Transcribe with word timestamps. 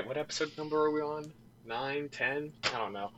right, 0.00 0.08
what 0.08 0.16
episode 0.16 0.56
number 0.56 0.78
are 0.78 0.90
we 0.90 1.00
on? 1.00 1.30
Nine, 1.66 2.08
ten? 2.08 2.52
I 2.64 2.78
don't 2.78 2.92
know. 2.92 3.10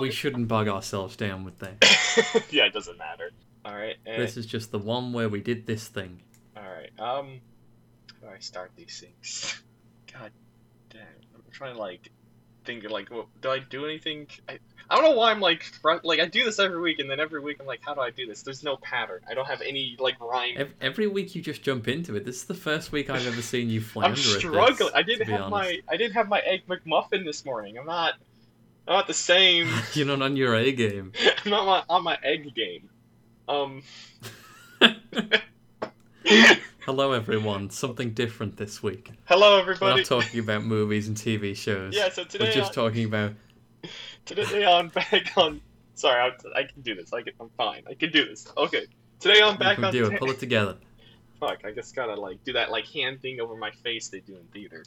We 0.00 0.10
shouldn't 0.10 0.48
bug 0.48 0.68
ourselves 0.68 1.16
down 1.16 1.44
with 1.44 1.58
that. 1.58 2.44
yeah, 2.50 2.66
it 2.66 2.72
doesn't 2.72 2.98
matter. 2.98 3.30
All 3.64 3.74
right. 3.74 3.96
And, 4.06 4.22
This 4.22 4.36
is 4.36 4.46
just 4.46 4.70
the 4.70 4.78
one 4.78 5.12
where 5.12 5.28
we 5.28 5.40
did 5.40 5.66
this 5.66 5.88
thing. 5.88 6.20
all 6.56 6.62
right. 6.62 6.90
Um, 6.98 7.40
how 8.20 8.28
do 8.28 8.34
I 8.34 8.38
start 8.38 8.70
these 8.76 9.00
things? 9.00 9.62
God 10.12 10.30
damn. 10.90 11.02
I'm 11.34 11.42
trying 11.50 11.74
to 11.74 11.80
like 11.80 12.10
think 12.68 12.84
of 12.84 12.90
like, 12.90 13.10
what, 13.10 13.26
do 13.40 13.50
I 13.50 13.60
do 13.60 13.86
anything? 13.86 14.26
I, 14.46 14.58
I 14.90 14.94
don't 14.94 15.04
know 15.04 15.16
why 15.16 15.30
I'm 15.30 15.40
like 15.40 15.62
fr- 15.62 16.02
like 16.04 16.20
I 16.20 16.26
do 16.26 16.44
this 16.44 16.58
every 16.58 16.80
week, 16.80 16.98
and 16.98 17.10
then 17.10 17.18
every 17.18 17.40
week 17.40 17.56
I'm 17.60 17.66
like, 17.66 17.80
how 17.84 17.94
do 17.94 18.00
I 18.02 18.10
do 18.10 18.26
this? 18.26 18.42
There's 18.42 18.62
no 18.62 18.76
pattern. 18.76 19.20
I 19.28 19.32
don't 19.34 19.46
have 19.46 19.62
any 19.62 19.96
like 19.98 20.20
rhyme. 20.20 20.54
Ev- 20.56 20.74
Every 20.80 21.06
week 21.06 21.34
you 21.34 21.40
just 21.42 21.62
jump 21.62 21.88
into 21.88 22.14
it. 22.16 22.24
This 22.26 22.36
is 22.36 22.44
the 22.44 22.54
first 22.54 22.92
week 22.92 23.08
I've 23.08 23.26
ever 23.26 23.40
seen 23.42 23.70
you 23.70 23.80
flounder. 23.92 24.08
I'm 24.08 24.12
at 24.12 24.16
this. 24.18 24.36
struggling. 24.38 24.92
I 24.94 25.02
didn't 25.02 25.28
have 25.28 25.40
honest. 25.40 25.50
my 25.50 25.80
I 25.88 25.96
didn't 25.96 26.14
have 26.14 26.28
my 26.28 26.40
egg 26.40 26.62
McMuffin 26.68 27.24
this 27.24 27.44
morning. 27.44 27.78
I'm 27.78 27.86
not. 27.86 28.14
I'm 28.86 28.94
not 28.94 29.06
the 29.06 29.14
same. 29.14 29.68
You're 29.94 30.06
not 30.06 30.22
on 30.22 30.36
your 30.36 30.54
A 30.54 30.72
game. 30.72 31.12
I'm 31.44 31.50
not 31.50 31.66
my, 31.66 31.82
on 31.94 32.04
my 32.04 32.18
egg 32.22 32.54
game. 32.54 32.88
Um. 33.48 33.82
Hello, 36.88 37.12
everyone. 37.12 37.68
Something 37.68 38.14
different 38.14 38.56
this 38.56 38.82
week. 38.82 39.10
Hello, 39.26 39.60
everybody. 39.60 39.92
We're 39.92 39.96
not 39.98 40.06
talking 40.06 40.40
about 40.40 40.64
movies 40.64 41.06
and 41.06 41.14
TV 41.14 41.54
shows. 41.54 41.94
Yeah, 41.94 42.08
so 42.08 42.24
today. 42.24 42.46
We're 42.46 42.52
just 42.54 42.72
talking 42.72 43.04
about. 43.04 43.34
today 44.24 44.64
I 44.64 44.72
on 44.72 44.88
back 44.88 45.36
on. 45.36 45.60
Sorry, 45.96 46.18
I, 46.18 46.58
I 46.58 46.62
can 46.62 46.80
do 46.80 46.94
this. 46.94 47.12
I 47.12 47.20
can, 47.20 47.34
I'm 47.40 47.50
fine. 47.58 47.82
I 47.90 47.92
can 47.92 48.10
do 48.10 48.24
this. 48.24 48.50
Okay. 48.56 48.86
Today 49.20 49.42
on 49.42 49.52
You 49.52 49.58
back 49.58 49.68
on. 49.68 49.74
can 49.74 49.84
on. 49.84 49.92
do 49.92 50.08
Ta- 50.08 50.14
it. 50.14 50.18
Pull 50.18 50.30
it 50.30 50.38
together. 50.40 50.76
Fuck, 51.38 51.66
I 51.66 51.72
just 51.72 51.94
gotta 51.94 52.14
like 52.14 52.42
do 52.44 52.54
that 52.54 52.70
like 52.70 52.86
hand 52.86 53.20
thing 53.20 53.38
over 53.38 53.54
my 53.54 53.70
face 53.70 54.08
they 54.08 54.20
do 54.20 54.36
in 54.38 54.44
theater. 54.54 54.82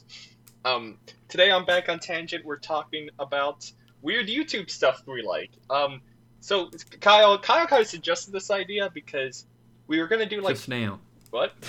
Um, 0.64 0.98
today 1.28 1.52
on 1.52 1.64
Back 1.64 1.88
on 1.88 2.00
Tangent, 2.00 2.44
we're 2.44 2.58
talking 2.58 3.10
about 3.20 3.70
weird 4.00 4.26
YouTube 4.26 4.70
stuff 4.70 5.04
we 5.06 5.22
like. 5.22 5.52
Um, 5.70 6.00
so 6.40 6.68
Kyle, 7.00 7.38
Kyle 7.38 7.68
kind 7.68 7.80
of 7.80 7.86
suggested 7.86 8.32
this 8.32 8.50
idea 8.50 8.90
because 8.92 9.46
we 9.86 10.00
were 10.00 10.08
gonna 10.08 10.26
do 10.26 10.40
like 10.40 10.56
just 10.56 10.68
now. 10.68 10.98
what? 11.30 11.52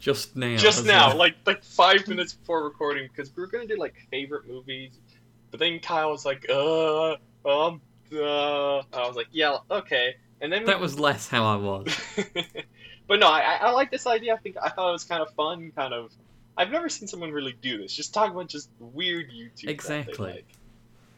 Just 0.00 0.34
now. 0.34 0.56
Just 0.56 0.86
now, 0.86 1.08
well. 1.08 1.18
like 1.18 1.34
like 1.46 1.62
five 1.62 2.08
minutes 2.08 2.32
before 2.32 2.64
recording, 2.64 3.08
because 3.08 3.34
we 3.36 3.42
were 3.42 3.46
gonna 3.46 3.66
do 3.66 3.76
like 3.76 3.94
favorite 4.10 4.48
movies, 4.48 4.98
but 5.50 5.60
then 5.60 5.78
Kyle 5.78 6.10
was 6.10 6.24
like, 6.24 6.48
uh, 6.48 7.12
um, 7.44 7.82
uh, 8.12 8.78
I 8.78 9.06
was 9.06 9.14
like, 9.14 9.28
yeah, 9.30 9.58
okay, 9.70 10.14
and 10.40 10.50
then 10.50 10.62
we 10.62 10.66
That 10.66 10.80
was 10.80 10.98
less 10.98 11.28
how 11.28 11.44
I 11.44 11.56
was. 11.56 11.94
but 13.06 13.20
no, 13.20 13.28
I, 13.28 13.40
I 13.40 13.56
I 13.56 13.70
like 13.72 13.90
this 13.90 14.06
idea. 14.06 14.34
I 14.34 14.38
think 14.38 14.56
I 14.60 14.70
thought 14.70 14.88
it 14.88 14.92
was 14.92 15.04
kind 15.04 15.22
of 15.22 15.34
fun. 15.34 15.70
Kind 15.76 15.92
of, 15.92 16.12
I've 16.56 16.70
never 16.70 16.88
seen 16.88 17.06
someone 17.06 17.30
really 17.30 17.56
do 17.60 17.78
this. 17.78 17.94
Just 17.94 18.14
talk 18.14 18.30
about 18.30 18.48
just 18.48 18.70
weird 18.78 19.30
YouTube. 19.30 19.68
Exactly. 19.68 20.32
like. 20.32 20.46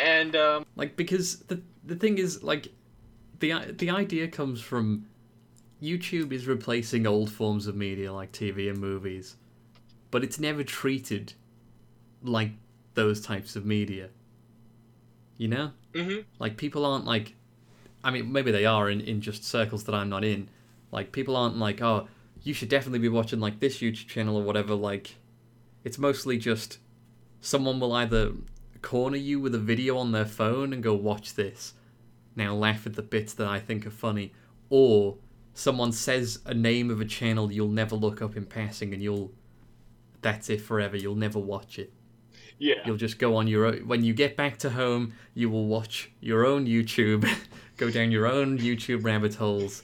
And 0.01 0.35
um, 0.35 0.67
like 0.75 0.97
because 0.97 1.39
the 1.41 1.63
the 1.85 1.95
thing 1.95 2.19
is 2.19 2.43
like 2.43 2.67
the 3.39 3.73
the 3.79 3.91
idea 3.91 4.27
comes 4.27 4.61
from 4.61 5.07
YouTube 5.83 6.33
is 6.33 6.47
replacing 6.47 7.07
old 7.07 7.31
forms 7.31 7.67
of 7.67 7.75
media 7.75 8.13
like 8.13 8.31
TV 8.33 8.71
and 8.71 8.79
movies, 8.79 9.37
but 10.11 10.23
it's 10.23 10.39
never 10.39 10.63
treated 10.63 11.35
like 12.23 12.53
those 12.95 13.21
types 13.21 13.57
of 13.57 13.67
media. 13.67 14.11
You 15.37 15.49
know, 15.49 15.73
mhm. 15.93 16.25
like 16.39 16.57
people 16.57 16.87
aren't 16.87 17.05
like, 17.05 17.35
I 18.05 18.13
mean, 18.13 18.31
maybe 18.31 18.53
they 18.53 18.65
are 18.65 18.89
in 18.89 19.01
in 19.01 19.21
just 19.21 19.45
circles 19.45 19.85
that 19.85 19.95
I'm 19.95 20.09
not 20.09 20.25
in. 20.25 20.49
Like 20.93 21.11
people 21.11 21.37
aren't 21.37 21.57
like, 21.57 21.83
oh, 21.83 22.07
you 22.43 22.55
should 22.55 22.69
definitely 22.69 23.01
be 23.01 23.09
watching 23.09 23.41
like 23.41 23.59
this 23.59 23.79
YouTube 23.79 24.07
channel 24.07 24.37
or 24.37 24.45
whatever. 24.45 24.75
Like, 24.75 25.17
it's 25.83 25.99
mostly 25.99 26.39
just 26.39 26.79
someone 27.41 27.81
will 27.81 27.93
either 27.93 28.33
corner 28.83 29.17
you 29.17 29.41
with 29.41 29.55
a 29.55 29.59
video 29.59 29.97
on 29.99 30.13
their 30.13 30.27
phone 30.27 30.73
and 30.73 30.83
go 30.83 30.95
watch 30.95 31.35
this. 31.35 31.75
Now 32.37 32.55
laugh 32.55 32.87
at 32.87 32.95
the 32.95 33.03
bits 33.03 33.33
that 33.35 33.47
I 33.47 33.59
think 33.59 33.85
are 33.85 33.91
funny, 33.91 34.33
or 34.71 35.17
someone 35.55 35.93
says 35.93 36.41
a 36.47 36.55
name 36.55 36.91
of 36.91 37.01
a 37.01 37.05
channel 37.05 37.53
you'll 37.53 37.69
never 37.69 37.95
look 37.97 38.23
up 38.23 38.37
in 38.37 38.45
passing 38.47 38.93
and 38.95 39.03
you'll 39.03 39.33
that's 40.23 40.49
it 40.51 40.61
forever. 40.61 40.97
You'll 40.97 41.17
never 41.17 41.39
watch 41.41 41.79
it. 41.81 41.93
yeah, 42.59 42.77
You'll 42.87 42.97
just 42.97 43.19
go 43.19 43.35
on 43.37 43.49
your 43.49 43.67
own. 43.67 43.89
When 43.89 44.05
you 44.05 44.15
get 44.15 44.37
back 44.37 44.57
to 44.59 44.71
home, 44.71 45.15
you 45.35 45.51
will 45.51 45.67
watch 45.67 46.13
your 46.21 46.47
own 46.47 46.67
YouTube, 46.67 47.29
go 47.77 47.91
down 47.91 48.13
your 48.13 48.27
own 48.27 48.59
YouTube 48.59 49.05
rabbit 49.05 49.35
holes, 49.35 49.83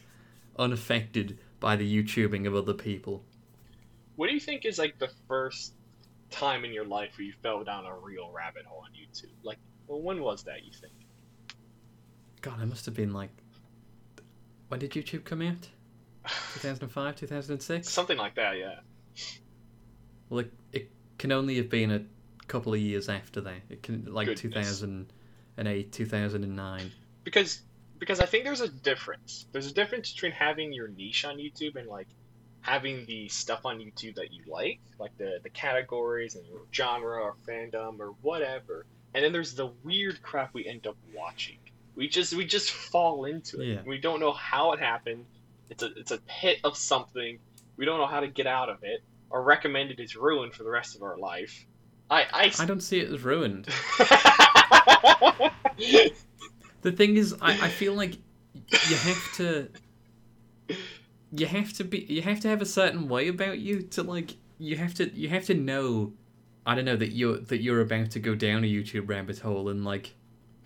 unaffected 0.59 1.39
by 1.59 1.75
the 1.75 2.03
YouTubing 2.03 2.47
of 2.47 2.55
other 2.55 2.73
people. 2.75 3.25
what 4.15 4.28
do 4.28 4.34
you 4.34 4.39
think 4.41 4.65
is 4.65 4.78
like 4.78 4.97
the 5.01 5.11
first 5.27 5.75
time 6.31 6.65
in 6.65 6.73
your 6.73 6.84
life 6.84 7.11
where 7.19 7.27
you 7.27 7.33
fell 7.43 7.65
down 7.65 7.84
a 7.84 7.95
real 7.97 8.31
rabbit 8.33 8.65
hole 8.65 8.84
on 8.84 8.91
YouTube? 8.93 9.33
Like, 9.43 9.59
well, 9.89 10.01
when 10.01 10.23
was 10.23 10.45
that? 10.45 10.65
You 10.65 10.71
think? 10.73 10.93
God, 12.43 12.61
I 12.61 12.65
must 12.65 12.87
have 12.87 12.95
been 12.95 13.12
like. 13.12 13.31
When 14.69 14.81
did 14.81 14.93
YouTube 14.93 15.25
come 15.25 15.43
out? 15.43 15.69
2005, 16.55 17.17
2006? 17.17 17.89
Something 17.89 18.19
like 18.19 18.34
that, 18.34 18.59
yeah. 18.59 18.81
Well, 20.29 20.41
it, 20.41 20.53
it 20.73 20.91
can 21.19 21.33
only 21.33 21.56
have 21.56 21.71
been 21.71 21.91
a 21.91 22.03
couple 22.47 22.75
of 22.75 22.81
years 22.81 23.09
after 23.09 23.41
that. 23.43 23.62
It 23.71 23.83
can 23.83 24.12
like 24.12 24.27
Goodness. 24.27 24.43
2008, 24.43 25.93
2009. 25.93 26.93
because 27.25 27.62
because 27.99 28.21
I 28.21 28.27
think 28.27 28.45
there's 28.45 28.61
a 28.61 28.69
difference. 28.69 29.47
There's 29.53 29.67
a 29.67 29.75
difference 29.75 30.12
between 30.12 30.33
having 30.33 30.73
your 30.73 30.89
niche 30.89 31.25
on 31.25 31.37
YouTube 31.39 31.77
and 31.77 31.89
like 31.89 32.07
having 32.61 33.07
the 33.07 33.28
stuff 33.28 33.65
on 33.65 33.78
YouTube 33.78 34.17
that 34.17 34.33
you 34.33 34.43
like, 34.47 34.81
like 34.99 35.17
the 35.19 35.41
the 35.43 35.51
categories 35.51 36.37
and 36.37 36.45
genre 36.73 37.21
or 37.23 37.34
fandom 37.47 37.99
or 38.01 38.15
whatever. 38.23 38.87
And 39.15 39.25
then 39.25 39.33
there's 39.33 39.55
the 39.55 39.73
weird 39.83 40.23
crap 40.23 40.53
we 40.55 40.67
end 40.67 40.87
up 40.87 40.97
watching. 41.15 41.58
We 41.98 42.09
just 42.09 42.34
we 42.34 42.47
just 42.47 42.70
fall 42.70 43.26
into 43.26 43.60
it. 43.60 43.66
Yeah. 43.66 43.81
We 43.84 43.98
don't 43.98 44.20
know 44.20 44.32
how 44.32 44.72
it 44.72 44.81
happened. 44.81 45.26
It's 45.69 45.82
a 45.82 45.92
it's 45.97 46.12
a 46.12 46.19
pit 46.26 46.59
of 46.64 46.76
something. 46.76 47.38
We 47.76 47.84
don't 47.84 47.98
know 47.98 48.06
how 48.06 48.20
to 48.20 48.28
get 48.28 48.47
out 48.47 48.70
of 48.70 48.78
it. 48.82 49.03
Our 49.31 49.42
recommended 49.42 50.00
is 50.00 50.16
ruined 50.16 50.54
for 50.54 50.62
the 50.62 50.70
rest 50.70 50.97
of 50.97 51.03
our 51.03 51.19
life. 51.19 51.66
I 52.10 52.22
I, 52.32 52.53
I 52.60 52.64
don't 52.64 52.81
see 52.81 53.00
it 53.00 53.12
as 53.12 53.22
ruined. 53.22 53.69
The 56.82 56.92
thing 56.92 57.16
is, 57.16 57.34
I, 57.41 57.53
I 57.53 57.69
feel 57.69 57.94
like 57.94 58.15
you 58.15 58.97
have 58.97 59.32
to, 59.34 59.69
you 61.32 61.47
have 61.47 61.72
to 61.75 61.84
be, 61.84 62.06
you 62.09 62.22
have 62.22 62.41
to 62.41 62.48
have 62.48 62.62
a 62.62 62.66
certain 62.66 63.09
way 63.09 63.28
about 63.28 63.59
you 63.59 63.82
to 63.82 64.03
like, 64.03 64.36
you 64.59 64.76
have 64.76 64.94
to, 64.94 65.10
you 65.10 65.28
have 65.28 65.44
to 65.47 65.54
know, 65.54 66.12
I 66.65 66.75
don't 66.75 66.84
know 66.84 66.97
that 66.97 67.12
you're 67.12 67.38
that 67.38 67.62
you're 67.62 67.80
about 67.80 68.10
to 68.12 68.20
go 68.20 68.34
down 68.34 68.65
a 68.65 68.66
YouTube 68.66 69.09
rabbit 69.09 69.41
hole 69.41 69.69
and 69.69 69.84
like, 69.84 70.15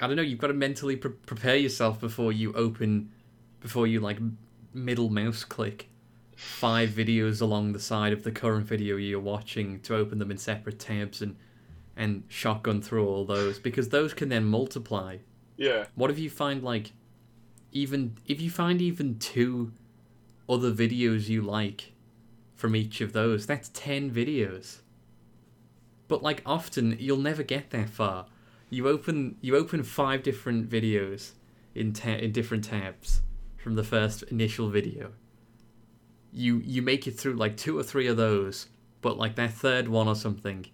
I 0.02 0.06
don't 0.06 0.16
know, 0.16 0.22
you've 0.22 0.38
got 0.38 0.48
to 0.48 0.54
mentally 0.54 0.96
pre- 0.96 1.12
prepare 1.12 1.56
yourself 1.56 2.00
before 2.00 2.32
you 2.32 2.52
open, 2.54 3.10
before 3.60 3.86
you 3.86 4.00
like 4.00 4.18
middle 4.74 5.08
mouse 5.08 5.44
click 5.44 5.88
five 6.34 6.90
videos 6.90 7.40
along 7.40 7.72
the 7.72 7.80
side 7.80 8.12
of 8.12 8.24
the 8.24 8.32
current 8.32 8.66
video 8.66 8.96
you're 8.96 9.20
watching 9.20 9.78
to 9.80 9.94
open 9.94 10.18
them 10.18 10.30
in 10.30 10.38
separate 10.38 10.78
tabs 10.78 11.22
and 11.22 11.36
and 11.94 12.24
shotgun 12.26 12.80
through 12.80 13.06
all 13.06 13.24
those 13.24 13.58
because 13.58 13.90
those 13.90 14.14
can 14.14 14.30
then 14.30 14.42
multiply 14.42 15.18
yeah. 15.58 15.84
what 15.94 16.10
if 16.10 16.18
you 16.18 16.30
find 16.30 16.64
like 16.64 16.92
even 17.72 18.16
if 18.26 18.40
you 18.40 18.50
find 18.50 18.80
even 18.80 19.18
two 19.18 19.72
other 20.48 20.70
videos 20.70 21.28
you 21.28 21.42
like 21.42 21.92
from 22.54 22.76
each 22.76 23.00
of 23.00 23.12
those, 23.12 23.46
that's 23.46 23.70
10 23.70 24.10
videos. 24.10 24.78
But 26.06 26.22
like 26.22 26.42
often 26.44 26.96
you'll 27.00 27.16
never 27.16 27.42
get 27.42 27.70
that 27.70 27.88
far. 27.88 28.26
You 28.72 28.88
open 28.88 29.36
you 29.42 29.54
open 29.54 29.82
five 29.82 30.22
different 30.22 30.70
videos 30.70 31.32
in 31.74 31.92
ta- 31.92 32.20
in 32.24 32.32
different 32.32 32.64
tabs 32.64 33.20
from 33.58 33.74
the 33.74 33.84
first 33.84 34.22
initial 34.24 34.70
video. 34.70 35.12
You 36.32 36.62
you 36.64 36.80
make 36.80 37.06
it 37.06 37.18
through 37.18 37.34
like 37.34 37.58
two 37.58 37.78
or 37.78 37.82
three 37.82 38.06
of 38.06 38.16
those, 38.16 38.68
but 39.02 39.18
like 39.18 39.36
that 39.36 39.52
third 39.52 39.88
one 39.88 40.08
or 40.08 40.14
something, 40.14 40.64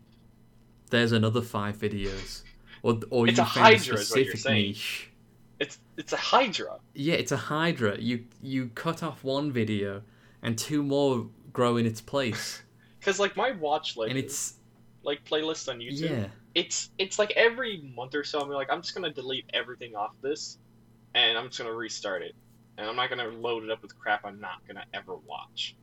there's 0.90 1.10
another 1.10 1.42
five 1.42 1.76
videos. 1.76 2.44
Or 2.84 3.00
or 3.10 3.26
It's 3.26 3.38
you 3.38 3.44
found 3.44 3.48
hydra 3.48 3.96
a 3.96 3.98
is 3.98 4.10
what 4.12 4.24
you're 4.24 4.36
specific 4.36 4.52
niche. 4.52 5.10
It's 5.58 5.80
it's 5.96 6.12
a 6.12 6.16
hydra. 6.16 6.78
Yeah, 6.94 7.14
it's 7.14 7.32
a 7.32 7.36
hydra. 7.36 7.98
You 7.98 8.26
you 8.40 8.68
cut 8.76 9.02
off 9.02 9.24
one 9.24 9.50
video, 9.50 10.02
and 10.40 10.56
two 10.56 10.84
more 10.84 11.26
grow 11.52 11.76
in 11.76 11.84
its 11.84 12.00
place, 12.00 12.62
Cause 13.00 13.18
like 13.18 13.36
my 13.36 13.50
watch 13.50 13.96
list, 13.96 14.10
and 14.10 14.16
it's 14.16 14.54
like 15.02 15.24
playlists 15.24 15.68
on 15.68 15.80
YouTube. 15.80 16.10
yeah, 16.10 16.26
It's 16.58 16.90
it's 16.98 17.20
like 17.20 17.30
every 17.36 17.80
month 17.94 18.16
or 18.16 18.24
so 18.24 18.40
I'm 18.40 18.48
like 18.48 18.66
I'm 18.68 18.82
just 18.82 18.92
gonna 18.92 19.12
delete 19.12 19.48
everything 19.54 19.94
off 19.94 20.10
this, 20.20 20.58
and 21.14 21.38
I'm 21.38 21.46
just 21.46 21.58
gonna 21.58 21.72
restart 21.72 22.22
it, 22.22 22.34
and 22.76 22.84
I'm 22.84 22.96
not 22.96 23.10
gonna 23.10 23.28
load 23.28 23.62
it 23.62 23.70
up 23.70 23.80
with 23.80 23.96
crap 23.96 24.24
I'm 24.24 24.40
not 24.40 24.66
gonna 24.66 24.84
ever 24.92 25.14
watch. 25.14 25.76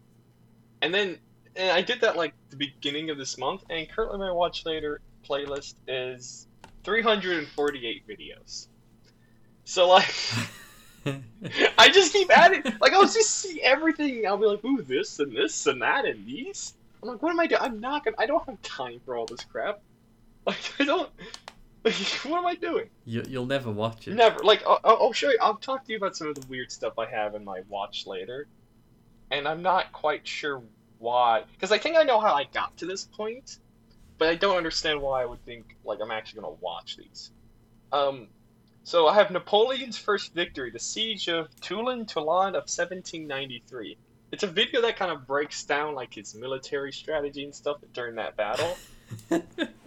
And 0.81 0.94
then 0.94 1.18
and 1.56 1.72
I 1.72 1.81
did 1.81 2.01
that 2.01 2.18
like 2.18 2.33
the 2.50 2.57
beginning 2.57 3.10
of 3.10 3.18
this 3.18 3.38
month, 3.38 3.63
and 3.69 3.89
currently 3.89 4.19
my 4.19 4.33
watch 4.33 4.66
later 4.66 5.00
playlist 5.25 5.75
is 5.88 6.45
348 6.83 8.06
videos. 8.06 8.68
So 9.63 9.88
like. 9.88 10.13
I 11.78 11.89
just 11.89 12.12
keep 12.12 12.36
adding. 12.36 12.63
Like 12.81 12.92
I'll 12.94 13.04
just 13.04 13.30
see 13.30 13.62
everything. 13.62 14.25
I'll 14.28 14.38
be 14.38 14.48
like, 14.48 14.66
ooh, 14.66 14.81
this 14.81 15.19
and 15.19 15.38
this 15.38 15.68
and 15.68 15.81
that 15.83 16.04
and 16.04 16.25
these. 16.25 16.74
I'm 17.01 17.10
like, 17.10 17.21
what 17.21 17.30
am 17.30 17.39
I 17.39 17.45
doing? 17.45 17.62
I'm 17.62 17.80
not 17.80 18.04
gonna. 18.04 18.18
I 18.19 18.25
don't 18.25 18.44
have 18.45 18.62
time 18.63 19.00
for 19.06 19.16
all 19.16 19.28
this 19.28 19.45
crap. 19.45 19.80
Like 20.47 20.74
I 20.80 20.86
don't. 20.86 21.09
Like, 21.83 21.94
what 22.24 22.38
am 22.38 22.45
I 22.45 22.56
doing? 22.56 22.89
You, 23.06 23.24
you'll 23.27 23.45
never 23.45 23.71
watch 23.71 24.07
it. 24.07 24.13
Never. 24.13 24.44
Like 24.44 24.63
I'll, 24.65 24.80
I'll 24.83 24.97
I'll 24.97 25.13
show 25.13 25.30
you. 25.30 25.39
I'll 25.42 25.56
talk 25.56 25.86
to 25.86 25.92
you 25.92 25.97
about 25.97 26.15
some 26.15 26.27
of 26.27 26.36
the 26.36 26.45
weird 26.47 26.71
stuff 26.71 27.00
I 27.00 27.09
have 27.09 27.33
in 27.33 27.44
my 27.44 27.62
watch 27.68 28.06
later, 28.06 28.47
and 29.31 29.47
I'm 29.47 29.63
not 29.63 29.92
quite 29.92 30.27
sure 30.27 30.62
why. 31.00 31.44
Because 31.53 31.71
I 31.71 31.80
think 31.80 31.97
I 31.97 32.03
know 32.03 32.19
how 32.19 32.33
I 32.33 32.44
got 32.44 32.77
to 32.77 32.86
this 32.86 33.06
point, 33.06 33.57
but 34.18 34.30
I 34.30 34.36
don't 34.36 34.57
understand 34.57 35.01
why 35.01 35.24
I 35.24 35.25
would 35.25 35.44
think 35.45 35.75
like 35.83 36.00
I'm 36.01 36.12
actually 36.12 36.42
gonna 36.42 36.56
watch 36.62 36.97
these. 36.97 37.31
Um, 37.92 38.27
so 38.83 39.07
I 39.07 39.15
have 39.15 39.31
Napoleon's 39.31 39.97
first 39.97 40.33
victory, 40.36 40.69
the 40.69 40.80
siege 40.80 41.27
of 41.27 41.50
Toulon, 41.59 42.06
Toulon 42.06 42.50
of 42.50 42.69
1793. 42.69 43.97
It's 44.31 44.44
a 44.44 44.47
video 44.47 44.81
that 44.81 44.97
kind 44.97 45.12
of 45.12 45.25
breaks 45.25 45.63
down 45.63 45.95
like 45.95 46.13
his 46.13 46.36
military 46.36 46.92
strategy 46.92 47.44
and 47.44 47.56
stuff 47.56 47.77
during 47.94 48.15
that 48.15 48.36
battle. 48.36 48.77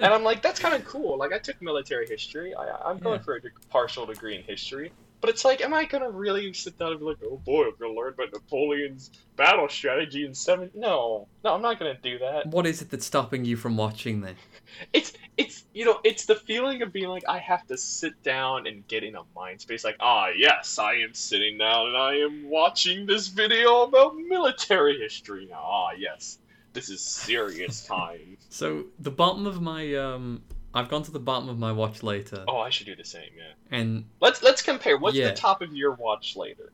And 0.01 0.15
I'm 0.15 0.23
like, 0.23 0.43
that's 0.43 0.61
kind 0.61 0.75
of 0.75 0.85
cool. 0.85 1.19
Like, 1.19 1.33
I 1.33 1.39
took 1.39 1.61
military 1.61 2.07
history. 2.07 2.55
I, 2.55 2.69
I'm 2.89 2.99
going 2.99 3.19
Yeah. 3.19 3.25
for 3.25 3.35
a 3.35 3.41
de- 3.41 3.49
partial 3.69 4.07
degree 4.07 4.37
in 4.37 4.43
history. 4.45 4.93
But 5.21 5.31
it's 5.31 5.45
like, 5.45 5.61
am 5.61 5.75
I 5.75 5.85
gonna 5.87 6.09
really 6.09 6.53
sit 6.53 6.79
down 6.79 6.93
and 6.93 7.01
be 7.01 7.07
like, 7.07 7.17
oh 7.25 7.39
boy, 7.39 7.65
I'm 7.65 7.73
gonna 7.81 7.93
learn 7.95 8.13
about 8.13 8.33
Napoleon's 8.33 9.11
battle 9.35 9.69
strategy 9.69 10.25
in 10.25 10.33
seven? 10.35 10.71
No, 10.73 11.27
no, 11.43 11.53
I'm 11.55 11.61
not 11.63 11.81
gonna 11.81 11.99
do 12.01 12.21
that. 12.21 12.47
what 12.47 12.65
is 12.67 12.81
it 12.81 12.91
that's 12.91 13.05
stopping 13.07 13.45
you 13.45 13.57
from 13.57 13.77
watching 13.77 14.21
then? 14.21 14.37
It's, 14.93 15.13
it's, 15.37 15.65
you 15.73 15.85
know, 15.87 15.99
it's 16.05 16.27
the 16.27 16.35
feeling 16.37 16.83
of 16.83 16.93
being 16.93 17.09
like, 17.09 17.25
I 17.29 17.39
have 17.39 17.67
to 17.67 17.77
sit 17.77 18.23
down 18.23 18.67
and 18.69 18.87
get 18.87 19.03
in 19.03 19.17
a 19.17 19.23
mind 19.35 19.61
space. 19.63 19.83
Like, 19.83 19.97
ah, 19.99 20.29
yes, 20.37 20.79
I 20.79 20.97
am 20.97 21.15
sitting 21.15 21.59
down 21.59 21.89
and 21.89 21.97
I 21.97 22.17
am 22.19 22.49
watching 22.49 23.07
this 23.07 23.27
video 23.29 23.83
about 23.83 24.15
military 24.17 24.99
history 25.01 25.47
now. 25.51 25.61
Ah, 25.65 25.89
yes, 25.99 26.39
this 26.73 26.89
is 26.91 27.01
serious 27.03 27.85
time. 27.87 28.37
So 28.51 28.85
the 28.99 29.11
bottom 29.11 29.47
of 29.47 29.61
my 29.61 29.95
um, 29.95 30.43
I've 30.75 30.89
gone 30.89 31.03
to 31.03 31.11
the 31.11 31.19
bottom 31.21 31.49
of 31.49 31.59
my 31.59 31.73
watch 31.73 32.03
later, 32.03 32.45
oh, 32.49 32.59
I 32.59 32.71
should 32.71 32.87
do 32.87 32.97
the 32.97 33.05
same. 33.05 33.31
Yeah. 33.37 33.53
and 33.71 34.05
Let's 34.21 34.43
let's 34.43 34.63
compare. 34.63 34.97
What's 34.99 35.17
Yeah. 35.17 35.29
the 35.29 35.35
top 35.37 35.61
of 35.63 35.75
your 35.75 35.93
watch 35.95 36.37
later? 36.37 36.73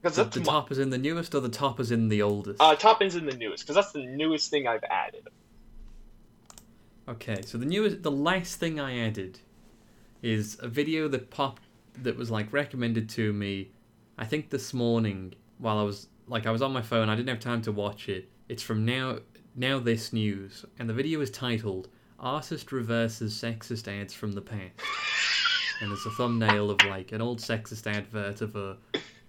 Because 0.00 0.16
the, 0.16 0.24
the 0.24 0.40
my- 0.40 0.46
top 0.46 0.72
is 0.72 0.78
in 0.78 0.90
the 0.90 0.98
newest 0.98 1.34
or 1.34 1.40
the 1.40 1.48
top 1.48 1.78
is 1.80 1.90
in 1.92 2.08
the 2.08 2.22
oldest. 2.22 2.60
uh, 2.60 2.74
top 2.74 3.02
is 3.02 3.14
in 3.16 3.24
the 3.26 3.36
newest 3.36 3.62
because 3.64 3.76
that's 3.76 3.92
the 3.92 4.04
newest 4.04 4.50
thing 4.50 4.66
I've 4.66 4.84
added. 4.84 5.28
Okay, 7.08 7.42
so 7.44 7.58
the 7.58 7.66
newest, 7.66 8.02
the 8.02 8.10
last 8.10 8.56
thing 8.60 8.78
I 8.78 8.98
added 8.98 9.38
is 10.22 10.56
a 10.60 10.68
video 10.68 11.08
that 11.08 11.30
popped 11.30 11.62
that 12.02 12.16
was 12.16 12.30
like 12.30 12.52
recommended 12.52 13.08
to 13.10 13.32
me. 13.32 13.70
I 14.18 14.24
think 14.24 14.50
this 14.50 14.72
morning 14.72 15.34
while 15.58 15.78
I 15.78 15.82
was 15.82 16.08
like 16.32 16.46
I 16.46 16.50
was 16.50 16.62
on 16.62 16.72
my 16.72 16.80
phone. 16.80 17.10
I 17.10 17.14
didn't 17.14 17.28
have 17.28 17.40
time 17.40 17.60
to 17.62 17.72
watch 17.72 18.08
it. 18.08 18.30
It's 18.48 18.62
from 18.62 18.86
now 18.86 19.18
NowThis 19.56 20.14
News, 20.14 20.64
and 20.78 20.88
the 20.88 20.94
video 20.94 21.20
is 21.20 21.30
titled 21.30 21.88
"Artist 22.18 22.72
Reverses 22.72 23.34
Sexist 23.34 23.86
Ads 23.86 24.14
from 24.14 24.32
the 24.32 24.40
Past." 24.40 24.72
And 25.82 25.90
there's 25.90 26.06
a 26.06 26.10
thumbnail 26.10 26.70
of 26.70 26.82
like 26.86 27.12
an 27.12 27.20
old 27.20 27.38
sexist 27.38 27.86
advert 27.86 28.40
of 28.40 28.56
a 28.56 28.78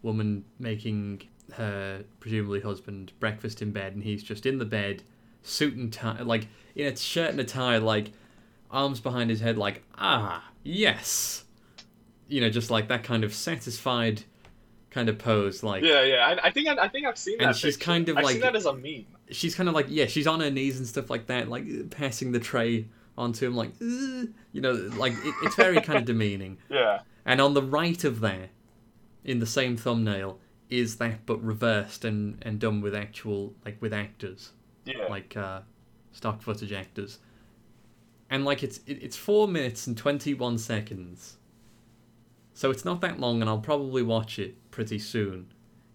woman 0.01 0.45
making 0.59 1.23
her 1.51 2.05
presumably 2.21 2.61
husband 2.61 3.11
breakfast 3.19 3.61
in 3.61 3.71
bed, 3.71 3.95
and 3.95 4.03
he's 4.03 4.23
just 4.23 4.45
in 4.45 4.57
the 4.57 4.65
bed, 4.65 5.03
suit 5.41 5.75
and 5.75 5.91
tie, 5.91 6.21
like 6.21 6.47
in 6.73 6.87
a 6.87 6.95
shirt 6.95 7.31
and 7.31 7.39
a 7.41 7.43
tie, 7.43 7.79
like 7.79 8.13
arms 8.71 9.01
behind 9.01 9.29
his 9.29 9.41
head, 9.41 9.57
like 9.57 9.83
ah 9.97 10.49
yes, 10.63 11.43
you 12.29 12.39
know, 12.39 12.49
just 12.49 12.71
like 12.71 12.87
that 12.87 13.03
kind 13.03 13.25
of 13.25 13.33
satisfied 13.33 14.23
kind 14.93 15.09
of 15.09 15.17
pose, 15.17 15.63
like 15.63 15.83
Yeah, 15.83 16.03
yeah. 16.03 16.25
I, 16.41 16.47
I 16.47 16.51
think 16.51 16.67
I, 16.67 16.75
I 16.83 16.87
think 16.87 17.05
I've 17.07 17.17
seen 17.17 17.37
that. 17.39 17.47
And 17.47 17.55
she's 17.55 17.75
picture. 17.75 17.85
kind 17.91 18.09
of 18.09 18.17
I've 18.17 18.23
like- 18.23 18.33
seen 18.33 18.41
that 18.41 18.55
as 18.55 18.65
a 18.65 18.73
meme. 18.73 19.05
she's 19.31 19.55
kind 19.55 19.67
of 19.67 19.75
like 19.75 19.87
yeah, 19.89 20.05
she's 20.05 20.27
on 20.27 20.39
her 20.39 20.51
knees 20.51 20.77
and 20.77 20.87
stuff 20.87 21.09
like 21.09 21.27
that, 21.27 21.49
like 21.49 21.89
passing 21.89 22.31
the 22.31 22.39
tray 22.39 22.87
onto 23.17 23.45
him, 23.47 23.55
like 23.55 23.69
"Ugh," 23.81 24.27
you 24.53 24.61
know, 24.61 24.73
like 24.97 25.13
it, 25.13 25.33
it's 25.43 25.55
very 25.55 25.79
kind 25.81 25.99
of 25.99 26.05
demeaning. 26.13 26.57
Yeah. 26.69 26.99
And 27.25 27.39
on 27.41 27.53
the 27.53 27.61
right 27.63 28.03
of 28.03 28.19
there, 28.19 28.49
in 29.23 29.39
the 29.39 29.45
same 29.45 29.77
thumbnail, 29.77 30.39
is 30.69 30.97
that 30.97 31.25
but 31.25 31.41
reversed 31.43 32.03
and, 32.05 32.37
and 32.41 32.59
done 32.59 32.81
with 32.81 32.93
actual 32.95 33.53
like 33.65 33.81
with 33.81 33.93
actors, 33.93 34.51
Yeah. 34.85 35.05
like 35.09 35.37
uh, 35.37 35.61
stock 36.11 36.41
footage 36.41 36.71
actors. 36.73 37.19
And 38.29 38.45
like 38.45 38.63
it's 38.63 38.79
it, 38.87 38.97
it's 39.03 39.15
four 39.17 39.47
minutes 39.47 39.85
and 39.87 39.95
twenty 39.97 40.33
one 40.33 40.57
seconds. 40.57 41.37
So 42.55 42.69
it's 42.71 42.83
not 42.85 43.01
that 43.01 43.19
long, 43.19 43.41
and 43.41 43.49
I'll 43.49 43.59
probably 43.59 44.01
watch 44.03 44.37
it 44.39 44.55
pretty 44.73 44.97
soon, 44.97 45.53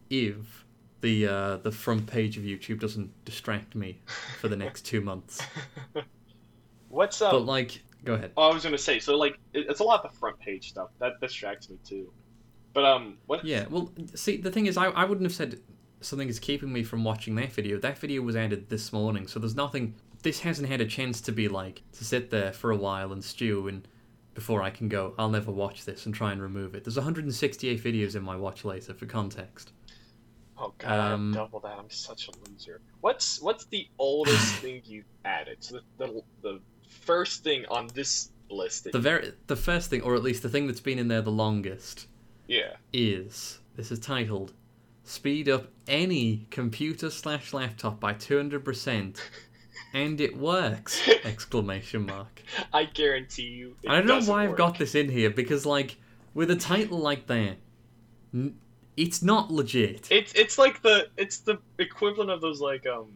if 0.08 0.64
the 1.00 1.26
uh, 1.26 1.56
the 1.56 1.72
front 1.72 2.06
page 2.06 2.38
of 2.38 2.44
YouTube 2.44 2.78
doesn't 2.78 3.10
distract 3.25 3.75
me 3.75 3.98
for 4.40 4.46
the 4.46 4.56
next 4.56 4.82
two 4.82 5.00
months. 5.00 5.42
What's 6.88 7.20
up? 7.20 7.32
But 7.32 7.40
like, 7.40 7.82
go 8.04 8.14
ahead. 8.14 8.30
oh, 8.36 8.50
I 8.50 8.54
was 8.54 8.62
gonna 8.62 8.78
say. 8.78 9.00
So 9.00 9.16
like, 9.16 9.36
it, 9.52 9.66
it's 9.69 9.80
a 9.80 9.84
lot 9.84 10.04
of 10.04 10.12
the 10.12 10.16
front 10.16 10.38
page 10.38 10.69
stuff 10.69 10.90
that 11.00 11.20
distracts 11.20 11.69
me 11.69 11.78
too. 11.84 12.12
But 12.72 12.84
um, 12.84 13.19
what? 13.26 13.44
Yeah, 13.44 13.66
well, 13.69 13.90
see, 14.14 14.36
the 14.36 14.50
thing 14.50 14.66
is, 14.66 14.76
I, 14.76 14.86
I 14.86 15.04
wouldn't 15.04 15.26
have 15.26 15.34
said 15.34 15.58
something 16.00 16.28
is 16.28 16.38
keeping 16.38 16.72
me 16.72 16.84
from 16.84 17.02
watching 17.02 17.34
that 17.34 17.52
video. 17.52 17.78
That 17.78 17.98
video 17.98 18.22
was 18.22 18.36
added 18.36 18.69
this 18.69 18.92
morning, 18.92 19.26
so 19.26 19.40
there's 19.40 19.56
nothing. 19.56 19.96
This 20.22 20.38
hasn't 20.40 20.69
had 20.69 20.80
a 20.80 20.86
chance 20.86 21.20
to 21.22 21.32
be 21.32 21.48
like 21.48 21.82
to 21.94 22.04
sit 22.04 22.30
there 22.30 22.52
for 22.52 22.70
a 22.70 22.76
while 22.76 23.12
and 23.12 23.25
stew 23.25 23.66
and 23.66 23.88
before 24.38 24.62
I 24.62 24.70
can 24.70 24.88
go. 24.88 25.14
I'll 25.19 25.31
never 25.31 25.50
watch 25.50 25.85
this 25.85 26.06
and 26.06 26.14
try 26.14 26.31
and 26.31 26.40
remove 26.40 26.76
it. 26.76 26.85
There's 26.85 26.94
168 26.94 27.82
videos 27.82 28.14
in 28.14 28.23
my 28.23 28.37
watch 28.37 28.64
later 28.64 28.94
for 28.94 29.05
context. 29.05 29.73
Oh 30.56 30.73
god, 30.79 31.12
Um, 31.12 31.32
double 31.32 31.58
that. 31.58 31.76
I'm 31.76 31.90
such 31.90 32.29
a 32.29 32.31
loser. 32.49 32.81
What's 33.00 33.43
what's 33.43 33.64
the 33.64 33.88
oldest 33.99 34.55
thing 34.62 34.82
you've 34.85 35.11
added? 35.25 35.56
So 35.58 35.81
the, 35.96 36.06
the 36.06 36.23
the 36.43 36.61
first 36.88 37.43
thing 37.43 37.67
on 37.69 37.88
this 37.94 38.31
list. 38.49 38.87
The 38.93 39.00
very 39.00 39.32
the 39.49 39.56
first 39.56 39.90
thing, 39.90 40.02
or 40.02 40.14
at 40.14 40.23
least 40.23 40.44
the 40.44 40.49
thing 40.49 40.69
that's 40.69 40.79
been 40.79 41.00
in 41.00 41.08
there 41.08 41.20
the 41.20 41.32
longest, 41.32 42.06
yeah. 42.46 42.76
is 42.93 43.58
this 43.75 43.90
is 43.90 43.99
titled 43.99 44.52
"Speed 45.02 45.49
up 45.49 45.67
any 45.88 46.46
computer 46.50 47.11
slash 47.11 47.52
laptop 47.52 47.99
by 47.99 48.12
200 48.12 48.64
percent." 48.64 49.20
And 49.94 50.20
it 50.20 50.37
works! 50.37 51.00
Exclamation 51.25 52.06
mark. 52.06 52.43
I 52.73 52.85
guarantee 52.85 53.44
you. 53.49 53.76
I 53.88 53.96
don't 54.00 54.06
know 54.06 54.20
why 54.32 54.44
I've 54.44 54.56
got 54.56 54.79
this 54.79 54.94
in 54.94 55.08
here 55.08 55.31
because, 55.31 55.64
like, 55.64 55.96
with 56.35 56.50
a 56.50 56.56
title 56.56 56.99
like 56.99 57.26
that, 57.29 57.56
n- 58.35 58.56
it's 58.96 59.23
not 59.23 59.50
legit. 59.50 60.08
It's 60.11 60.32
it's 60.35 60.58
like 60.58 60.82
the 60.82 61.08
it's 61.17 61.38
the 61.38 61.58
equivalent 61.79 62.31
of 62.31 62.40
those 62.40 62.61
like 62.61 62.87
um 62.87 63.06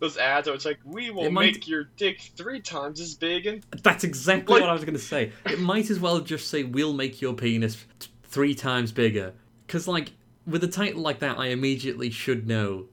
those 0.00 0.16
ads 0.16 0.46
where 0.46 0.54
it's 0.54 0.64
like 0.64 0.78
we 0.84 1.10
will 1.10 1.30
might- 1.30 1.54
make 1.54 1.68
your 1.68 1.84
dick 1.96 2.20
three 2.36 2.60
times 2.60 3.00
as 3.00 3.14
big 3.14 3.46
and 3.46 3.64
That's 3.82 4.04
exactly 4.04 4.54
Like- 4.54 4.60
what 4.62 4.70
I 4.70 4.72
was 4.72 4.84
going 4.84 4.94
to 4.94 5.00
say. 5.00 5.32
It 5.46 5.58
might 5.60 5.90
as 5.90 5.98
well 6.00 6.20
just 6.20 6.48
say, 6.48 6.62
"We'll 6.62 6.92
make 6.94 7.20
your 7.20 7.34
penis 7.34 7.84
t- 7.98 8.08
three 8.24 8.54
times 8.54 8.92
bigger," 8.92 9.34
because, 9.66 9.86
like, 9.88 10.12
with 10.46 10.64
a 10.64 10.68
title 10.68 11.02
like 11.02 11.18
that, 11.18 11.38
I 11.38 11.48
immediately 11.48 12.10
should 12.10 12.46
know 12.46 12.86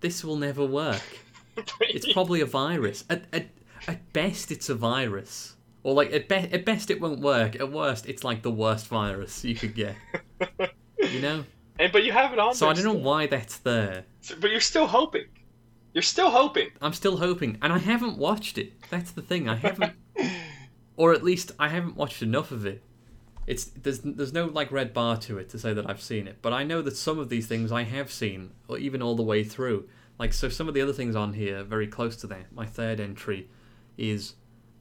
this 0.00 0.24
will 0.24 0.36
never 0.36 0.64
work. 0.64 1.02
It's 1.80 2.12
probably 2.12 2.40
a 2.40 2.46
virus. 2.46 3.04
At, 3.10 3.24
at, 3.32 3.46
at 3.86 4.12
best, 4.12 4.50
it's 4.50 4.68
a 4.68 4.74
virus. 4.74 5.56
Or, 5.82 5.92
like, 5.94 6.12
at, 6.12 6.28
be- 6.28 6.34
at 6.36 6.64
best, 6.64 6.90
it 6.90 7.00
won't 7.00 7.20
work. 7.20 7.56
At 7.56 7.70
worst, 7.70 8.06
it's 8.08 8.24
like 8.24 8.42
the 8.42 8.50
worst 8.50 8.86
virus 8.88 9.44
you 9.44 9.54
could 9.54 9.74
get. 9.74 9.96
You 10.98 11.20
know? 11.20 11.44
and 11.78 11.92
but 11.92 12.04
you 12.04 12.12
have 12.12 12.32
it 12.32 12.38
on. 12.38 12.54
So 12.54 12.68
I 12.68 12.72
don't 12.72 12.84
know 12.84 12.92
why 12.94 13.26
that's 13.26 13.58
there. 13.58 14.04
So- 14.20 14.36
But 14.40 14.50
you're 14.50 14.60
still 14.60 14.86
hoping. 14.86 15.26
You're 15.92 16.02
still 16.02 16.30
hoping. 16.30 16.70
I'm 16.82 16.92
still 16.92 17.18
hoping, 17.18 17.56
and 17.62 17.72
I 17.72 17.78
haven't 17.78 18.18
watched 18.18 18.58
it. 18.58 18.72
That's 18.90 19.12
the 19.12 19.22
thing. 19.22 19.48
I 19.48 19.54
haven't, 19.54 19.92
or 20.96 21.12
at 21.12 21.22
least 21.22 21.52
I 21.58 21.68
haven't 21.68 21.96
watched 21.96 22.20
enough 22.20 22.50
of 22.50 22.66
it. 22.66 22.82
It's 23.46 23.66
there's 23.66 24.00
there's 24.00 24.32
no 24.32 24.46
like 24.46 24.72
red 24.72 24.92
bar 24.92 25.18
to 25.18 25.38
it 25.38 25.50
to 25.50 25.58
say 25.58 25.72
that 25.72 25.88
I've 25.88 26.00
seen 26.02 26.26
it, 26.26 26.38
but 26.42 26.52
I 26.52 26.64
know 26.64 26.82
that 26.82 26.96
some 26.96 27.20
of 27.20 27.28
these 27.28 27.46
things 27.46 27.70
I 27.70 27.84
have 27.84 28.10
seen, 28.10 28.50
or 28.66 28.76
even 28.78 29.02
all 29.02 29.14
the 29.14 29.22
way 29.22 29.44
through. 29.44 29.88
Like 30.18 30.32
so, 30.32 30.48
some 30.48 30.68
of 30.68 30.74
the 30.74 30.80
other 30.80 30.92
things 30.92 31.16
on 31.16 31.32
here 31.32 31.62
very 31.64 31.86
close 31.86 32.16
to 32.16 32.26
that. 32.28 32.52
My 32.52 32.66
third 32.66 33.00
entry 33.00 33.48
is 33.98 34.34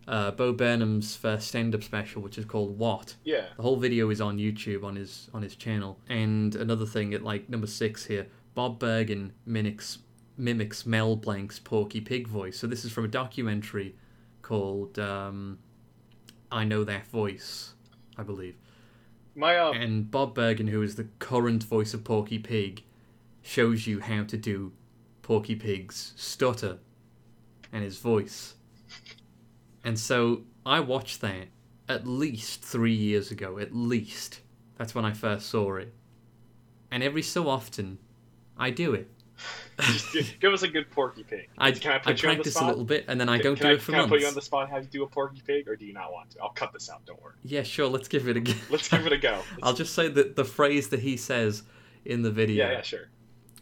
uh, 0.08 0.32
Bo 0.32 0.54
Burnham's 0.54 1.16
first 1.16 1.48
stand-up 1.48 1.84
special, 1.84 2.22
which 2.22 2.38
is 2.38 2.46
called 2.46 2.78
What. 2.78 3.16
Yeah. 3.24 3.46
The 3.56 3.64
whole 3.64 3.78
video 3.78 4.10
is 4.10 4.22
on 4.22 4.38
YouTube 4.38 4.84
on 4.84 4.96
his 4.96 5.30
on 5.34 5.42
his 5.42 5.56
channel. 5.56 6.00
And 6.08 6.56
another 6.56 6.86
thing 6.86 7.14
at 7.14 7.24
like 7.24 7.50
number 7.50 7.68
six 7.68 8.06
here, 8.06 8.28
Bob 8.54 8.80
Bergen 8.80 9.34
mimics 9.46 10.00
mimics 10.38 10.86
Mel 10.86 11.16
Blanc's 11.16 11.60
Porky 11.60 12.02
Pig 12.02 12.28
voice. 12.28 12.58
So 12.58 12.68
this 12.68 12.86
is 12.86 12.92
from 12.92 13.06
a 13.06 13.10
documentary 13.10 13.96
called 14.42 15.00
um, 15.00 15.60
I 16.52 16.64
Know 16.64 16.84
That 16.84 17.08
Voice, 17.08 17.74
I 18.18 18.24
believe. 18.24 18.56
My 19.36 19.58
um. 19.58 19.76
And 19.76 20.12
Bob 20.12 20.36
Bergen, 20.36 20.68
who 20.68 20.82
is 20.82 20.96
the 20.96 21.08
current 21.20 21.64
voice 21.64 21.94
of 21.94 22.04
Porky 22.04 22.40
Pig, 22.40 22.84
shows 23.42 23.88
you 23.88 24.00
how 24.00 24.24
to 24.24 24.38
do 24.38 24.74
Porky 25.24 25.56
Pig's 25.56 26.14
stutter 26.16 26.78
and 27.72 27.84
his 27.84 27.98
voice. 27.98 28.54
And 29.84 29.98
so 29.98 30.44
I 30.66 30.80
watched 30.82 31.22
that 31.22 31.48
at 31.90 32.06
least 32.06 32.62
three 32.64 32.94
years 32.94 33.32
ago, 33.32 33.58
at 33.58 33.74
least. 33.76 34.42
That's 34.78 34.94
when 34.94 35.06
I 35.06 35.14
first 35.14 35.48
saw 35.50 35.76
it. 35.78 35.94
And 36.92 37.02
every 37.02 37.24
so 37.24 37.50
often, 37.50 37.98
I 38.58 38.70
do 38.70 38.94
it. 38.94 39.10
Give 40.40 40.54
us 40.54 40.62
a 40.62 40.68
good 40.68 40.90
Porky 40.92 41.24
Pig. 41.24 41.50
I, 41.58 41.72
Can 41.72 41.92
I 41.92 41.96
I 41.96 41.98
put 42.00 42.22
you 42.22 42.30
on 42.30 42.36
the 42.36 42.44
practice 42.44 42.62
a 42.62 42.66
little 42.68 42.86
bit 42.86 43.06
and 43.08 43.20
then 43.20 43.28
I 43.28 43.38
Can- 43.38 43.46
don't 43.46 43.56
can 43.56 43.66
do 43.66 43.70
I, 43.72 43.74
it 43.74 43.82
for 43.82 43.92
months. 43.92 44.04
can 44.06 44.14
I 44.14 44.16
put 44.18 44.22
you 44.22 44.28
on 44.28 44.36
the 44.36 44.42
spot 44.42 44.70
how 44.70 44.78
you 44.78 44.86
do 44.86 45.04
a 45.04 45.08
Porky 45.08 45.42
Pig, 45.46 45.68
or 45.68 45.76
do 45.76 45.86
you 45.86 45.94
not 45.94 46.12
want 46.14 46.30
to? 46.32 46.40
I'll 46.42 46.50
cut 46.52 46.72
this 46.72 46.90
out. 46.90 47.04
Don't 47.06 47.22
worry. 47.22 47.34
Yeah, 47.44 47.64
sure. 47.64 47.88
Let's 47.88 48.08
give 48.08 48.28
it 48.28 48.38
a 48.38 48.40
go. 48.40 48.54
Let's 48.70 48.88
give 48.88 49.06
it 49.08 49.12
a 49.14 49.18
go. 49.18 49.42
I'll 49.64 49.74
just 49.74 49.96
say 49.96 50.08
that 50.10 50.36
the 50.36 50.46
phrase 50.46 50.90
that 50.90 51.00
he 51.00 51.18
says 51.18 51.64
in 52.06 52.22
the 52.22 52.30
video, 52.32 52.66
Yeah, 52.68 52.72
yeah, 52.74 52.82
sure. 52.84 53.10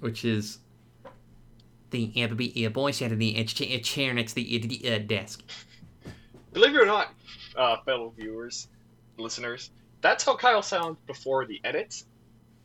which 0.01 0.25
is 0.25 0.59
the 1.91 2.11
the 2.33 2.65
uh, 2.65 2.69
boy 2.69 2.91
sat 2.91 3.11
in 3.11 3.19
the 3.19 3.43
ch- 3.45 3.61
uh, 3.61 3.79
chair 3.79 4.13
next 4.13 4.33
to 4.33 4.35
the, 4.35 4.57
the 4.57 4.95
uh, 4.95 4.97
desk. 4.99 5.43
Believe 6.53 6.75
it 6.75 6.81
or 6.81 6.85
not, 6.85 7.13
uh, 7.55 7.77
fellow 7.85 8.13
viewers, 8.17 8.67
listeners, 9.17 9.69
that's 10.01 10.25
how 10.25 10.35
Kyle 10.35 10.61
sounds 10.61 10.97
before 11.07 11.45
the 11.45 11.61
edits. 11.63 12.05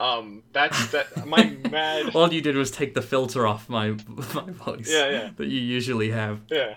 Um, 0.00 0.42
that's 0.52 0.88
that. 0.88 1.26
My 1.26 1.44
mad. 1.70 2.14
All 2.14 2.32
you 2.32 2.40
did 2.42 2.56
was 2.56 2.70
take 2.70 2.94
the 2.94 3.02
filter 3.02 3.46
off 3.46 3.68
my 3.68 3.90
my 4.34 4.50
voice. 4.50 4.90
Yeah, 4.90 5.10
yeah. 5.10 5.30
That 5.36 5.46
you 5.46 5.60
usually 5.60 6.10
have. 6.10 6.40
Yeah. 6.50 6.74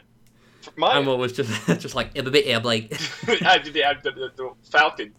My. 0.76 0.98
And 0.98 1.08
what 1.08 1.18
was 1.18 1.34
just 1.34 1.50
just 1.80 1.96
like 1.96 2.18
a 2.18 2.24
bit 2.24 2.46
yeah, 2.46 2.60
like 2.60 2.94
I 3.28 3.58
did 3.58 3.74
the, 3.74 3.84
the, 4.04 4.12
the, 4.12 4.32
the 4.36 4.52
Falcon. 4.70 5.14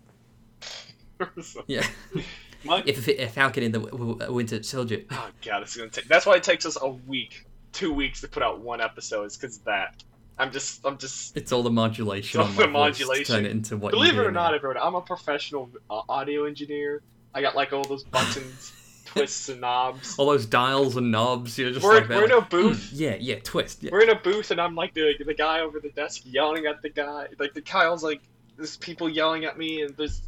yeah. 1.67 1.87
My, 2.65 2.83
If 2.87 3.07
a, 3.09 3.23
a 3.25 3.29
falcon 3.29 3.63
in 3.63 3.73
the 3.73 3.81
winter 4.31 4.63
soldier. 4.63 5.03
oh 5.11 5.31
god, 5.43 5.63
it's 5.63 5.77
gonna 5.77 5.89
take. 5.91 6.07
That's 6.07 6.27
why 6.27 6.37
it 6.37 6.43
takes 6.43 6.67
us 6.67 6.77
a 6.81 6.89
week, 6.89 7.47
two 7.73 7.93
weeks 7.93 8.21
to 8.21 8.29
put 8.29 8.43
out 8.43 8.61
one 8.61 8.81
episode. 8.81 9.25
Is 9.25 9.37
because 9.37 9.59
that. 9.61 10.03
I'm 10.39 10.51
just, 10.51 10.85
I'm 10.87 10.97
just. 10.97 11.37
It's 11.37 11.53
all 11.53 11.63
the 11.63 11.71
modulation. 11.71 12.41
It's 12.41 12.49
all 12.51 12.55
the 12.55 12.67
modulation. 12.67 13.25
Turn 13.37 13.45
it 13.45 13.51
into 13.51 13.77
what. 13.77 13.93
Believe 13.93 14.17
it 14.17 14.21
or 14.27 14.31
not, 14.31 14.51
now. 14.51 14.57
everyone, 14.57 14.79
I'm 14.79 14.95
a 14.95 15.01
professional 15.03 15.71
uh, 15.91 16.01
audio 16.09 16.45
engineer. 16.45 17.03
I 17.35 17.43
got 17.43 17.55
like 17.55 17.73
all 17.75 17.85
those 17.85 18.05
buttons, 18.05 18.73
twists, 19.05 19.49
and 19.51 19.61
knobs. 19.61 20.19
all 20.19 20.27
those 20.27 20.47
dials 20.47 20.97
and 20.97 21.11
knobs. 21.11 21.59
You're 21.59 21.73
just 21.73 21.85
We're, 21.85 22.01
like 22.01 22.09
we're 22.09 22.25
in 22.25 22.33
a 22.33 22.41
booth. 22.41 22.91
"Mm, 22.91 22.93
yeah, 22.95 23.17
yeah, 23.21 23.37
twist. 23.45 23.83
Yeah. 23.83 23.91
We're 23.93 24.03
in 24.03 24.11
a 24.11 24.15
booth, 24.17 24.51
and 24.51 24.61
I'm 24.61 24.75
like 24.75 24.95
the 24.95 25.15
the 25.25 25.35
guy 25.35 25.61
over 25.61 25.79
the 25.79 25.91
desk 25.91 26.23
yelling 26.25 26.67
at 26.67 26.81
the 26.83 26.89
guy. 26.91 27.27
Like 27.39 27.53
the 27.53 27.63
Kyle's 27.63 28.03
like, 28.03 28.21
there's 28.57 28.77
people 28.79 29.09
yelling 29.11 29.45
at 29.45 29.59
me, 29.59 29.83
and 29.83 29.95
there's 29.97 30.23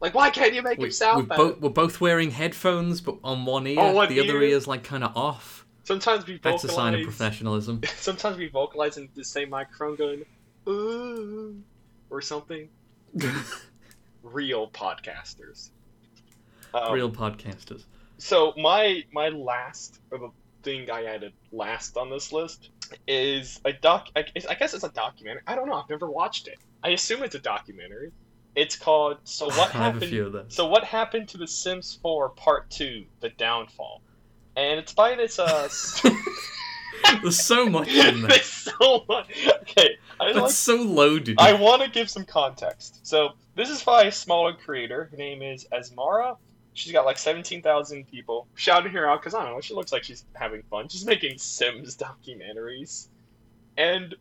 like, 0.00 0.14
why 0.14 0.30
can't 0.30 0.54
you 0.54 0.62
make 0.62 0.78
We, 0.78 0.86
him 0.86 0.92
sound 0.92 1.22
we 1.22 1.26
better? 1.26 1.42
both, 1.44 1.60
we're 1.60 1.68
both 1.70 2.00
wearing 2.00 2.30
headphones, 2.30 3.00
but 3.00 3.16
on 3.24 3.44
one 3.44 3.66
ear, 3.66 3.92
one 3.92 4.08
the 4.08 4.20
other 4.20 4.42
ear. 4.42 4.56
is 4.56 4.66
like 4.66 4.84
kind 4.84 5.04
of 5.04 5.16
off. 5.16 5.66
Sometimes 5.84 6.26
we 6.26 6.38
That's 6.38 6.64
a 6.64 6.68
sign 6.68 6.94
of 6.94 7.02
professionalism. 7.02 7.80
Sometimes 7.96 8.36
we 8.36 8.48
vocalize 8.48 8.98
in 8.98 9.08
the 9.14 9.24
same 9.24 9.50
microphone, 9.50 9.96
going 9.96 10.24
ooh 10.68 11.62
or 12.10 12.20
something. 12.20 12.68
Real 14.22 14.68
podcasters. 14.68 15.70
Um, 16.74 16.92
Real 16.92 17.10
podcasters. 17.10 17.84
So 18.18 18.52
my 18.56 19.04
my 19.12 19.28
last 19.30 20.00
or 20.10 20.18
the 20.18 20.30
thing 20.62 20.90
I 20.90 21.04
added 21.04 21.32
last 21.52 21.96
on 21.96 22.10
this 22.10 22.32
list 22.32 22.70
is 23.06 23.60
a 23.64 23.72
doc. 23.72 24.08
I 24.14 24.22
guess 24.22 24.74
it's 24.74 24.84
a 24.84 24.90
documentary. 24.90 25.42
I 25.46 25.54
don't 25.54 25.68
know. 25.68 25.74
I've 25.74 25.88
never 25.88 26.10
watched 26.10 26.48
it. 26.48 26.58
I 26.82 26.90
assume 26.90 27.22
it's 27.22 27.34
a 27.34 27.40
documentary. 27.40 28.12
It's 28.58 28.76
called 28.76 29.18
"So 29.24 29.46
What 29.56 29.58
I 29.58 29.62
have 29.62 29.72
a 29.72 29.78
Happened." 29.78 30.10
few 30.10 30.26
of 30.26 30.32
those. 30.32 30.54
So 30.54 30.66
what 30.66 30.84
happened 30.84 31.28
to 31.28 31.38
The 31.38 31.46
Sims 31.46 31.98
4 32.02 32.30
Part 32.30 32.70
Two: 32.70 33.04
The 33.20 33.28
Downfall, 33.30 34.02
and 34.56 34.78
it's 34.80 34.92
by 34.92 35.14
this 35.14 35.38
uh. 35.38 35.68
There's 37.22 37.38
so 37.40 37.68
much 37.68 37.88
in 37.88 38.22
there. 38.22 38.30
There's 38.30 38.44
so 38.44 39.04
much. 39.08 39.30
Okay, 39.62 39.96
I 40.18 40.32
That's 40.32 40.38
like 40.38 40.50
so 40.50 40.76
loaded. 40.76 41.36
I 41.38 41.52
want 41.52 41.82
to 41.82 41.88
give 41.88 42.10
some 42.10 42.24
context. 42.24 43.06
So 43.06 43.30
this 43.54 43.70
is 43.70 43.82
by 43.82 44.04
a 44.04 44.12
smaller 44.12 44.54
creator. 44.54 45.08
Her 45.10 45.16
name 45.16 45.42
is 45.42 45.66
Asmara. 45.72 46.36
She's 46.74 46.92
got 46.92 47.06
like 47.06 47.18
17,000 47.18 48.08
people 48.08 48.46
shouting 48.54 48.92
her 48.92 49.08
out 49.08 49.20
because 49.20 49.34
I 49.34 49.44
don't 49.44 49.54
know. 49.54 49.60
She 49.60 49.74
looks 49.74 49.92
like 49.92 50.04
she's 50.04 50.24
having 50.34 50.62
fun. 50.64 50.88
She's 50.88 51.04
making 51.06 51.38
Sims 51.38 51.96
documentaries, 51.96 53.08
and 53.76 54.14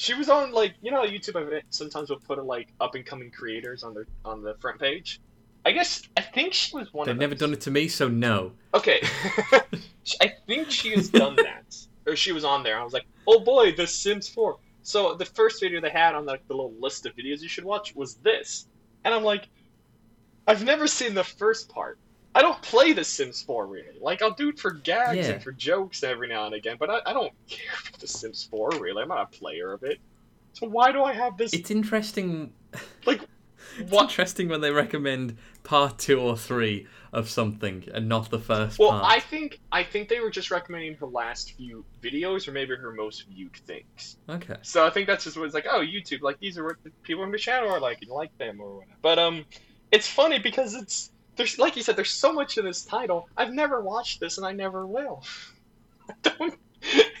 she 0.00 0.14
was 0.14 0.30
on 0.30 0.50
like 0.52 0.74
you 0.80 0.90
know 0.90 1.04
YouTube. 1.04 1.60
Sometimes 1.68 2.08
will 2.08 2.20
put 2.20 2.42
like 2.46 2.72
up 2.80 2.94
and 2.94 3.04
coming 3.04 3.30
creators 3.30 3.84
on 3.84 3.92
their 3.92 4.06
on 4.24 4.42
the 4.42 4.54
front 4.54 4.80
page. 4.80 5.20
I 5.66 5.72
guess 5.72 6.02
I 6.16 6.22
think 6.22 6.54
she 6.54 6.74
was 6.74 6.90
one 6.94 7.06
They've 7.06 7.18
never 7.18 7.34
done 7.34 7.52
it 7.52 7.60
to 7.62 7.70
me, 7.70 7.86
so 7.86 8.08
no. 8.08 8.52
Okay. 8.72 9.02
I 10.22 10.32
think 10.46 10.70
she 10.70 10.92
has 10.92 11.10
done 11.10 11.36
that. 11.36 11.76
Or 12.06 12.16
she 12.16 12.32
was 12.32 12.44
on 12.44 12.62
there. 12.62 12.80
I 12.80 12.82
was 12.82 12.94
like, 12.94 13.04
oh 13.26 13.40
boy, 13.40 13.72
The 13.72 13.86
Sims 13.86 14.26
4. 14.30 14.56
So 14.82 15.16
the 15.16 15.26
first 15.26 15.60
video 15.60 15.82
they 15.82 15.90
had 15.90 16.14
on 16.14 16.24
like 16.24 16.48
the 16.48 16.54
little 16.54 16.72
list 16.80 17.04
of 17.04 17.14
videos 17.14 17.42
you 17.42 17.48
should 17.48 17.64
watch 17.64 17.94
was 17.94 18.14
this. 18.14 18.68
And 19.04 19.14
I'm 19.14 19.22
like, 19.22 19.50
I've 20.46 20.64
never 20.64 20.86
seen 20.86 21.12
the 21.12 21.24
first 21.24 21.68
part. 21.68 21.98
I 22.34 22.42
don't 22.42 22.60
play 22.62 22.92
The 22.92 23.02
Sims 23.04 23.42
4 23.42 23.66
really. 23.66 23.98
Like, 24.00 24.22
I'll 24.22 24.34
do 24.34 24.48
it 24.50 24.58
for 24.58 24.70
gags 24.70 25.16
Yeah. 25.26 25.32
and 25.34 25.42
for 25.42 25.52
jokes 25.52 26.02
every 26.04 26.28
now 26.28 26.46
and 26.46 26.54
again, 26.54 26.76
but 26.78 26.88
I, 26.90 27.00
I 27.06 27.12
don't 27.12 27.32
care 27.48 27.74
for 27.74 27.98
The 27.98 28.06
Sims 28.06 28.46
4 28.50 28.70
really. 28.78 29.02
I'm 29.02 29.08
not 29.08 29.22
a 29.22 29.38
player 29.38 29.72
of 29.72 29.82
it. 29.82 29.98
So 30.52 30.68
why 30.68 30.92
do 30.92 31.02
I 31.02 31.12
have 31.12 31.36
this? 31.36 31.52
It's 31.52 31.70
interesting. 31.70 32.52
Like, 33.06 33.22
It's 33.78 33.90
what? 33.92 34.04
interesting 34.10 34.48
when 34.48 34.60
they 34.62 34.70
recommend 34.72 35.36
part 35.62 35.98
two 35.98 36.18
or 36.20 36.36
three 36.36 36.86
of 37.12 37.28
something 37.30 37.84
and 37.94 38.08
not 38.08 38.28
the 38.30 38.38
first 38.38 38.78
Well, 38.78 38.90
part. 38.90 39.04
I 39.04 39.20
think 39.20 39.60
I 39.70 39.84
think 39.84 40.08
they 40.08 40.18
were 40.20 40.30
just 40.30 40.50
recommending 40.50 40.94
her 40.94 41.06
last 41.06 41.52
few 41.52 41.84
videos 42.02 42.48
or 42.48 42.52
maybe 42.52 42.74
her 42.74 42.92
most 42.92 43.28
viewed 43.28 43.54
things. 43.66 44.16
Okay. 44.28 44.56
So 44.62 44.84
I 44.84 44.90
think 44.90 45.06
that's 45.06 45.24
just 45.24 45.36
what 45.36 45.44
it's 45.44 45.54
like. 45.54 45.66
Oh, 45.70 45.80
YouTube, 45.80 46.20
like 46.22 46.40
these 46.40 46.58
are 46.58 46.64
what 46.64 46.76
the 46.82 46.90
people 47.04 47.22
in 47.24 47.30
the 47.30 47.38
channel 47.38 47.70
are 47.70 47.80
like, 47.80 47.98
and 48.02 48.10
like 48.10 48.36
them 48.38 48.60
or 48.60 48.76
whatever. 48.78 48.96
But 49.02 49.18
um, 49.20 49.44
it's 49.92 50.08
funny 50.08 50.38
because 50.40 50.74
it's 50.74 51.12
there's 51.40 51.58
like 51.58 51.74
you 51.74 51.82
said, 51.82 51.96
there's 51.96 52.12
so 52.12 52.32
much 52.32 52.58
in 52.58 52.66
this 52.66 52.84
title. 52.84 53.26
I've 53.36 53.52
never 53.52 53.80
watched 53.80 54.20
this, 54.20 54.36
and 54.36 54.46
I 54.46 54.52
never 54.52 54.86
will. 54.86 55.24
I 56.08 56.14
don't. 56.22 56.54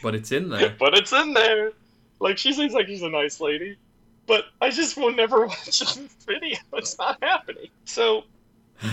But 0.02 0.14
it's 0.14 0.30
in 0.30 0.50
there. 0.50 0.76
But 0.78 0.94
it's 0.94 1.12
in 1.12 1.32
there. 1.32 1.72
Like 2.18 2.36
she 2.36 2.52
seems 2.52 2.74
like 2.74 2.86
she's 2.86 3.02
a 3.02 3.08
nice 3.08 3.40
lady, 3.40 3.78
but 4.26 4.44
I 4.60 4.70
just 4.70 4.98
will 4.98 5.12
never 5.12 5.46
watch 5.46 5.64
this 5.64 5.96
video. 6.26 6.58
It's 6.74 6.98
not 6.98 7.18
happening. 7.22 7.68
So. 7.84 8.24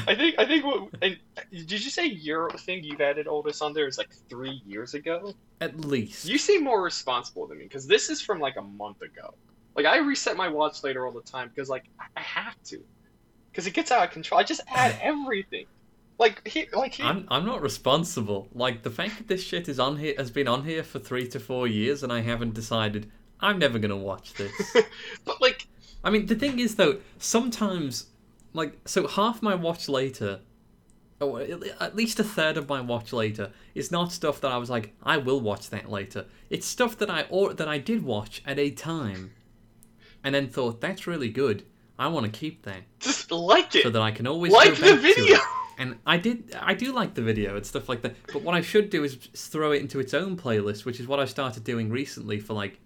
I 0.05 0.15
think 0.15 0.35
I 0.37 0.45
think 0.45 0.65
what 0.65 0.89
and 1.01 1.17
did 1.49 1.71
you 1.81 1.89
say 1.89 2.07
your 2.07 2.49
thing 2.49 2.83
you've 2.83 2.99
added 2.99 3.25
this 3.45 3.61
on 3.61 3.71
there 3.71 3.87
is 3.87 3.97
like 3.97 4.09
three 4.27 4.61
years 4.65 4.93
ago? 4.93 5.33
At 5.61 5.79
least. 5.79 6.25
You 6.25 6.37
seem 6.37 6.65
more 6.65 6.83
responsible 6.83 7.47
than 7.47 7.59
me 7.59 7.63
because 7.63 7.87
this 7.87 8.09
is 8.09 8.19
from 8.19 8.41
like 8.41 8.57
a 8.57 8.61
month 8.61 9.01
ago. 9.01 9.33
Like 9.77 9.85
I 9.85 9.99
reset 9.99 10.35
my 10.35 10.49
watch 10.49 10.83
later 10.83 11.05
all 11.05 11.13
the 11.13 11.21
time 11.21 11.47
because 11.47 11.69
like 11.69 11.85
I 12.17 12.19
have 12.19 12.61
to, 12.65 12.83
because 13.57 13.65
it 13.65 13.73
gets 13.73 13.91
out 13.91 14.03
of 14.03 14.11
control. 14.11 14.39
I 14.39 14.43
just 14.43 14.61
add 14.67 14.95
everything. 15.01 15.65
Like 16.19 16.47
he, 16.47 16.67
like 16.73 16.93
he, 16.93 17.03
I'm 17.03 17.27
I'm 17.29 17.43
not 17.43 17.61
responsible. 17.61 18.47
Like 18.53 18.83
the 18.83 18.91
fact 18.91 19.17
that 19.17 19.27
this 19.27 19.43
shit 19.43 19.67
is 19.67 19.79
on 19.79 19.97
here 19.97 20.13
has 20.17 20.29
been 20.29 20.47
on 20.47 20.63
here 20.63 20.83
for 20.83 20.99
three 20.99 21.27
to 21.29 21.39
four 21.39 21.67
years 21.67 22.03
and 22.03 22.13
I 22.13 22.21
haven't 22.21 22.53
decided 22.53 23.11
I'm 23.39 23.57
never 23.57 23.79
gonna 23.79 23.97
watch 23.97 24.33
this. 24.33 24.51
but 25.25 25.41
like 25.41 25.67
I 26.03 26.11
mean 26.11 26.27
the 26.27 26.35
thing 26.35 26.59
is 26.59 26.75
though, 26.75 26.99
sometimes 27.17 28.07
like 28.53 28.77
so 28.85 29.07
half 29.07 29.41
my 29.41 29.55
watch 29.55 29.89
later 29.89 30.41
or 31.19 31.41
at 31.41 31.95
least 31.95 32.19
a 32.19 32.23
third 32.23 32.57
of 32.57 32.69
my 32.69 32.79
watch 32.79 33.11
later 33.11 33.51
is 33.73 33.91
not 33.91 34.11
stuff 34.11 34.39
that 34.41 34.51
I 34.51 34.57
was 34.57 34.69
like, 34.69 34.93
I 35.01 35.17
will 35.17 35.39
watch 35.39 35.71
that 35.71 35.89
later. 35.89 36.25
It's 36.51 36.67
stuff 36.67 36.95
that 36.99 37.09
I 37.09 37.25
or 37.29 37.53
that 37.55 37.67
I 37.67 37.79
did 37.79 38.03
watch 38.03 38.43
at 38.45 38.59
a 38.59 38.69
time 38.69 39.33
and 40.23 40.35
then 40.35 40.47
thought, 40.47 40.81
that's 40.81 41.07
really 41.07 41.29
good. 41.29 41.63
I 41.99 42.07
want 42.07 42.25
to 42.25 42.31
keep 42.31 42.63
that. 42.63 42.81
just 42.99 43.31
like 43.31 43.75
it, 43.75 43.83
So 43.83 43.89
that 43.89 44.01
I 44.01 44.11
can 44.11 44.27
always 44.27 44.51
like 44.51 44.75
the 44.75 44.81
back 44.81 45.01
to 45.01 45.09
it. 45.09 45.15
video. 45.15 45.37
And 45.79 45.95
I 46.07 46.17
did, 46.17 46.55
I 46.59 46.73
do 46.73 46.91
like 46.91 47.13
the 47.13 47.21
video 47.21 47.55
and 47.55 47.65
stuff 47.65 47.87
like 47.87 48.01
that. 48.01 48.15
But 48.33 48.41
what 48.41 48.55
I 48.55 48.61
should 48.61 48.89
do 48.89 49.03
is 49.03 49.15
throw 49.35 49.71
it 49.73 49.81
into 49.81 49.99
its 49.99 50.13
own 50.13 50.35
playlist, 50.35 50.85
which 50.85 50.99
is 50.99 51.07
what 51.07 51.19
I 51.19 51.25
started 51.25 51.63
doing 51.63 51.89
recently 51.91 52.39
for 52.39 52.53
like 52.53 52.79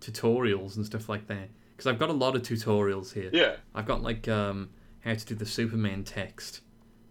tutorials 0.00 0.76
and 0.76 0.86
stuff 0.86 1.08
like 1.08 1.26
that. 1.28 1.48
Because 1.76 1.86
I've 1.86 1.98
got 1.98 2.10
a 2.10 2.14
lot 2.14 2.36
of 2.36 2.42
tutorials 2.42 3.12
here. 3.12 3.30
Yeah, 3.32 3.56
I've 3.74 3.86
got 3.86 4.02
like 4.02 4.28
um, 4.28 4.70
how 5.00 5.14
to 5.14 5.26
do 5.26 5.34
the 5.34 5.46
Superman 5.46 6.04
text 6.04 6.60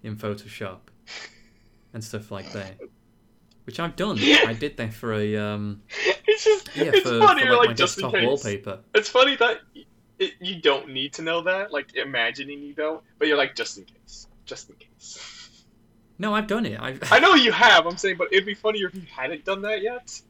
in 0.03 0.15
Photoshop 0.15 0.79
and 1.93 2.03
stuff 2.03 2.31
like 2.31 2.51
that, 2.53 2.79
which 3.65 3.79
I've 3.79 3.95
done. 3.95 4.17
I 4.19 4.53
did 4.53 4.77
that 4.77 4.93
for 4.93 5.13
a 5.13 5.35
um, 5.37 5.81
it's 6.27 6.43
just 6.43 6.75
yeah 6.75 6.91
it's 6.93 7.07
for, 7.07 7.19
funny. 7.19 7.43
for 7.43 7.55
like, 7.55 7.67
like 7.69 7.77
just 7.77 7.97
in 7.97 8.03
desktop 8.03 8.13
case. 8.13 8.27
wallpaper. 8.27 8.79
It's 8.93 9.09
funny 9.09 9.35
that 9.37 9.59
it, 10.19 10.33
you 10.39 10.61
don't 10.61 10.89
need 10.89 11.13
to 11.13 11.21
know 11.21 11.41
that, 11.43 11.71
like 11.71 11.95
imagining 11.95 12.61
you 12.61 12.73
don't, 12.73 13.01
but 13.17 13.27
you're 13.27 13.37
like 13.37 13.55
just 13.55 13.77
in 13.77 13.85
case, 13.85 14.27
just 14.45 14.69
in 14.69 14.75
case. 14.75 15.63
No, 16.17 16.35
I've 16.35 16.47
done 16.47 16.65
it. 16.65 16.79
I've 16.79 17.01
I 17.11 17.19
know 17.19 17.33
you 17.35 17.51
have. 17.53 17.87
I'm 17.87 17.97
saying, 17.97 18.17
but 18.17 18.27
it'd 18.31 18.45
be 18.45 18.53
funnier 18.53 18.87
if 18.87 18.95
you 18.95 19.03
hadn't 19.09 19.45
done 19.45 19.61
that 19.61 19.81
yet, 19.81 20.21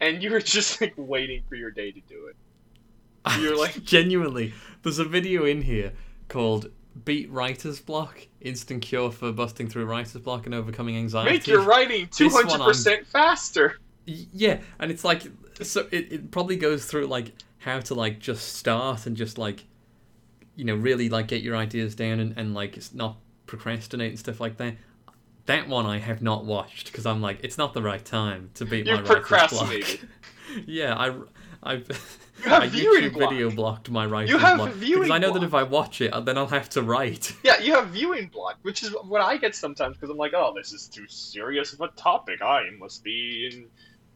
and 0.00 0.22
you 0.22 0.30
were 0.30 0.40
just 0.40 0.80
like 0.80 0.94
waiting 0.96 1.42
for 1.48 1.54
your 1.54 1.70
day 1.70 1.92
to 1.92 2.00
do 2.08 2.28
it. 2.28 2.36
You're 3.40 3.58
like- 3.58 3.82
genuinely. 3.84 4.54
There's 4.82 4.98
a 4.98 5.04
video 5.04 5.44
in 5.44 5.62
here 5.62 5.92
called 6.28 6.70
"Beat 7.04 7.30
Writer's 7.30 7.80
Block: 7.80 8.26
Instant 8.40 8.82
Cure 8.82 9.10
for 9.10 9.32
Busting 9.32 9.68
Through 9.68 9.86
Writer's 9.86 10.22
Block 10.22 10.46
and 10.46 10.54
Overcoming 10.54 10.96
Anxiety." 10.96 11.32
Make 11.32 11.46
your 11.46 11.62
writing 11.62 12.08
200 12.10 12.60
percent 12.60 13.06
faster. 13.06 13.78
Yeah, 14.06 14.60
and 14.78 14.90
it's 14.90 15.04
like 15.04 15.24
so 15.62 15.88
it, 15.90 16.12
it 16.12 16.30
probably 16.30 16.56
goes 16.56 16.86
through 16.86 17.06
like 17.06 17.32
how 17.66 17.80
to 17.80 17.94
like 17.94 18.20
just 18.20 18.54
start 18.54 19.06
and 19.06 19.16
just 19.16 19.36
like 19.38 19.64
you 20.54 20.64
know 20.64 20.74
really 20.76 21.08
like 21.08 21.26
get 21.26 21.42
your 21.42 21.56
ideas 21.56 21.94
down 21.94 22.20
and, 22.20 22.32
and 22.38 22.54
like 22.54 22.76
it's 22.76 22.94
not 22.94 23.16
procrastinate 23.46 24.10
and 24.10 24.18
stuff 24.18 24.40
like 24.40 24.56
that. 24.56 24.76
that 25.46 25.68
one 25.68 25.84
I 25.84 25.98
have 25.98 26.22
not 26.22 26.44
watched 26.44 26.86
because 26.86 27.04
I'm 27.06 27.20
like, 27.20 27.40
it's 27.42 27.58
not 27.58 27.74
the 27.74 27.82
right 27.82 28.04
time 28.04 28.50
to 28.54 28.64
beat 28.64 28.86
You 28.86 28.92
my 28.94 29.00
writer's 29.02 29.08
block. 29.08 29.22
procrastinated. 29.26 30.08
yeah, 30.66 30.94
I, 30.96 31.12
I've. 31.62 31.88
You 32.44 32.50
have 32.50 32.62
I 32.62 32.66
viewing 32.68 33.10
block. 33.12 33.30
video 33.30 33.50
blocked 33.50 33.90
my 33.90 34.06
writer's 34.06 34.30
You 34.30 34.38
have 34.38 34.58
block 34.58 34.72
viewing 34.74 35.02
because 35.02 35.10
I 35.14 35.18
know 35.18 35.32
that 35.32 35.42
if 35.42 35.54
I 35.54 35.62
watch 35.64 36.00
it, 36.00 36.12
then 36.24 36.38
I'll 36.38 36.46
have 36.46 36.68
to 36.70 36.82
write. 36.82 37.34
Yeah, 37.42 37.58
you 37.60 37.74
have 37.74 37.88
viewing 37.88 38.28
block, 38.28 38.58
which 38.62 38.82
is 38.84 38.90
what 39.04 39.22
I 39.22 39.36
get 39.38 39.54
sometimes 39.56 39.96
because 39.96 40.10
I'm 40.10 40.16
like, 40.16 40.34
oh, 40.34 40.52
this 40.56 40.72
is 40.72 40.86
too 40.88 41.06
serious 41.08 41.72
of 41.72 41.80
a 41.80 41.88
topic. 41.88 42.42
I 42.42 42.70
must 42.78 43.02
be 43.02 43.50
in. 43.52 43.66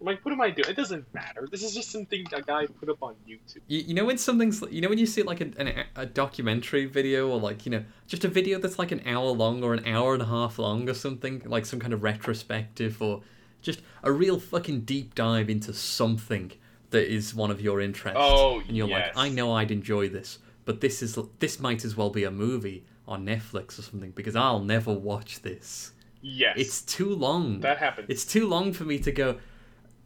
I'm 0.01 0.07
like, 0.07 0.25
what 0.25 0.33
am 0.33 0.41
I 0.41 0.51
doing? 0.51 0.69
It 0.69 0.77
doesn't 0.77 1.13
matter. 1.13 1.47
This 1.51 1.63
is 1.63 1.75
just 1.75 1.91
something 1.91 2.27
a 2.33 2.41
guy 2.41 2.67
put 2.67 2.89
up 2.89 3.03
on 3.03 3.15
YouTube. 3.29 3.59
You, 3.69 3.81
you 3.81 3.95
know 3.95 4.07
when 4.07 4.17
something's 4.19 4.63
you 4.71 4.81
know 4.81 4.89
when 4.89 4.99
you 4.99 5.07
see 5.07 5.23
like 5.23 5.41
a, 5.41 5.51
an, 5.59 5.85
a 5.95 6.07
documentary 6.07 6.87
video 6.87 7.29
or 7.29 7.39
like 7.39 7.67
you 7.67 7.71
know 7.71 7.85
just 8.07 8.25
a 8.25 8.29
video 8.29 8.59
that's 8.59 8.79
like 8.79 8.93
an 8.93 9.03
hour 9.07 9.29
long 9.31 9.63
or 9.63 9.75
an 9.75 9.87
hour 9.87 10.15
and 10.15 10.23
a 10.23 10.27
half 10.27 10.59
long 10.59 10.89
or 10.89 10.95
something 10.95 11.43
like 11.45 11.67
some 11.67 11.79
kind 11.79 11.93
of 11.93 12.03
retrospective 12.03 13.03
or 13.03 13.21
just 13.61 13.83
a 14.03 14.11
real 14.11 14.41
fucking 14.41 14.81
deep 14.83 15.15
dive 15.15 15.51
into 15.51 15.73
something 15.75 16.51
that 16.91 17.13
is 17.13 17.35
one 17.35 17.51
of 17.51 17.61
your 17.61 17.81
interests. 17.81 18.19
Oh, 18.19 18.61
and 18.61 18.77
you're 18.77 18.89
yes. 18.89 19.15
like, 19.15 19.27
I 19.27 19.29
know 19.29 19.53
I'd 19.53 19.71
enjoy 19.71 20.09
this, 20.09 20.39
but 20.65 20.81
this 20.81 21.03
is 21.03 21.19
this 21.41 21.61
might 21.61 21.85
as 21.85 21.97
well 21.97 22.11
be 22.11 22.25
a 22.25 22.31
movie 22.31 22.85
on 23.07 23.27
Netflix 23.27 23.79
or 23.79 23.83
something 23.83 24.13
because 24.13 24.35
I'll 24.37 24.61
never 24.61 24.93
watch 24.93 25.43
this. 25.43 25.93
Yes, 26.23 26.55
It's 26.59 26.83
too 26.83 27.15
long. 27.15 27.61
that 27.61 27.79
happens. 27.79 28.07
It's 28.11 28.25
too 28.27 28.47
long 28.47 28.73
for 28.73 28.85
me 28.85 28.99
to 28.99 29.11
go. 29.13 29.39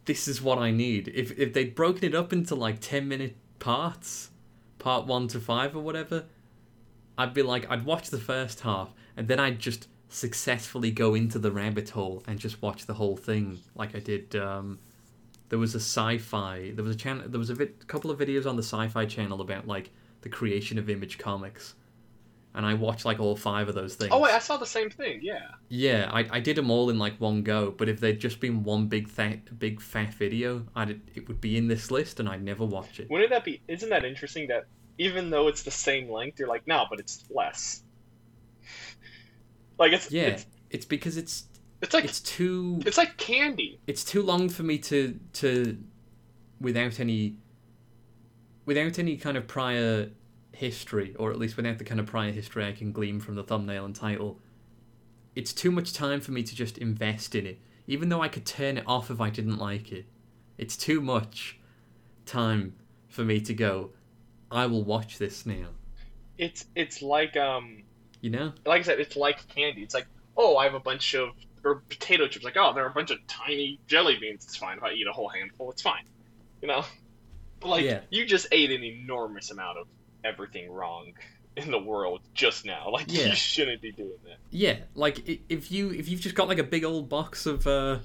This 0.05 0.27
is 0.27 0.41
what 0.41 0.57
I 0.59 0.71
need. 0.71 1.11
If 1.13 1.37
if 1.37 1.53
they'd 1.53 1.75
broken 1.75 2.03
it 2.03 2.15
up 2.15 2.31
into 2.31 2.55
like 2.55 2.79
ten 2.79 3.07
minute 3.07 3.35
parts, 3.59 4.29
part 4.79 5.07
one 5.07 5.27
to 5.29 5.39
five 5.39 5.75
or 5.75 5.81
whatever, 5.81 6.25
I'd 7.17 7.33
be 7.33 7.41
like, 7.41 7.69
I'd 7.69 7.85
watch 7.85 8.09
the 8.09 8.19
first 8.19 8.61
half 8.61 8.93
and 9.17 9.27
then 9.27 9.39
I'd 9.39 9.59
just 9.59 9.87
successfully 10.09 10.91
go 10.91 11.15
into 11.15 11.39
the 11.39 11.51
rabbit 11.51 11.89
hole 11.89 12.23
and 12.27 12.39
just 12.39 12.61
watch 12.61 12.85
the 12.85 12.93
whole 12.93 13.17
thing, 13.17 13.59
like 13.75 13.95
I 13.95 13.99
did. 13.99 14.35
Um, 14.35 14.79
there 15.49 15.59
was 15.59 15.75
a 15.75 15.79
sci-fi. 15.79 16.71
There 16.73 16.83
was 16.83 16.95
a 16.95 16.99
channel. 16.99 17.27
There 17.27 17.39
was 17.39 17.49
a 17.49 17.55
vid- 17.55 17.87
couple 17.87 18.11
of 18.11 18.19
videos 18.19 18.45
on 18.45 18.55
the 18.55 18.63
Sci-Fi 18.63 19.05
Channel 19.05 19.41
about 19.41 19.67
like 19.67 19.91
the 20.21 20.29
creation 20.29 20.77
of 20.77 20.89
Image 20.89 21.17
Comics, 21.17 21.75
and 22.55 22.65
I 22.65 22.73
watched 22.73 23.05
like 23.05 23.19
all 23.19 23.35
five 23.35 23.67
of 23.67 23.75
those 23.75 23.95
things. 23.95 24.11
oh 24.13 24.19
wait, 24.19 24.33
I 24.33 24.39
saw 24.39 24.57
the 24.57 24.65
same 24.65 24.89
thing. 24.89 25.19
Yeah. 25.21 25.47
Yeah, 25.69 26.09
I, 26.11 26.27
I 26.31 26.39
did 26.39 26.55
them 26.57 26.71
all 26.71 26.89
in 26.89 26.97
like 26.97 27.19
one 27.19 27.43
go, 27.43 27.71
but 27.71 27.89
if 27.89 27.99
they'd 27.99 28.19
just 28.19 28.39
been 28.39 28.63
one 28.63 28.87
big 28.87 29.07
fat 29.07 29.59
big 29.59 29.81
fat 29.81 30.13
video, 30.13 30.65
I'd 30.75 31.01
it 31.13 31.27
would 31.27 31.41
be 31.41 31.57
in 31.57 31.67
this 31.67 31.91
list 31.91 32.19
and 32.19 32.29
I'd 32.29 32.43
never 32.43 32.65
watch 32.65 32.99
it. 32.99 33.09
Wouldn't 33.09 33.29
that 33.29 33.43
be? 33.43 33.61
Isn't 33.67 33.89
that 33.89 34.05
interesting? 34.05 34.47
That 34.47 34.65
even 34.97 35.29
though 35.29 35.47
it's 35.47 35.63
the 35.63 35.71
same 35.71 36.09
length, 36.09 36.39
you're 36.39 36.47
like, 36.47 36.65
no, 36.65 36.85
but 36.89 36.99
it's 36.99 37.23
less. 37.29 37.83
Like 39.77 39.91
it's 39.91 40.11
Yeah, 40.11 40.23
it's, 40.23 40.45
it's 40.69 40.85
because 40.85 41.17
it's 41.17 41.45
it's 41.81 41.93
like 41.93 42.05
it's 42.05 42.21
too 42.21 42.79
it's 42.85 42.97
like 42.97 43.17
candy. 43.17 43.79
it's 43.87 44.03
too 44.03 44.21
long 44.21 44.47
for 44.49 44.63
me 44.63 44.77
to 44.79 45.19
to 45.33 45.77
without 46.61 46.99
any 46.99 47.35
without 48.65 48.97
any 48.97 49.17
kind 49.17 49.35
of 49.37 49.47
prior 49.47 50.09
history 50.55 51.15
or 51.19 51.31
at 51.31 51.37
least 51.37 51.57
without 51.57 51.77
the 51.77 51.83
kind 51.83 51.99
of 51.99 52.05
prior 52.05 52.31
history 52.31 52.65
I 52.65 52.71
can 52.71 52.91
glean 52.91 53.19
from 53.19 53.35
the 53.35 53.43
thumbnail 53.43 53.85
and 53.85 53.95
title 53.95 54.39
it's 55.35 55.51
too 55.53 55.71
much 55.71 55.93
time 55.93 56.21
for 56.21 56.31
me 56.31 56.43
to 56.43 56.55
just 56.55 56.77
invest 56.77 57.35
in 57.35 57.45
it 57.45 57.59
even 57.87 58.09
though 58.09 58.21
I 58.21 58.27
could 58.29 58.45
turn 58.45 58.77
it 58.77 58.83
off 58.87 59.11
if 59.11 59.19
I 59.21 59.29
didn't 59.29 59.57
like 59.57 59.91
it 59.91 60.05
it's 60.57 60.77
too 60.77 61.01
much 61.01 61.59
time 62.25 62.75
for 63.07 63.23
me 63.23 63.39
to 63.41 63.53
go 63.53 63.91
I 64.51 64.65
will 64.67 64.83
watch 64.83 65.17
this 65.17 65.45
now 65.45 65.67
It's 66.37 66.65
it's 66.75 67.01
like 67.01 67.35
um 67.37 67.83
you 68.21 68.29
know 68.29 68.53
like 68.65 68.79
I 68.79 68.83
said, 68.83 68.99
it's 68.99 69.15
like 69.15 69.47
candy. 69.49 69.83
It's 69.83 69.93
like, 69.93 70.07
oh, 70.37 70.57
I 70.57 70.65
have 70.65 70.73
a 70.73 70.79
bunch 70.79 71.13
of 71.13 71.29
or 71.63 71.83
potato 71.89 72.27
chips. 72.27 72.43
Like, 72.45 72.57
oh, 72.57 72.73
there 72.73 72.83
are 72.85 72.89
a 72.89 72.93
bunch 72.93 73.11
of 73.11 73.19
tiny 73.27 73.79
jelly 73.87 74.17
beans. 74.19 74.43
It's 74.45 74.55
fine 74.57 74.77
if 74.77 74.83
I 74.83 74.91
eat 74.93 75.07
a 75.07 75.13
whole 75.13 75.29
handful. 75.29 75.71
It's 75.71 75.81
fine, 75.81 76.03
you 76.61 76.67
know. 76.67 76.83
But 77.59 77.67
like, 77.75 77.85
Yeah. 77.85 78.01
you 78.09 78.25
just 78.25 78.47
ate 78.51 78.71
an 78.71 78.83
enormous 78.83 79.51
amount 79.51 79.77
of 79.79 79.87
everything 80.25 80.69
wrong 80.71 81.13
in 81.57 81.71
the 81.71 81.79
world 81.79 82.19
just 82.33 82.65
now. 82.65 82.89
Like, 82.91 83.05
Yeah. 83.07 83.27
you 83.27 83.35
shouldn't 83.35 83.81
be 83.81 83.91
doing 83.93 84.11
that. 84.25 84.37
Yeah, 84.49 84.77
like 84.95 85.39
if 85.49 85.71
you 85.71 85.91
if 85.91 86.09
you've 86.09 86.19
just 86.21 86.35
got 86.35 86.47
like 86.47 86.57
a 86.59 86.63
big 86.63 86.83
old 86.83 87.07
box 87.09 87.45
of 87.45 87.65
uh 87.67 87.99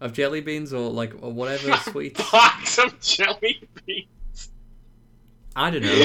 of 0.00 0.12
jelly 0.12 0.40
beans 0.40 0.72
or 0.72 0.90
like 0.90 1.12
or 1.20 1.32
whatever 1.32 1.74
sweets, 1.90 2.30
Box 2.30 2.78
of 2.78 2.98
jelly 3.00 3.60
beans. 3.86 4.50
I 5.56 5.70
don't 5.70 5.82
know, 5.82 6.04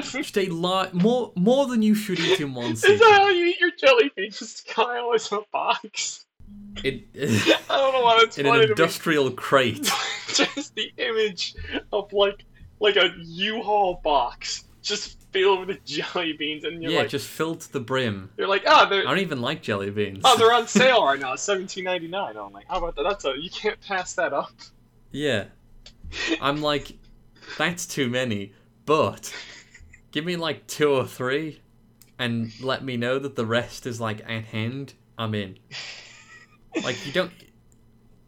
just 0.00 0.36
a 0.36 0.46
lot 0.46 0.92
more 0.92 1.32
more 1.36 1.66
than 1.66 1.82
you 1.82 1.94
should 1.94 2.18
eat 2.18 2.40
in 2.40 2.52
one 2.54 2.72
is 2.72 2.80
sitting. 2.80 2.98
that 2.98 3.12
how 3.12 3.28
you 3.28 3.46
eat 3.46 3.60
your 3.60 3.70
jelly 3.78 4.10
beans, 4.16 4.64
Kyle? 4.68 5.12
Is 5.12 5.30
a 5.30 5.40
box? 5.52 6.24
In, 6.82 7.04
I 7.14 7.76
don't 7.76 7.92
know 7.92 8.00
why 8.02 8.18
that's 8.20 8.38
in 8.38 8.46
an 8.46 8.50
funny 8.52 8.62
to 8.62 8.66
me. 8.68 8.70
industrial 8.72 9.30
crate. 9.30 9.88
just 10.28 10.74
the 10.74 10.90
image 10.98 11.54
of 11.92 12.12
like 12.12 12.44
like 12.80 12.96
a 12.96 13.10
U-Haul 13.22 14.00
box 14.02 14.64
just 14.88 15.18
filled 15.32 15.68
with 15.68 15.84
jelly 15.84 16.32
beans, 16.32 16.64
and 16.64 16.82
you're 16.82 16.92
Yeah, 16.92 16.98
like, 17.00 17.08
just 17.10 17.28
filled 17.28 17.60
to 17.60 17.72
the 17.72 17.80
brim. 17.80 18.30
you're 18.36 18.48
like, 18.48 18.62
oh, 18.66 18.86
I 18.86 19.02
don't 19.02 19.18
even 19.18 19.40
like 19.40 19.62
jelly 19.62 19.90
beans. 19.90 20.22
oh, 20.24 20.36
they're 20.38 20.52
on 20.52 20.66
sale 20.68 21.04
right 21.04 21.20
now, 21.20 21.36
seventeen 21.36 21.84
ninety 21.84 22.08
nine. 22.08 22.36
I'm 22.36 22.52
like, 22.52 22.66
how 22.68 22.78
about 22.78 22.96
that? 22.96 23.02
That's 23.04 23.24
a 23.24 23.34
you 23.38 23.50
can't 23.50 23.80
pass 23.80 24.14
that 24.14 24.32
up. 24.32 24.50
Yeah, 25.12 25.44
I'm 26.40 26.60
like, 26.62 26.92
that's 27.56 27.86
too 27.86 28.08
many. 28.08 28.52
But 28.86 29.32
give 30.12 30.24
me 30.24 30.36
like 30.36 30.66
two 30.66 30.90
or 30.90 31.06
three, 31.06 31.60
and 32.18 32.50
let 32.62 32.82
me 32.84 32.96
know 32.96 33.18
that 33.18 33.36
the 33.36 33.46
rest 33.46 33.86
is 33.86 34.00
like 34.00 34.20
at 34.28 34.44
hand. 34.46 34.94
I'm 35.18 35.34
in. 35.34 35.58
Like 36.82 37.04
you 37.06 37.12
don't. 37.12 37.32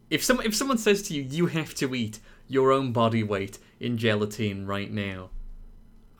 If 0.09 0.23
some 0.23 0.41
if 0.41 0.55
someone 0.55 0.77
says 0.77 1.01
to 1.03 1.13
you, 1.13 1.21
you 1.23 1.45
have 1.47 1.73
to 1.75 1.95
eat 1.95 2.19
your 2.47 2.71
own 2.73 2.91
body 2.91 3.23
weight 3.23 3.57
in 3.79 3.97
gelatine 3.97 4.65
right 4.65 4.91
now, 4.91 5.29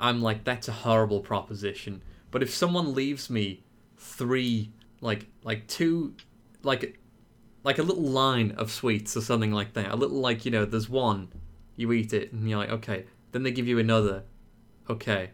I'm 0.02 0.22
like, 0.22 0.44
that's 0.44 0.68
a 0.68 0.72
horrible 0.74 1.22
proposition. 1.22 2.02
But 2.32 2.44
if 2.44 2.54
someone 2.54 2.94
leaves 2.94 3.30
me 3.30 3.64
three, 3.98 4.72
like 5.00 5.28
like 5.44 5.68
two, 5.68 6.16
like 6.64 7.00
like 7.64 7.78
a 7.78 7.84
little 7.84 8.04
line 8.04 8.52
of 8.58 8.72
sweets 8.72 9.16
or 9.16 9.22
something 9.22 9.52
like 9.52 9.74
that, 9.74 9.92
a 9.92 9.96
little 9.96 10.20
like 10.20 10.44
you 10.44 10.52
know, 10.52 10.66
there's 10.66 10.90
one, 10.90 11.30
you 11.76 11.92
eat 11.94 12.14
it 12.14 12.34
and 12.34 12.50
you're 12.50 12.60
like, 12.60 12.72
okay. 12.72 13.06
Then 13.32 13.44
they 13.44 13.52
give 13.52 13.68
you 13.68 13.80
another, 13.80 14.24
okay, 14.90 15.30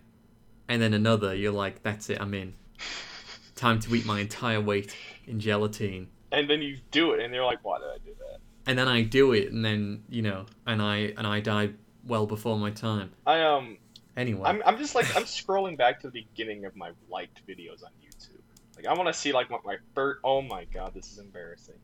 and 0.67 0.80
then 0.80 0.93
another. 0.93 1.34
You're 1.34 1.51
like, 1.51 1.82
that's 1.82 2.12
it, 2.12 2.21
I'm 2.21 2.36
in. 2.36 2.53
Time 3.56 3.80
to 3.80 3.95
eat 3.95 4.06
my 4.06 4.19
entire 4.19 4.62
weight 4.62 4.95
in 5.25 5.39
gelatine. 5.39 6.10
And 6.32 6.47
then 6.47 6.62
you 6.62 6.77
do 6.91 7.13
it, 7.13 7.21
and 7.21 7.34
they're 7.34 7.43
like, 7.43 7.63
why 7.63 7.80
did 7.80 7.88
I 7.88 7.97
do 8.06 8.13
that? 8.19 8.38
and 8.67 8.77
then 8.77 8.88
I 8.88 9.01
do 9.01 9.32
it, 9.32 9.51
and 9.51 9.63
then 9.65 10.03
you 10.10 10.21
know, 10.21 10.45
and 10.67 10.82
I 10.82 11.13
and 11.17 11.25
I 11.25 11.39
die 11.39 11.69
well 12.06 12.27
before 12.27 12.58
my 12.60 12.69
time. 12.69 13.12
I 13.25 13.41
um, 13.41 13.77
Anyway, 14.17 14.41
I'm 14.45 14.62
I'm 14.65 14.77
just 14.77 14.95
like 14.95 15.15
I'm 15.15 15.23
scrolling 15.23 15.77
back 15.77 16.01
to 16.01 16.10
the 16.10 16.21
beginning 16.23 16.65
of 16.65 16.75
my 16.75 16.89
liked 17.10 17.45
videos 17.47 17.84
on 17.84 17.91
YouTube. 18.03 18.41
Like 18.75 18.88
I 18.88 18.93
want 18.93 19.08
to 19.08 19.13
see 19.13 19.32
like 19.32 19.49
what 19.51 19.63
my 19.63 19.77
first. 19.93 20.19
Oh 20.23 20.41
my 20.41 20.65
god, 20.65 20.93
this 20.95 21.12
is 21.12 21.19
embarrassing. 21.19 21.75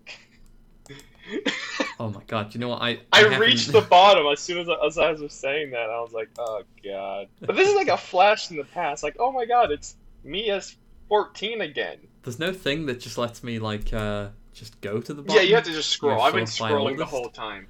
oh 2.00 2.10
my 2.10 2.22
god, 2.28 2.54
you 2.54 2.60
know 2.60 2.70
what? 2.70 2.82
I 2.82 3.00
I 3.12 3.20
haven't- 3.20 3.40
reached 3.40 3.72
the 3.72 3.82
bottom 3.90 4.26
as 4.28 4.40
soon 4.40 4.58
as 4.60 4.68
I, 4.68 4.86
as 4.86 4.98
I 4.98 5.12
was 5.12 5.32
saying 5.34 5.72
that. 5.72 5.90
I 5.90 6.02
was 6.02 6.12
like, 6.12 6.30
oh 6.40 6.64
god. 6.84 7.28
But 7.40 7.56
this 7.56 7.70
is 7.70 7.76
like 7.76 7.88
a 7.88 7.98
flash 7.98 8.50
in 8.50 8.58
the 8.58 8.64
past. 8.66 9.04
Like, 9.04 9.16
oh 9.20 9.32
my 9.32 9.46
god, 9.46 9.72
it's 9.72 9.96
me 10.24 10.50
as 10.50 10.76
14 11.10 11.62
again. 11.62 12.00
There's 12.24 12.40
no 12.40 12.52
thing 12.52 12.88
that 12.88 13.00
just 13.00 13.18
lets 13.18 13.44
me 13.44 13.60
like 13.60 13.94
uh 13.94 14.30
just 14.54 14.82
go 14.82 15.00
to 15.00 15.14
the 15.14 15.22
bottom. 15.22 15.36
Yeah, 15.42 15.48
you 15.48 15.56
have 15.56 15.66
to 15.66 15.72
just 15.74 15.90
scroll. 15.90 16.20
I've 16.22 16.34
been 16.34 16.46
scrolling 16.46 16.98
the 16.98 17.06
whole 17.06 17.30
time. 17.30 17.68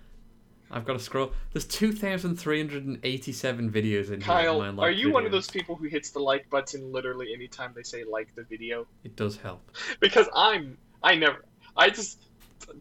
I've 0.74 0.86
got 0.86 0.94
to 0.94 1.00
scroll. 1.00 1.34
There's 1.52 1.66
2,387 1.66 3.72
videos 3.72 4.08
in 4.08 4.14
here. 4.14 4.22
Kyle, 4.22 4.82
are 4.82 4.90
you 4.90 5.12
one 5.12 5.26
of 5.26 5.32
those 5.32 5.50
people 5.50 5.76
who 5.76 5.88
hits 5.88 6.10
the 6.10 6.20
like 6.20 6.50
button 6.50 6.92
literally 6.92 7.34
anytime 7.34 7.74
they 7.76 7.84
say 7.84 8.04
like 8.04 8.34
the 8.36 8.44
video? 8.44 8.88
It 9.04 9.16
does 9.16 9.38
help. 9.38 9.70
Because 10.00 10.28
I'm, 10.36 10.78
I 11.04 11.16
never, 11.16 11.46
I 11.78 11.90
just 11.90 12.26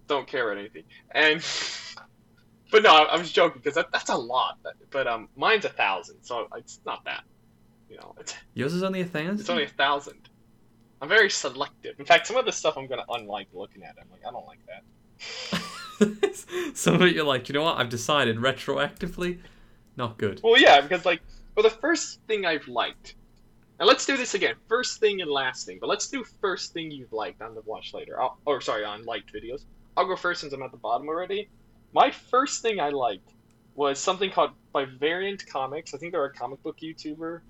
don't 0.08 0.26
care 0.26 0.50
about 0.50 0.58
anything. 0.58 0.84
And, 1.10 1.44
but 2.72 2.82
no, 2.82 2.94
I, 2.94 3.02
I 3.02 3.18
was 3.18 3.30
joking 3.30 3.60
because 3.62 3.74
that, 3.74 3.92
that's 3.92 4.08
a 4.08 4.16
lot. 4.16 4.58
But, 4.62 4.74
but 4.90 5.06
um, 5.06 5.28
mine's 5.36 5.66
a 5.66 5.68
thousand, 5.68 6.22
so 6.22 6.48
it's 6.56 6.80
not 6.86 7.04
that. 7.04 7.24
You 7.90 7.98
know, 7.98 8.14
it's 8.18 8.34
Yours 8.54 8.72
is 8.72 8.82
only 8.82 9.02
a 9.02 9.04
thousand. 9.04 9.40
It's 9.40 9.50
only 9.50 9.64
a 9.64 9.68
thousand. 9.68 10.30
I'm 11.02 11.08
very 11.08 11.28
selective. 11.28 12.00
In 12.00 12.06
fact, 12.06 12.26
some 12.26 12.36
of 12.36 12.46
the 12.46 12.52
stuff 12.52 12.78
I'm 12.78 12.86
gonna 12.86 13.04
unlike 13.08 13.48
looking 13.52 13.82
at. 13.82 13.96
I'm 14.00 14.10
like, 14.10 14.22
I 14.26 14.30
don't 14.30 14.46
like 14.46 14.60
that. 14.66 15.62
Some 16.74 16.94
of 16.94 17.02
it 17.02 17.14
you're 17.14 17.24
like, 17.24 17.48
you 17.48 17.52
know 17.54 17.62
what? 17.62 17.78
I've 17.78 17.88
decided 17.88 18.36
retroactively, 18.38 19.38
not 19.96 20.18
good. 20.18 20.40
Well, 20.42 20.58
yeah, 20.58 20.80
because 20.80 21.04
like, 21.04 21.20
well, 21.54 21.62
the 21.64 21.70
first 21.70 22.20
thing 22.26 22.44
I've 22.46 22.66
liked. 22.68 23.14
And 23.78 23.88
let's 23.88 24.06
do 24.06 24.16
this 24.16 24.34
again. 24.34 24.54
First 24.68 25.00
thing 25.00 25.20
and 25.22 25.30
last 25.30 25.66
thing. 25.66 25.78
But 25.80 25.88
let's 25.88 26.08
do 26.08 26.24
first 26.40 26.72
thing 26.72 26.90
you've 26.90 27.12
liked 27.12 27.42
on 27.42 27.54
the 27.54 27.62
watch 27.62 27.92
later. 27.94 28.20
I'll, 28.20 28.38
or 28.46 28.60
sorry, 28.60 28.84
on 28.84 29.04
liked 29.04 29.32
videos. 29.32 29.64
I'll 29.96 30.06
go 30.06 30.14
first 30.16 30.40
since 30.42 30.52
I'm 30.52 30.62
at 30.62 30.70
the 30.70 30.76
bottom 30.76 31.08
already. 31.08 31.48
My 31.92 32.10
first 32.10 32.62
thing 32.62 32.80
I 32.80 32.90
liked 32.90 33.28
was 33.74 33.98
something 33.98 34.30
called 34.30 34.50
by 34.72 34.84
Variant 34.84 35.44
Comics. 35.46 35.94
I 35.94 35.98
think 35.98 36.12
they're 36.12 36.24
a 36.24 36.32
comic 36.32 36.62
book 36.62 36.78
YouTuber. 36.80 37.40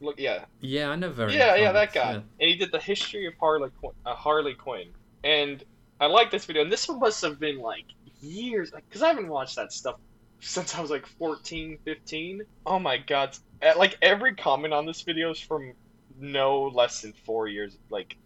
Look, 0.00 0.18
yeah, 0.18 0.46
Yeah, 0.60 0.90
I 0.90 0.96
know 0.96 1.10
very. 1.10 1.36
yeah, 1.36 1.54
yeah, 1.56 1.72
that 1.72 1.92
guy. 1.92 2.12
yeah. 2.12 2.16
And 2.16 2.50
he 2.50 2.56
did 2.56 2.72
the 2.72 2.80
history 2.80 3.26
of 3.26 3.34
Harley 3.38 3.70
Qu- 3.80 3.92
uh, 4.06 4.14
Harley 4.14 4.54
Quinn. 4.54 4.88
and 5.24 5.62
I 6.00 6.06
like 6.06 6.30
this 6.30 6.46
video. 6.46 6.62
And 6.62 6.72
this 6.72 6.88
one 6.88 6.98
must 6.98 7.22
have 7.22 7.38
been 7.38 7.58
like 7.58 7.84
years, 8.22 8.70
because 8.70 9.02
I 9.02 9.08
haven't 9.08 9.28
watched 9.28 9.56
that 9.56 9.72
stuff 9.72 9.96
since 10.40 10.74
I 10.74 10.80
was 10.80 10.90
like 10.90 11.06
14, 11.06 11.78
15. 11.84 12.42
Oh 12.66 12.78
my 12.78 12.96
god! 12.96 13.36
Like 13.76 13.98
every 14.00 14.34
comment 14.34 14.72
on 14.72 14.86
this 14.86 15.02
video 15.02 15.30
is 15.30 15.38
from 15.38 15.74
no 16.18 16.64
less 16.64 17.02
than 17.02 17.12
four 17.12 17.48
years. 17.48 17.76
Like 17.90 18.16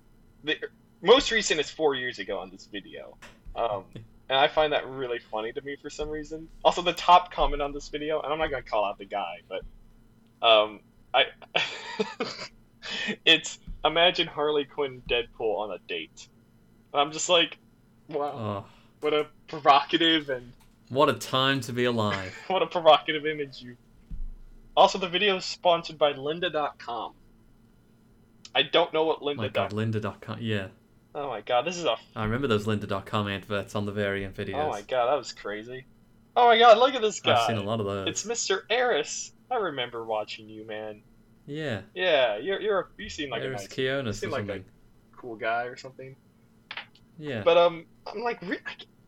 the 0.45 0.57
most 1.03 1.33
recent 1.33 1.61
is 1.61 1.71
four 1.71 1.95
years 1.95 2.19
ago 2.21 2.39
on 2.39 2.51
this 2.51 2.67
video. 2.67 3.17
Um, 3.57 3.85
and 4.29 4.39
I 4.39 4.49
find 4.49 4.73
that 4.73 4.87
really 4.89 5.19
funny 5.19 5.53
to 5.53 5.61
me 5.61 5.77
for 5.83 5.91
some 5.91 6.09
reason. 6.09 6.49
Also, 6.65 6.83
the 6.83 6.93
top 6.93 7.33
comment 7.33 7.61
on 7.61 7.73
this 7.73 7.89
video, 7.89 8.21
and 8.21 8.33
I'm 8.33 8.39
not 8.39 8.51
gonna 8.51 8.63
call 8.63 8.85
out 8.85 8.99
the 8.99 9.05
guy, 9.05 9.41
but 9.49 9.63
um, 10.47 10.81
I 11.13 11.25
it's 13.25 13.59
imagine 13.85 14.29
Harley 14.29 14.65
Quinn 14.65 15.03
Deadpool 15.09 15.59
on 15.59 15.73
a 15.73 15.79
date. 15.89 16.29
I'm 16.95 17.13
just 17.13 17.29
like, 17.29 17.59
wow, 18.09 18.65
Oh, 18.67 18.71
what 19.01 19.13
a 19.15 19.27
provocative 19.49 20.31
and 20.31 20.53
what 20.89 21.09
a 21.09 21.15
time 21.15 21.61
to 21.63 21.73
be 21.73 21.85
alive. 21.85 22.35
what 22.49 22.63
a 22.63 22.67
provocative 22.67 23.27
image 23.27 23.63
you. 23.63 23.77
Also, 24.77 24.99
the 24.99 25.09
video 25.09 25.37
is 25.37 25.45
sponsored 25.45 25.99
by 25.99 26.13
Lynda.com. 26.13 27.13
I 28.55 28.63
don't 28.63 28.93
know 28.93 29.05
what 29.05 29.21
Lynda. 29.21 29.37
My 29.37 29.49
God, 29.49 29.73
Lynda.com. 29.73 30.39
Yeah, 30.41 30.69
oh 31.15 31.29
my 31.29 31.41
god, 31.41 31.63
this 31.67 31.77
is 31.77 31.85
a. 31.85 31.97
I 32.15 32.25
remember 32.25 32.47
those 32.47 32.67
Lynda.com 32.67 33.29
adverts 33.29 33.75
on 33.75 33.87
the 33.87 33.93
variant 33.93 34.37
videos. 34.37 34.55
Oh 34.65 34.71
my 34.71 34.83
god, 34.83 35.07
that 35.11 35.17
was 35.19 35.33
crazy. 35.33 35.87
Oh 36.37 36.47
my 36.49 36.59
god, 36.59 36.79
look 36.79 36.95
at 36.95 37.03
this 37.03 37.21
guy. 37.21 37.35
I've 37.37 37.47
seen 37.47 37.57
a 37.57 37.63
lot 37.63 37.81
of 37.81 37.87
those. 37.87 38.09
It's 38.09 38.25
Mr. 38.25 38.63
Eris. 38.71 39.33
I 39.51 39.57
remember 39.57 40.05
watching 40.05 40.49
you, 40.49 40.67
man. 40.67 41.03
Yeah, 41.47 41.83
Yeah, 41.95 42.39
you're 42.39 42.61
you're 42.61 42.81
a, 42.81 42.87
you 42.97 43.09
seem 43.09 43.31
like 43.31 43.43
a 43.43 43.47
Eris 43.47 43.63
nice, 43.63 43.69
Kionis 43.69 44.09
or 44.09 44.13
seem 44.15 44.31
like 44.31 44.49
a- 44.49 44.63
cool 45.17 45.37
guy 45.37 45.65
or 45.65 45.77
something. 45.77 46.17
Yeah. 47.19 47.43
But 47.45 47.57
um, 47.57 47.87
I'm 48.07 48.21
like, 48.23 48.41
re- 48.43 48.59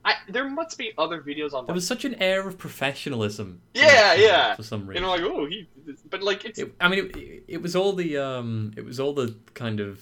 I, 0.04 0.10
I, 0.12 0.14
there 0.28 0.48
must 0.48 0.78
be 0.78 0.92
other 0.96 1.20
videos 1.20 1.46
on. 1.52 1.64
there 1.66 1.68
Like, 1.68 1.74
was 1.74 1.86
such 1.86 2.04
an 2.04 2.14
air 2.16 2.46
of 2.46 2.56
professionalism. 2.58 3.60
Yeah, 3.74 4.14
yeah. 4.14 4.54
For 4.54 4.62
some 4.62 4.86
reason, 4.86 5.02
you 5.02 5.08
know, 5.08 5.12
like 5.14 5.22
oh 5.22 5.46
he, 5.46 5.68
but 6.10 6.22
like 6.22 6.44
it's 6.44 6.58
It, 6.58 6.74
I 6.80 6.88
mean, 6.88 7.10
it, 7.16 7.44
it 7.48 7.62
was 7.62 7.74
all 7.74 7.92
the 7.92 8.16
um, 8.18 8.72
it 8.76 8.84
was 8.84 9.00
all 9.00 9.12
the 9.12 9.34
kind 9.54 9.80
of 9.80 10.00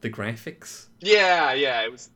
the 0.00 0.10
graphics. 0.10 0.86
yeah, 1.00 1.52
yeah. 1.52 1.82
It 1.82 1.90
was. 1.92 2.10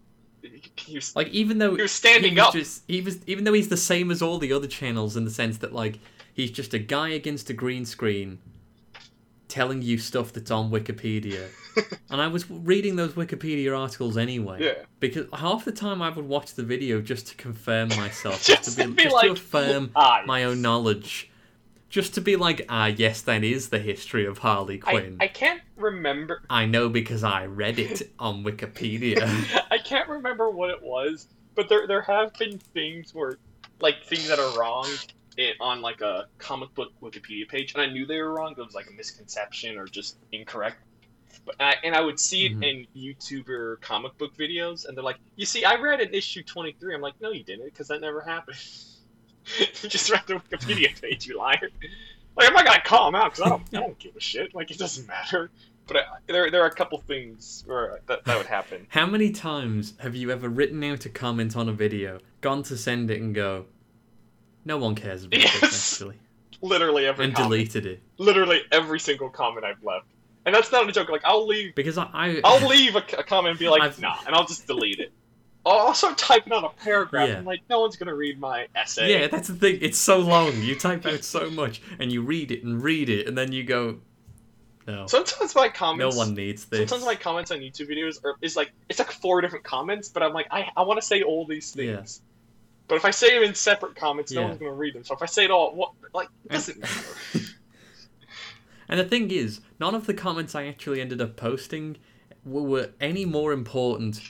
He 0.77 0.94
was, 0.94 1.14
Like 1.14 1.29
even 1.29 1.59
though 1.59 1.75
he 1.77 1.83
was 1.83 1.92
standing 1.92 2.33
he 2.33 2.38
was 2.38 2.46
up. 2.49 2.55
just 2.55 2.83
he 2.88 3.03
was 3.03 3.18
even 3.27 3.44
though 3.44 3.53
he's 3.53 3.68
the 3.68 3.77
same 3.77 4.11
as 4.11 4.23
all 4.23 4.38
the 4.38 4.55
other 4.55 4.66
channels 4.66 5.14
in 5.14 5.27
the 5.27 5.31
sense 5.31 5.59
that 5.59 5.75
like 5.75 5.99
he's 6.33 6.51
just 6.51 6.73
a 6.73 6.79
guy 6.79 7.11
against 7.11 7.51
a 7.51 7.53
green 7.53 7.85
screen 7.85 8.38
telling 9.49 9.83
you 9.83 9.99
stuff 9.99 10.33
that's 10.33 10.51
on 10.51 10.70
Wikipedia. 10.70 11.49
and 12.11 12.20
I 12.20 12.28
was 12.28 12.50
reading 12.50 12.96
those 12.96 13.12
Wikipedia 13.12 13.78
articles 13.78 14.16
anyway. 14.16 14.59
Yeah. 14.62 14.85
Because 14.98 15.26
half 15.33 15.64
the 15.64 15.72
time 15.72 16.02
I 16.02 16.11
would 16.11 16.26
watch 16.26 16.54
the 16.54 16.62
video 16.62 17.00
just 17.00 17.28
to 17.28 17.35
confirm 17.37 17.88
myself, 17.90 18.42
just, 18.44 18.64
Just 18.64 18.78
to 18.78 18.88
be, 18.88 18.94
be 18.94 19.02
just 19.04 19.14
like, 19.14 19.26
to 19.26 19.33
affirm 19.33 19.90
ah, 19.94 20.22
my 20.26 20.44
own 20.44 20.62
knowledge. 20.62 21.30
Just 21.88 22.14
to 22.14 22.20
be 22.20 22.37
like, 22.37 22.66
ah, 22.68 22.87
yes, 22.87 23.22
that 23.22 23.42
is 23.42 23.68
the 23.68 23.80
history 23.80 24.24
of 24.24 24.38
Harley 24.38 24.78
Quinn. 24.78 25.16
I 25.20 25.26
can't 25.26 25.61
remember. 25.76 26.42
I 26.50 26.66
know 26.66 26.88
because 26.88 27.24
I 27.24 27.46
read 27.46 27.80
it 27.80 28.12
on 28.18 28.44
Wikipedia. 28.44 29.28
I 29.70 29.78
can't 29.78 30.09
remember 30.09 30.50
what 30.50 30.70
it 30.70 30.83
was, 30.83 31.26
but 31.56 31.68
there 31.68 31.88
there 31.88 32.02
have 32.02 32.33
been 32.35 32.59
things 32.59 33.12
where, 33.12 33.38
like 33.80 34.04
things 34.04 34.28
that 34.28 34.38
are 34.38 34.56
wrong 34.56 34.87
it, 35.37 35.56
on 35.61 35.80
like 35.80 36.00
a 36.00 36.26
comic 36.38 36.72
book 36.74 36.92
Wikipedia 37.02 37.48
page, 37.48 37.74
and 37.74 37.83
I 37.83 37.87
knew 37.87 38.06
they 38.06 38.20
were 38.20 38.35
wrong. 38.35 38.52
It 38.56 38.64
was 38.64 38.74
like 38.74 38.88
a 38.88 38.92
misconception 38.92 39.76
or 39.76 39.87
just 39.87 40.16
incorrect. 40.33 40.76
But 41.46 41.57
I, 41.61 41.76
and 41.85 41.94
I 41.94 42.00
would 42.00 42.20
see 42.20 42.46
it 42.46 42.53
Mhm. 42.59 42.87
in 42.94 43.14
YouTuber 43.14 43.81
comic 43.81 44.16
book 44.18 44.37
videos, 44.37 44.87
and 44.87 44.96
they're 44.96 45.05
like, 45.05 45.16
"You 45.37 45.46
see, 45.46 45.64
I 45.64 45.74
read 45.76 46.00
an 46.00 46.12
issue 46.14 46.42
twenty 46.42 46.72
three. 46.79 46.94
I'm 46.94 47.00
like, 47.00 47.14
"No, 47.20 47.31
you 47.31 47.42
didn't, 47.42 47.64
because 47.66 47.88
that 47.88 48.00
never 48.00 48.20
happened. 48.20 48.59
you 49.59 49.66
just 49.88 50.11
read 50.11 50.22
the 50.26 50.35
Wikipedia 50.35 50.88
page, 51.03 51.26
you 51.26 51.38
liar." 51.38 51.70
Like 52.37 52.48
I'm 52.48 52.55
not 52.55 52.64
gonna 52.66 52.83
call 52.83 53.09
him 53.09 53.14
out 53.14 53.33
because 53.33 53.40
I 53.46 53.48
don't, 53.48 53.62
I 53.74 53.81
don't 53.81 53.98
give 53.98 54.14
a 54.16 54.20
shit. 54.20 54.55
Like 54.55 54.70
it 54.70 54.79
doesn't 54.79 55.07
matter. 55.09 55.50
But 55.87 55.96
I, 55.96 56.03
there, 56.29 56.50
there 56.53 56.62
are 56.62 56.66
a 56.68 56.74
couple 56.74 56.98
things 56.98 57.64
where 57.66 57.94
uh, 57.94 57.96
that, 58.07 58.24
that 58.26 58.37
would 58.38 58.46
happen. 58.46 58.87
How 58.90 59.07
many 59.07 59.31
times 59.33 59.94
have 59.98 60.14
you 60.14 60.31
ever 60.31 60.48
written 60.48 60.85
out 60.85 61.05
a 61.07 61.09
comment 61.09 61.57
on 61.57 61.68
a 61.68 61.72
video, 61.72 62.20
gone 62.42 62.62
to 62.64 62.76
send 62.76 63.11
it 63.11 63.20
and 63.20 63.35
go, 63.35 63.66
no 64.64 64.79
one 64.79 64.94
cares 64.94 65.24
about 65.24 65.40
Yes. 65.40 65.59
this 65.61 65.92
actually, 65.94 66.16
Literally 66.62 67.07
every 67.07 67.24
and 67.24 67.35
comment. 67.35 67.50
deleted 67.50 67.87
it? 67.87 68.03
Literally 68.18 68.61
every 68.70 69.00
single 69.00 69.31
comment 69.31 69.64
I've 69.66 69.83
left. 69.83 70.07
And 70.46 70.55
that's 70.55 70.72
not 70.72 70.88
a 70.88 70.92
joke. 70.92 71.09
Like 71.11 71.22
I'll 71.24 71.46
leave, 71.46 71.74
Because 71.74 71.98
I, 71.98 72.09
I 72.12 72.40
I'll 72.44 72.66
leave 72.66 72.94
a, 72.96 73.05
a 73.18 73.22
comment 73.22 73.50
and 73.50 73.59
be 73.59 73.68
like, 73.68 73.83
I've- 73.83 74.00
nah, 74.00 74.16
and 74.26 74.35
I'll 74.35 74.46
just 74.46 74.66
delete 74.66 74.98
it. 75.00 75.12
I'll 75.66 75.72
also 75.74 76.14
type 76.14 76.50
on 76.50 76.64
a 76.64 76.70
paragraph. 76.70 77.29
Yeah. 77.29 77.37
I'm 77.37 77.44
like, 77.44 77.61
no 77.68 77.81
one's 77.81 77.96
gonna 77.96 78.14
read 78.14 78.40
my 78.40 78.66
essay. 78.74 79.12
yeah, 79.20 79.26
that's 79.26 79.48
the 79.48 79.55
thing. 79.55 79.79
It's 79.83 79.98
so 79.98 80.18
long. 80.20 80.55
You 80.62 80.74
type 80.74 81.05
out 81.05 81.22
so 81.22 81.50
much, 81.50 81.83
and 81.98 82.11
you 82.11 82.22
read 82.22 82.50
it 82.50 82.64
and 82.64 82.83
read 82.83 83.11
it, 83.11 83.29
and 83.29 83.37
then 83.37 83.53
you 83.53 83.62
go, 83.64 83.98
no, 84.87 85.07
Sometimes 85.07 85.55
my 85.55 85.68
comments. 85.68 86.16
no 86.16 86.18
one 86.18 86.35
needs 86.35 86.64
this. 86.64 86.79
Sometimes 86.88 87.05
my 87.05 87.14
comments 87.14 87.50
on 87.50 87.59
YouTube 87.59 87.90
videos 87.90 88.24
are 88.24 88.37
is 88.40 88.57
like 88.57 88.72
it's 88.88 88.98
like 88.98 89.12
four 89.12 89.42
different 89.42 89.64
comments, 89.66 90.09
but 90.09 90.22
I'm 90.22 90.33
like 90.33 90.46
I, 90.50 90.70
I 90.74 90.83
want 90.83 90.98
to 90.98 91.07
say 91.07 91.22
all 91.22 91.44
these 91.46 91.70
things. 91.72 92.20
Yeah. 92.22 92.26
But 92.88 92.94
if 92.96 93.05
I 93.05 93.11
say 93.11 93.35
them 93.35 93.44
in 93.44 93.55
separate 93.55 93.94
comments, 93.94 94.33
no 94.33 94.42
one's 94.42 94.57
gonna 94.59 94.72
read 94.72 94.94
them. 94.94 95.05
So 95.05 95.14
if 95.14 95.20
I 95.22 95.26
say 95.26 95.44
it 95.44 95.50
all, 95.50 95.74
what 95.74 95.92
like 96.14 96.29
it 96.46 96.53
doesn't 96.53 96.81
matter. 96.81 97.05
And 98.90 98.98
the 98.98 99.05
thing 99.05 99.31
is, 99.31 99.61
none 99.79 99.94
of 99.94 100.07
the 100.07 100.14
comments 100.14 100.57
I 100.57 100.66
actually 100.66 101.00
ended 101.00 101.22
up 101.22 101.37
posting 101.37 101.96
were, 102.44 102.90
any 103.00 103.24
more 103.24 103.53
important 103.53 104.20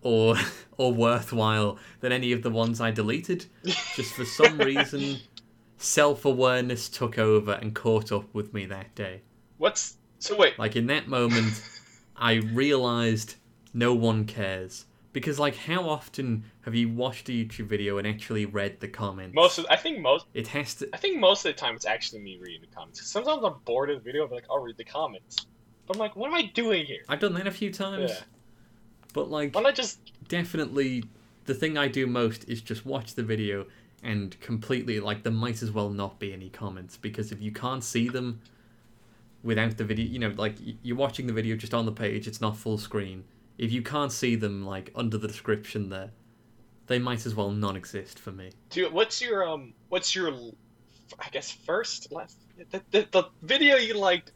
or 0.00 0.36
or 0.78 0.92
worthwhile 0.92 1.76
than 2.00 2.12
any 2.12 2.30
of 2.30 2.42
the 2.42 2.50
ones 2.50 2.80
I 2.80 2.92
deleted. 2.92 3.46
Just 3.96 4.14
for 4.14 4.24
some 4.24 4.58
reason, 4.70 5.18
self 5.76 6.24
awareness 6.24 6.88
took 6.88 7.18
over 7.18 7.52
and 7.54 7.74
caught 7.74 8.12
up 8.12 8.32
with 8.32 8.54
me 8.54 8.64
that 8.66 8.94
day. 8.94 9.22
What's 9.58 9.96
so 10.20 10.36
wait? 10.36 10.56
Like 10.56 10.76
in 10.76 10.86
that 10.86 11.08
moment, 11.08 11.60
I 12.16 12.34
realized 12.34 13.34
no 13.74 13.92
one 13.92 14.24
cares. 14.24 14.85
Because 15.16 15.38
like, 15.38 15.56
how 15.56 15.88
often 15.88 16.44
have 16.60 16.74
you 16.74 16.90
watched 16.90 17.30
a 17.30 17.32
YouTube 17.32 17.68
video 17.68 17.96
and 17.96 18.06
actually 18.06 18.44
read 18.44 18.80
the 18.80 18.88
comments? 18.88 19.34
Most 19.34 19.56
of 19.56 19.64
I 19.70 19.76
think 19.76 19.98
most 20.00 20.26
It 20.34 20.46
has 20.48 20.74
to. 20.74 20.90
I 20.92 20.98
think 20.98 21.18
most 21.18 21.46
of 21.46 21.54
the 21.54 21.58
time 21.58 21.74
it's 21.74 21.86
actually 21.86 22.20
me 22.20 22.36
reading 22.38 22.60
the 22.60 22.76
comments. 22.76 23.00
Sometimes 23.10 23.42
I'm 23.42 23.54
bored 23.64 23.88
of 23.88 23.96
the 23.96 24.04
video, 24.04 24.26
I'm 24.26 24.30
like, 24.30 24.44
I'll 24.50 24.58
read 24.58 24.76
the 24.76 24.84
comments. 24.84 25.46
But 25.86 25.96
I'm 25.96 26.00
like, 26.00 26.16
what 26.16 26.28
am 26.28 26.34
I 26.34 26.42
doing 26.52 26.84
here? 26.84 27.00
I've 27.08 27.20
done 27.20 27.32
that 27.32 27.46
a 27.46 27.50
few 27.50 27.72
times. 27.72 28.10
Yeah. 28.10 28.24
But 29.14 29.30
like, 29.30 29.54
Why 29.54 29.62
not 29.62 29.74
just 29.74 30.00
definitely 30.28 31.04
the 31.46 31.54
thing 31.54 31.78
I 31.78 31.88
do 31.88 32.06
most 32.06 32.46
is 32.46 32.60
just 32.60 32.84
watch 32.84 33.14
the 33.14 33.22
video 33.22 33.64
and 34.02 34.38
completely 34.40 35.00
like 35.00 35.22
there 35.22 35.32
might 35.32 35.62
as 35.62 35.70
well 35.70 35.88
not 35.88 36.18
be 36.18 36.34
any 36.34 36.50
comments 36.50 36.98
because 36.98 37.32
if 37.32 37.40
you 37.40 37.52
can't 37.52 37.82
see 37.82 38.10
them 38.10 38.42
without 39.42 39.78
the 39.78 39.84
video, 39.84 40.04
you 40.04 40.18
know, 40.18 40.34
like 40.36 40.56
you're 40.82 40.94
watching 40.94 41.26
the 41.26 41.32
video 41.32 41.56
just 41.56 41.72
on 41.72 41.86
the 41.86 41.92
page, 41.92 42.28
it's 42.28 42.42
not 42.42 42.54
full 42.54 42.76
screen. 42.76 43.24
If 43.58 43.72
you 43.72 43.82
can't 43.82 44.12
see 44.12 44.36
them 44.36 44.64
like 44.64 44.90
under 44.94 45.16
the 45.18 45.28
description 45.28 45.88
there, 45.88 46.10
they 46.86 46.98
might 46.98 47.26
as 47.26 47.34
well 47.34 47.50
non-exist 47.50 48.18
for 48.18 48.32
me. 48.32 48.50
do? 48.70 48.90
What's 48.90 49.20
your 49.20 49.46
um? 49.48 49.72
What's 49.88 50.14
your? 50.14 50.32
I 51.18 51.28
guess 51.30 51.50
first 51.50 52.12
last 52.12 52.38
the, 52.70 52.82
the, 52.90 53.08
the 53.10 53.24
video 53.42 53.76
you 53.76 53.94
liked 53.94 54.32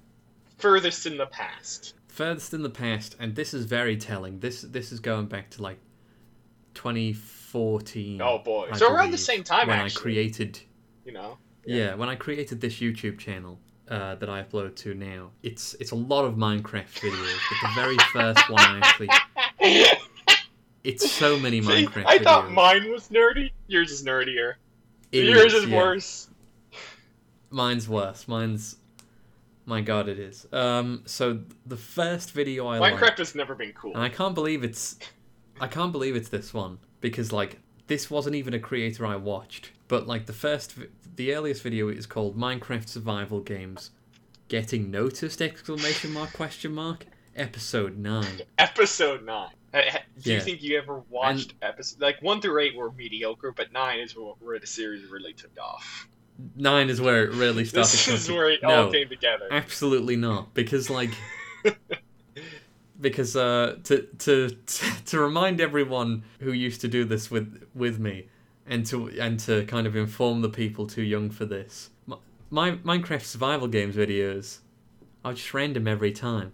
furthest 0.59 1.07
in 1.07 1.17
the 1.17 1.27
past. 1.27 1.95
Furthest 2.09 2.55
in 2.55 2.63
the 2.63 2.71
past, 2.71 3.17
and 3.19 3.35
this 3.35 3.55
is 3.55 3.65
very 3.65 3.97
telling. 3.97 4.41
This 4.41 4.63
this 4.63 4.93
is 4.93 5.01
going 5.01 5.27
back 5.27 5.51
to 5.51 5.63
like 5.63 5.79
2014. 6.75 8.21
Oh 8.21 8.39
boy! 8.39 8.69
I 8.71 8.77
so 8.77 8.93
around 8.93 9.11
the 9.11 9.19
same 9.19 9.45
time, 9.45 9.69
when 9.69 9.79
actually. 9.79 10.01
I 10.01 10.03
created 10.03 10.61
You 11.05 11.13
know. 11.13 11.39
Yeah, 11.67 11.95
when 11.95 12.09
I 12.09 12.17
created 12.17 12.61
this 12.61 12.81
YouTube 12.81 13.19
channel 13.19 13.61
uh, 13.91 14.15
that 14.15 14.31
I 14.31 14.43
upload 14.43 14.77
to 14.77 14.95
now, 14.95 15.31
it's 15.43 15.75
it's 15.81 15.91
a 15.91 15.97
lot 15.97 16.25
of 16.25 16.35
Minecraft 16.35 16.93
videos. 17.01 17.39
But 17.51 17.69
the 17.69 17.75
very 17.75 17.97
first 18.13 18.49
one, 18.49 18.61
I 18.61 18.79
actually, 18.79 19.09
it's 20.85 21.11
so 21.11 21.39
many 21.39 21.61
See, 21.61 21.87
Minecraft 21.87 22.07
I 22.07 22.19
videos. 22.19 22.25
thought 22.25 22.51
mine 22.53 22.91
was 22.91 23.09
nerdy. 23.09 23.51
Yours 23.67 23.91
is 23.91 24.05
nerdier. 24.05 24.55
It 25.13 25.25
Yours 25.25 25.53
is 25.55 25.67
yeah. 25.67 25.77
worse. 25.77 26.29
Mine's 27.51 27.89
worse. 27.89 28.29
Mine's, 28.29 28.77
my 29.67 29.81
god, 29.81 30.09
it 30.09 30.21
is. 30.21 30.47
Um, 30.53 31.03
so 31.05 31.41
the 31.67 31.77
first 31.77 32.31
video 32.31 32.69
I 32.69 32.79
Minecraft 32.79 33.01
liked, 33.01 33.19
has 33.19 33.35
never 33.35 33.57
been 33.57 33.73
cool. 33.73 33.93
and 33.95 34.03
I 34.03 34.09
can't 34.09 34.37
believe 34.37 34.63
it's, 34.63 34.99
I 35.61 35.67
can't 35.67 35.91
believe 35.91 36.15
it's 36.15 36.29
this 36.29 36.55
one 36.55 36.79
because 37.01 37.33
like 37.33 37.59
this 37.89 38.09
wasn't 38.09 38.37
even 38.37 38.55
a 38.55 38.61
creator 38.61 39.05
I 39.05 39.17
watched. 39.17 39.73
But 39.89 40.07
like 40.07 40.27
the 40.27 40.33
first, 40.33 40.77
the 41.21 41.35
earliest 41.35 41.61
video 41.63 41.89
is 41.91 42.07
called 42.07 42.35
Minecraft 42.35 42.89
Survival 42.89 43.41
Games, 43.41 43.91
getting 44.49 44.91
noticed! 44.91 45.43
Exclamation 45.43 46.15
mark 46.15 46.33
question 46.33 46.73
mark. 46.75 47.05
Episode 47.37 47.99
nine. 47.99 48.41
Episode 48.57 49.27
nine. 49.27 49.51
Ha- 49.75 50.01
Do 50.19 50.31
you 50.31 50.37
Yeah. 50.39 50.43
think 50.43 50.63
you 50.63 50.79
ever 50.79 51.03
watched 51.11 51.53
episode 51.61 52.01
like 52.01 52.23
one 52.23 52.41
through 52.41 52.59
eight 52.61 52.75
were 52.75 52.91
mediocre, 52.93 53.53
but 53.53 53.71
nine 53.71 54.01
is 54.01 54.17
where 54.17 54.59
the 54.59 54.67
series 54.67 55.11
really 55.11 55.35
took 55.35 55.51
off. 55.63 56.09
Nine 56.57 56.89
is 56.89 57.03
where 57.03 57.23
it 57.25 57.35
really 57.35 57.67
started. 57.67 57.91
This 57.93 58.09
is 58.09 58.31
where 58.31 58.49
it 58.49 58.61
no, 58.63 58.87
all 58.87 58.91
came 58.91 59.11
together. 59.11 59.47
absolutely 59.51 60.17
not. 60.17 60.55
Because 60.55 60.89
like 60.89 61.11
because 63.01 63.37
uh, 63.37 63.77
to, 63.85 64.03
to 64.21 64.57
to 65.05 65.19
remind 65.21 65.61
everyone 65.61 66.23
who 66.41 66.53
used 66.53 66.81
to 66.81 66.89
do 66.89 67.05
this 67.05 67.31
with 67.31 67.63
with 67.75 67.99
me, 67.99 68.29
and 68.67 68.87
to 68.87 69.09
and 69.21 69.39
to 69.41 69.65
kind 69.65 69.87
of 69.87 69.97
inform 69.97 70.43
the 70.43 70.49
people 70.49 70.87
too 70.87 71.03
young 71.03 71.31
for 71.31 71.45
this, 71.45 71.91
my, 72.51 72.73
Minecraft 72.73 73.23
survival 73.23 73.69
games 73.69 73.97
videos 73.97 74.59
are 75.25 75.35
just 75.35 75.55
random 75.55 75.87
every 75.87 76.13
time. 76.13 76.53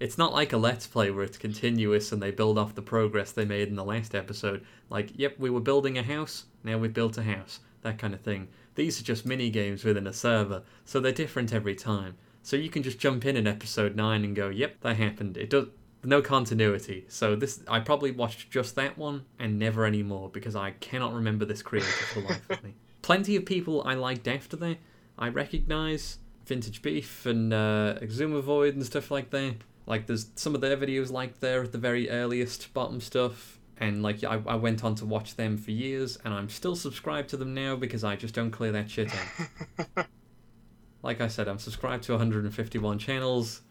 It's 0.00 0.18
not 0.18 0.32
like 0.32 0.52
a 0.52 0.56
let's 0.56 0.86
play 0.86 1.10
where 1.10 1.24
it's 1.24 1.38
continuous 1.38 2.12
and 2.12 2.22
they 2.22 2.30
build 2.30 2.58
off 2.58 2.74
the 2.74 2.82
progress 2.82 3.32
they 3.32 3.44
made 3.44 3.68
in 3.68 3.76
the 3.76 3.84
last 3.84 4.14
episode. 4.14 4.64
Like, 4.90 5.10
yep, 5.16 5.38
we 5.38 5.50
were 5.50 5.60
building 5.60 5.96
a 5.98 6.02
house, 6.02 6.44
now 6.62 6.78
we've 6.78 6.92
built 6.92 7.16
a 7.16 7.22
house, 7.22 7.60
that 7.82 7.98
kind 7.98 8.12
of 8.12 8.20
thing. 8.20 8.48
These 8.74 9.00
are 9.00 9.04
just 9.04 9.24
mini 9.24 9.50
games 9.50 9.84
within 9.84 10.06
a 10.06 10.12
server, 10.12 10.62
so 10.84 10.98
they're 10.98 11.12
different 11.12 11.54
every 11.54 11.74
time. 11.74 12.16
So 12.42 12.56
you 12.56 12.68
can 12.68 12.82
just 12.82 12.98
jump 12.98 13.24
in 13.24 13.36
in 13.36 13.46
episode 13.46 13.96
nine 13.96 14.24
and 14.24 14.34
go, 14.36 14.48
"Yep, 14.48 14.80
that 14.80 14.96
happened." 14.96 15.36
It 15.36 15.48
does 15.48 15.68
no 16.06 16.22
continuity. 16.22 17.06
So 17.08 17.36
this 17.36 17.62
I 17.68 17.80
probably 17.80 18.10
watched 18.10 18.50
just 18.50 18.74
that 18.76 18.98
one 18.98 19.24
and 19.38 19.58
never 19.58 19.84
any 19.84 20.02
more 20.02 20.28
because 20.28 20.56
I 20.56 20.72
cannot 20.72 21.12
remember 21.14 21.44
this 21.44 21.62
creator 21.62 21.86
for 21.86 22.20
the 22.20 22.28
life 22.28 22.50
of 22.50 22.62
me. 22.62 22.74
Plenty 23.02 23.36
of 23.36 23.44
people 23.44 23.82
I 23.86 23.94
liked 23.94 24.26
after 24.28 24.56
that. 24.56 24.78
I 25.18 25.28
recognise 25.28 26.18
Vintage 26.46 26.82
Beef 26.82 27.26
and 27.26 27.52
uh, 27.52 27.96
Xisuma 28.02 28.68
and 28.68 28.84
stuff 28.84 29.10
like 29.10 29.30
that. 29.30 29.56
Like 29.86 30.06
there's 30.06 30.26
some 30.34 30.54
of 30.54 30.60
their 30.60 30.76
videos 30.76 31.10
like 31.10 31.40
there 31.40 31.62
at 31.62 31.72
the 31.72 31.78
very 31.78 32.08
earliest 32.10 32.72
bottom 32.74 33.00
stuff. 33.00 33.58
And 33.78 34.02
like 34.02 34.22
I, 34.22 34.40
I 34.46 34.54
went 34.54 34.84
on 34.84 34.94
to 34.96 35.04
watch 35.04 35.34
them 35.34 35.56
for 35.56 35.72
years, 35.72 36.16
and 36.24 36.32
I'm 36.32 36.48
still 36.48 36.76
subscribed 36.76 37.30
to 37.30 37.36
them 37.36 37.54
now 37.54 37.74
because 37.74 38.04
I 38.04 38.14
just 38.14 38.32
don't 38.32 38.52
clear 38.52 38.70
that 38.70 38.88
shit 38.88 39.10
out. 39.12 40.06
like 41.02 41.20
I 41.20 41.26
said, 41.26 41.48
I'm 41.48 41.58
subscribed 41.58 42.04
to 42.04 42.12
151 42.12 42.98
channels. 43.00 43.62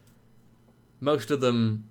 Most 1.00 1.30
of 1.30 1.40
them, 1.40 1.90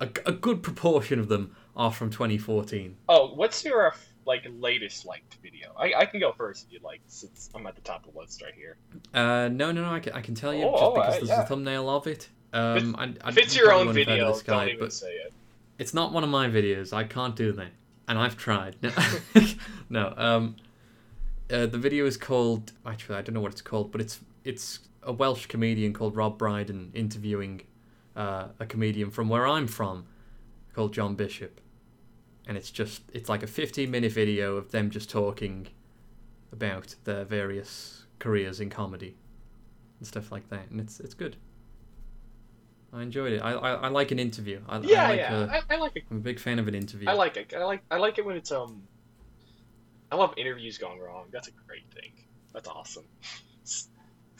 a, 0.00 0.08
a 0.26 0.32
good 0.32 0.62
proportion 0.62 1.18
of 1.20 1.28
them, 1.28 1.54
are 1.76 1.90
from 1.92 2.10
2014. 2.10 2.96
Oh, 3.08 3.34
what's 3.34 3.64
your 3.64 3.94
like 4.26 4.46
latest 4.58 5.04
liked 5.06 5.34
video? 5.42 5.72
I, 5.76 5.92
I 5.94 6.06
can 6.06 6.20
go 6.20 6.32
first 6.32 6.66
if 6.66 6.72
you'd 6.72 6.82
like, 6.82 7.00
since 7.08 7.50
I'm 7.54 7.66
at 7.66 7.74
the 7.74 7.80
top 7.82 8.06
of 8.06 8.14
the 8.14 8.20
list 8.20 8.42
right 8.42 8.54
here. 8.54 8.76
Uh, 9.12 9.48
no, 9.48 9.72
no, 9.72 9.82
no. 9.82 9.90
I 9.92 10.00
can, 10.00 10.12
I 10.12 10.20
can 10.20 10.34
tell 10.34 10.54
you 10.54 10.64
Oh, 10.64 10.70
just 10.70 10.94
because 10.94 10.96
right, 10.96 11.16
there's 11.20 11.28
yeah. 11.28 11.42
a 11.42 11.46
thumbnail 11.46 11.88
of 11.90 12.06
it. 12.06 12.28
Um, 12.52 12.94
I, 12.96 13.12
I 13.22 13.30
If 13.30 13.38
it's 13.38 13.56
you 13.56 13.62
your 13.64 13.72
own 13.72 13.88
wouldn't 13.88 14.06
have 14.08 14.16
heard 14.16 14.22
of 14.22 14.26
video, 14.26 14.32
this 14.32 14.42
guy, 14.42 14.66
don't 14.66 14.74
even 14.76 14.90
say 14.90 15.10
it. 15.12 15.32
it's 15.78 15.92
not 15.94 16.12
one 16.12 16.22
of 16.22 16.30
my 16.30 16.48
videos. 16.48 16.92
I 16.92 17.02
can't 17.04 17.34
do 17.34 17.50
that, 17.52 17.72
and 18.06 18.16
I've 18.18 18.36
tried. 18.36 18.76
No, 18.80 18.90
no. 19.90 20.14
Um, 20.16 20.56
uh, 21.52 21.66
the 21.66 21.78
video 21.78 22.06
is 22.06 22.16
called. 22.16 22.70
Actually, 22.86 23.18
I 23.18 23.22
don't 23.22 23.34
know 23.34 23.40
what 23.40 23.50
it's 23.52 23.60
called, 23.62 23.90
but 23.90 24.00
it's 24.00 24.20
it's 24.44 24.78
a 25.02 25.12
Welsh 25.12 25.46
comedian 25.46 25.92
called 25.92 26.14
Rob 26.16 26.38
Brydon 26.38 26.92
interviewing 26.94 27.62
uh, 28.16 28.48
a 28.58 28.66
comedian 28.66 29.10
from 29.10 29.28
where 29.28 29.46
I'm 29.46 29.66
from, 29.66 30.06
called 30.74 30.92
John 30.92 31.14
Bishop, 31.14 31.60
and 32.46 32.56
it's 32.56 32.70
just 32.70 33.02
it's 33.12 33.28
like 33.28 33.42
a 33.42 33.46
15 33.46 33.90
minute 33.90 34.12
video 34.12 34.56
of 34.56 34.70
them 34.70 34.90
just 34.90 35.10
talking 35.10 35.68
about 36.52 36.94
their 37.04 37.24
various 37.24 38.04
careers 38.18 38.60
in 38.60 38.70
comedy 38.70 39.16
and 39.98 40.06
stuff 40.06 40.30
like 40.30 40.48
that, 40.50 40.70
and 40.70 40.80
it's 40.80 41.00
it's 41.00 41.14
good. 41.14 41.36
I 42.92 43.02
enjoyed 43.02 43.32
it. 43.32 43.40
I 43.40 43.52
I, 43.52 43.72
I 43.72 43.88
like 43.88 44.10
an 44.12 44.18
interview. 44.18 44.60
I, 44.68 44.78
Yeah, 44.78 45.04
I 45.04 45.08
like 45.08 45.18
yeah. 45.18 45.34
A, 45.34 45.46
I, 45.46 45.62
I 45.70 45.76
like 45.76 45.96
it. 45.96 46.04
I'm 46.10 46.18
a 46.18 46.20
big 46.20 46.38
fan 46.38 46.58
of 46.58 46.68
an 46.68 46.74
interview. 46.74 47.08
I 47.08 47.14
like 47.14 47.36
it. 47.36 47.52
I 47.54 47.64
like. 47.64 47.82
I 47.90 47.96
like 47.96 48.18
it 48.18 48.24
when 48.24 48.36
it's 48.36 48.52
um. 48.52 48.82
I 50.12 50.16
love 50.16 50.34
interviews 50.36 50.78
gone 50.78 50.98
wrong. 51.00 51.26
That's 51.32 51.48
a 51.48 51.52
great 51.66 51.90
thing. 51.92 52.12
That's 52.52 52.68
awesome. 52.68 53.04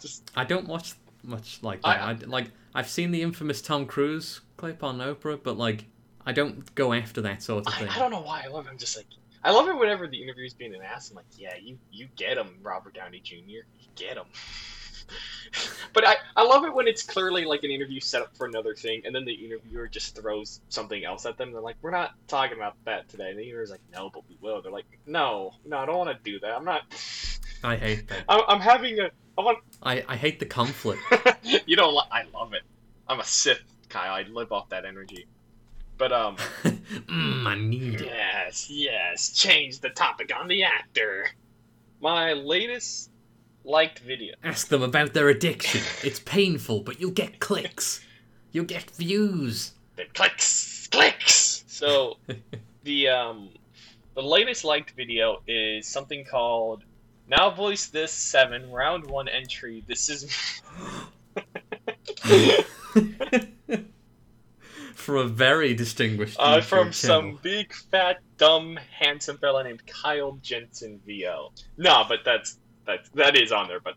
Just 0.01 0.31
I 0.37 0.45
don't 0.45 0.69
watch 0.69 0.95
much 1.25 1.63
like 1.63 1.83
that. 1.83 2.01
I, 2.01 2.13
like 2.27 2.51
I've 2.75 2.89
seen 2.89 3.11
the 3.11 3.23
infamous 3.23 3.63
Tom 3.63 3.87
Cruise 3.87 4.41
clip 4.57 4.83
on 4.83 4.99
Oprah, 4.99 5.41
but 5.43 5.57
like 5.57 5.87
I 6.27 6.33
don't 6.33 6.75
go 6.75 6.93
after 6.93 7.21
that 7.23 7.43
sort 7.43 7.67
of 7.67 7.75
I, 7.75 7.79
thing. 7.79 7.89
I 7.89 7.99
don't 7.99 8.11
know 8.11 8.23
why 8.23 8.43
I 8.45 8.49
love 8.49 8.67
it. 8.67 8.71
I'm 8.71 8.79
just 8.79 8.97
like 8.97 9.07
I 9.43 9.51
love 9.51 9.69
it 9.69 9.77
whenever 9.77 10.07
the 10.07 10.23
interview's 10.23 10.55
being 10.55 10.75
an 10.75 10.81
ass. 10.83 11.11
I'm 11.11 11.17
like, 11.17 11.27
yeah, 11.37 11.55
you 11.61 11.79
you 11.93 12.09
get 12.17 12.39
him, 12.39 12.59
Robert 12.63 12.95
Downey 12.95 13.21
Jr. 13.21 13.35
You 13.47 13.65
get 13.95 14.17
him. 14.17 14.27
but 15.93 16.07
I, 16.07 16.17
I 16.37 16.45
love 16.45 16.65
it 16.65 16.75
when 16.75 16.89
it's 16.89 17.03
clearly 17.03 17.45
like 17.45 17.63
an 17.65 17.71
interview 17.71 18.01
set 18.01 18.23
up 18.23 18.37
for 18.37 18.47
another 18.47 18.75
thing, 18.75 19.03
and 19.05 19.15
then 19.15 19.25
the 19.25 19.35
interviewer 19.35 19.87
just 19.87 20.17
throws 20.17 20.61
something 20.69 21.05
else 21.05 21.27
at 21.27 21.37
them. 21.37 21.53
They're 21.53 21.61
like, 21.61 21.77
we're 21.83 21.91
not 21.91 22.13
talking 22.27 22.57
about 22.57 22.77
that 22.85 23.09
today. 23.09 23.31
And 23.31 23.39
the 23.39 23.43
interviewer's 23.43 23.71
like, 23.71 23.83
no, 23.93 24.11
but 24.11 24.23
we 24.29 24.37
will. 24.41 24.63
They're 24.63 24.73
like, 24.73 24.87
no, 25.07 25.53
no, 25.65 25.79
I 25.79 25.87
don't 25.87 25.99
want 25.99 26.17
to 26.17 26.31
do 26.31 26.41
that. 26.41 26.53
I'm 26.53 26.65
not. 26.65 26.83
I 27.65 27.77
hate 27.77 28.09
that. 28.09 28.25
I'm, 28.29 28.43
I'm 28.47 28.61
having 28.61 29.01
a. 29.01 29.11
I 29.37 29.41
want. 29.41 29.59
I, 29.83 30.05
I 30.07 30.17
hate 30.17 30.39
the 30.39 30.47
conflict. 30.47 31.01
you 31.67 31.77
don't. 31.77 31.95
Li- 31.95 32.11
I 32.13 32.25
love 32.35 32.53
it. 32.53 32.63
I'm 33.09 33.21
a 33.21 33.25
Sith, 33.25 33.63
Kyle. 33.89 34.13
I 34.13 34.23
live 34.23 34.53
off 34.53 34.69
that 34.69 34.85
energy. 34.85 35.27
But 35.97 36.13
um. 36.13 36.37
mm, 36.65 37.47
I 37.47 37.57
need 37.57 38.03
it. 38.03 38.07
Yes, 38.07 38.69
yes. 38.71 39.31
Change 39.31 39.81
the 39.81 39.89
topic 39.89 40.31
on 40.39 40.47
the 40.47 40.65
actor. 40.65 41.27
My 42.01 42.35
latest 42.35 43.11
liked 43.65 44.01
video. 44.01 44.35
Ask 44.45 44.69
them 44.69 44.83
about 44.83 45.15
their 45.15 45.31
addiction. 45.31 45.81
It's 46.03 46.21
painful, 46.21 46.81
but 46.81 47.01
you'll 47.01 47.13
get 47.13 47.41
clicks. 47.41 48.05
You'll 48.53 48.67
get 48.67 48.91
views. 48.91 49.73
The 49.97 50.05
clicks, 50.13 50.87
clicks. 50.89 51.65
So 51.67 52.19
the 52.85 53.09
um, 53.09 53.49
the 54.15 54.23
latest 54.23 54.65
liked 54.65 54.91
video 54.91 55.43
is 55.49 55.89
something 55.89 56.25
called 56.25 56.85
"Now 57.29 57.51
Voice 57.51 57.87
This 57.87 58.13
Seven 58.13 58.71
Round 58.71 59.07
One 59.07 59.29
Entry." 59.29 59.85
This 59.87 60.09
is 60.09 60.61
From 64.95 65.17
a 65.17 65.25
very 65.25 65.75
distinguished 65.75 66.37
uh, 66.39 66.61
from 66.63 66.93
some 66.93 67.39
big 67.43 67.75
fat 67.75 68.21
dumb 68.39 68.79
handsome 68.99 69.37
fella 69.39 69.65
named 69.65 69.83
Kyle 69.87 70.39
Jensen 70.41 71.01
VO. 71.07 71.53
No, 71.77 72.05
but 72.09 72.21
that's 72.25 72.59
that 72.87 73.01
that 73.15 73.37
is 73.37 73.53
on 73.53 73.69
there. 73.69 73.81
But 73.81 73.97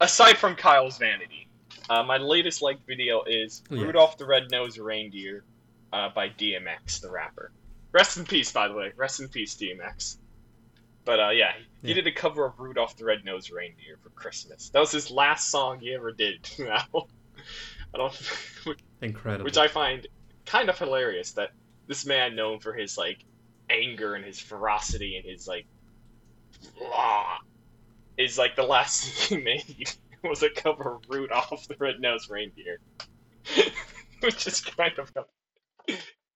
aside 0.00 0.36
from 0.38 0.56
Kyle's 0.56 0.98
vanity, 0.98 1.48
uh, 1.88 2.02
my 2.02 2.16
latest 2.16 2.62
liked 2.62 2.86
video 2.86 3.22
is 3.24 3.62
Yes. 3.70 3.80
Rudolph 3.82 4.18
the 4.18 4.24
Red-Nosed 4.26 4.78
Reindeer 4.78 5.44
uh, 5.92 6.08
by 6.08 6.30
DMX, 6.30 7.00
the 7.00 7.10
rapper. 7.10 7.52
Rest 7.92 8.16
in 8.16 8.24
peace, 8.24 8.50
by 8.50 8.66
the 8.66 8.74
way. 8.74 8.92
Rest 8.96 9.20
in 9.20 9.28
peace, 9.28 9.54
DMX. 9.54 10.16
But 11.04 11.20
uh, 11.20 11.30
yeah, 11.30 11.52
he 11.82 11.88
Yeah. 11.88 11.94
did 11.94 12.06
a 12.06 12.12
cover 12.12 12.46
of 12.46 12.58
Rudolph 12.58 12.96
the 12.96 13.04
Red-Nosed 13.04 13.50
Reindeer 13.50 13.98
for 14.02 14.10
Christmas. 14.10 14.70
That 14.70 14.80
was 14.80 14.90
his 14.92 15.10
last 15.10 15.50
song 15.50 15.80
he 15.80 15.94
ever 15.94 16.12
did. 16.12 16.48
Now, 16.58 16.84
I 17.94 17.98
don't, 17.98 18.32
Incredible. 19.02 19.44
which 19.44 19.56
I 19.58 19.68
find 19.68 20.06
kind 20.46 20.68
of 20.68 20.78
hilarious 20.78 21.32
that 21.32 21.50
this 21.86 22.06
man 22.06 22.34
known 22.36 22.60
for 22.60 22.72
his 22.72 22.96
like 22.96 23.22
anger 23.68 24.14
and 24.14 24.24
his 24.24 24.40
ferocity 24.40 25.16
and 25.16 25.24
his 25.24 25.46
like 25.46 25.66
blah, 26.78 27.36
is 28.16 28.38
like 28.38 28.56
the 28.56 28.62
last 28.62 29.04
thing 29.04 29.38
he 29.38 29.44
made 29.44 29.90
was 30.22 30.42
a 30.42 30.48
cover 30.50 30.94
of 30.96 31.02
Rudolph 31.08 31.66
the 31.68 31.76
Red-Nosed 31.78 32.30
Reindeer, 32.30 32.78
which 34.20 34.46
is 34.46 34.60
kind 34.62 34.98
of. 34.98 35.12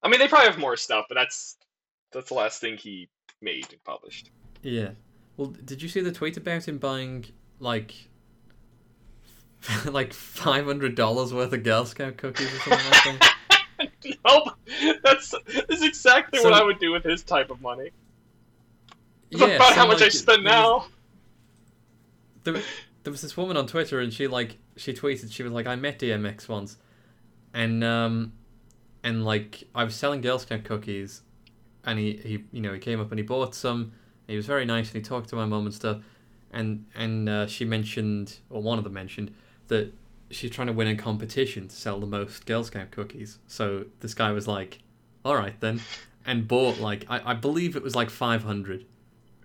I 0.02 0.08
mean, 0.08 0.20
they 0.20 0.28
probably 0.28 0.48
have 0.50 0.58
more 0.58 0.76
stuff, 0.76 1.06
but 1.08 1.14
that's 1.14 1.56
that's 2.12 2.28
the 2.28 2.34
last 2.34 2.60
thing 2.60 2.76
he 2.76 3.08
made 3.40 3.66
and 3.72 3.82
published. 3.84 4.30
Yeah. 4.68 4.90
Well, 5.36 5.48
did 5.48 5.82
you 5.82 5.88
see 5.88 6.00
the 6.00 6.12
tweet 6.12 6.36
about 6.36 6.66
him 6.68 6.78
buying 6.78 7.24
like 7.60 7.94
like 9.86 10.12
five 10.12 10.66
hundred 10.66 10.94
dollars 10.94 11.32
worth 11.32 11.52
of 11.52 11.62
Girl 11.62 11.84
Scout 11.86 12.16
cookies 12.16 12.52
or 12.54 12.58
something 12.58 12.90
like 12.90 13.20
that? 13.20 13.34
nope, 14.26 14.48
that's 15.02 15.34
that's 15.68 15.82
exactly 15.82 16.40
So- 16.40 16.50
what 16.50 16.60
I 16.60 16.64
would 16.64 16.78
do 16.78 16.92
with 16.92 17.04
his 17.04 17.22
type 17.22 17.50
of 17.50 17.60
money. 17.60 17.90
It's 19.30 19.40
Yeah, 19.40 19.46
about 19.56 19.68
so, 19.70 19.74
how 19.74 19.86
much 19.86 20.02
I 20.02 20.08
spend 20.08 20.44
now. 20.44 20.86
There, 22.44 22.54
there 23.04 23.10
was 23.10 23.20
this 23.22 23.36
woman 23.36 23.56
on 23.56 23.66
Twitter, 23.66 24.00
and 24.00 24.12
she 24.12 24.26
like 24.26 24.58
she 24.76 24.92
tweeted 24.92 25.32
she 25.32 25.42
was 25.42 25.52
like, 25.52 25.66
"I 25.66 25.76
met 25.76 25.98
DMX 25.98 26.48
once, 26.48 26.76
and 27.54 27.82
um, 27.84 28.32
and 29.02 29.24
like 29.24 29.64
I 29.74 29.84
was 29.84 29.94
selling 29.94 30.20
Girl 30.20 30.38
Scout 30.38 30.64
cookies, 30.64 31.22
and 31.84 31.98
he 31.98 32.14
he 32.16 32.44
you 32.52 32.60
know 32.60 32.72
he 32.72 32.78
came 32.80 33.00
up 33.00 33.10
and 33.12 33.18
he 33.18 33.24
bought 33.24 33.54
some. 33.54 33.92
He 34.28 34.36
was 34.36 34.46
very 34.46 34.64
nice, 34.64 34.88
and 34.92 34.96
he 34.96 35.02
talked 35.02 35.30
to 35.30 35.36
my 35.36 35.46
mum 35.46 35.64
and 35.66 35.74
stuff, 35.74 35.98
and 36.52 36.84
and 36.94 37.28
uh, 37.28 37.46
she 37.46 37.64
mentioned, 37.64 38.36
or 38.50 38.62
one 38.62 38.78
of 38.78 38.84
them 38.84 38.92
mentioned 38.92 39.34
that 39.68 39.92
she's 40.30 40.50
trying 40.50 40.66
to 40.66 40.72
win 40.72 40.86
a 40.86 40.94
competition 40.96 41.66
to 41.66 41.74
sell 41.74 41.98
the 41.98 42.06
most 42.06 42.46
Girl 42.46 42.62
Scout 42.62 42.90
cookies. 42.90 43.38
So 43.46 43.86
this 44.00 44.14
guy 44.14 44.30
was 44.32 44.46
like, 44.46 44.80
"All 45.24 45.34
right 45.34 45.58
then," 45.60 45.80
and 46.26 46.46
bought 46.46 46.78
like 46.78 47.06
I, 47.08 47.32
I 47.32 47.34
believe 47.34 47.74
it 47.74 47.82
was 47.82 47.96
like 47.96 48.10
five 48.10 48.44
hundred 48.44 48.84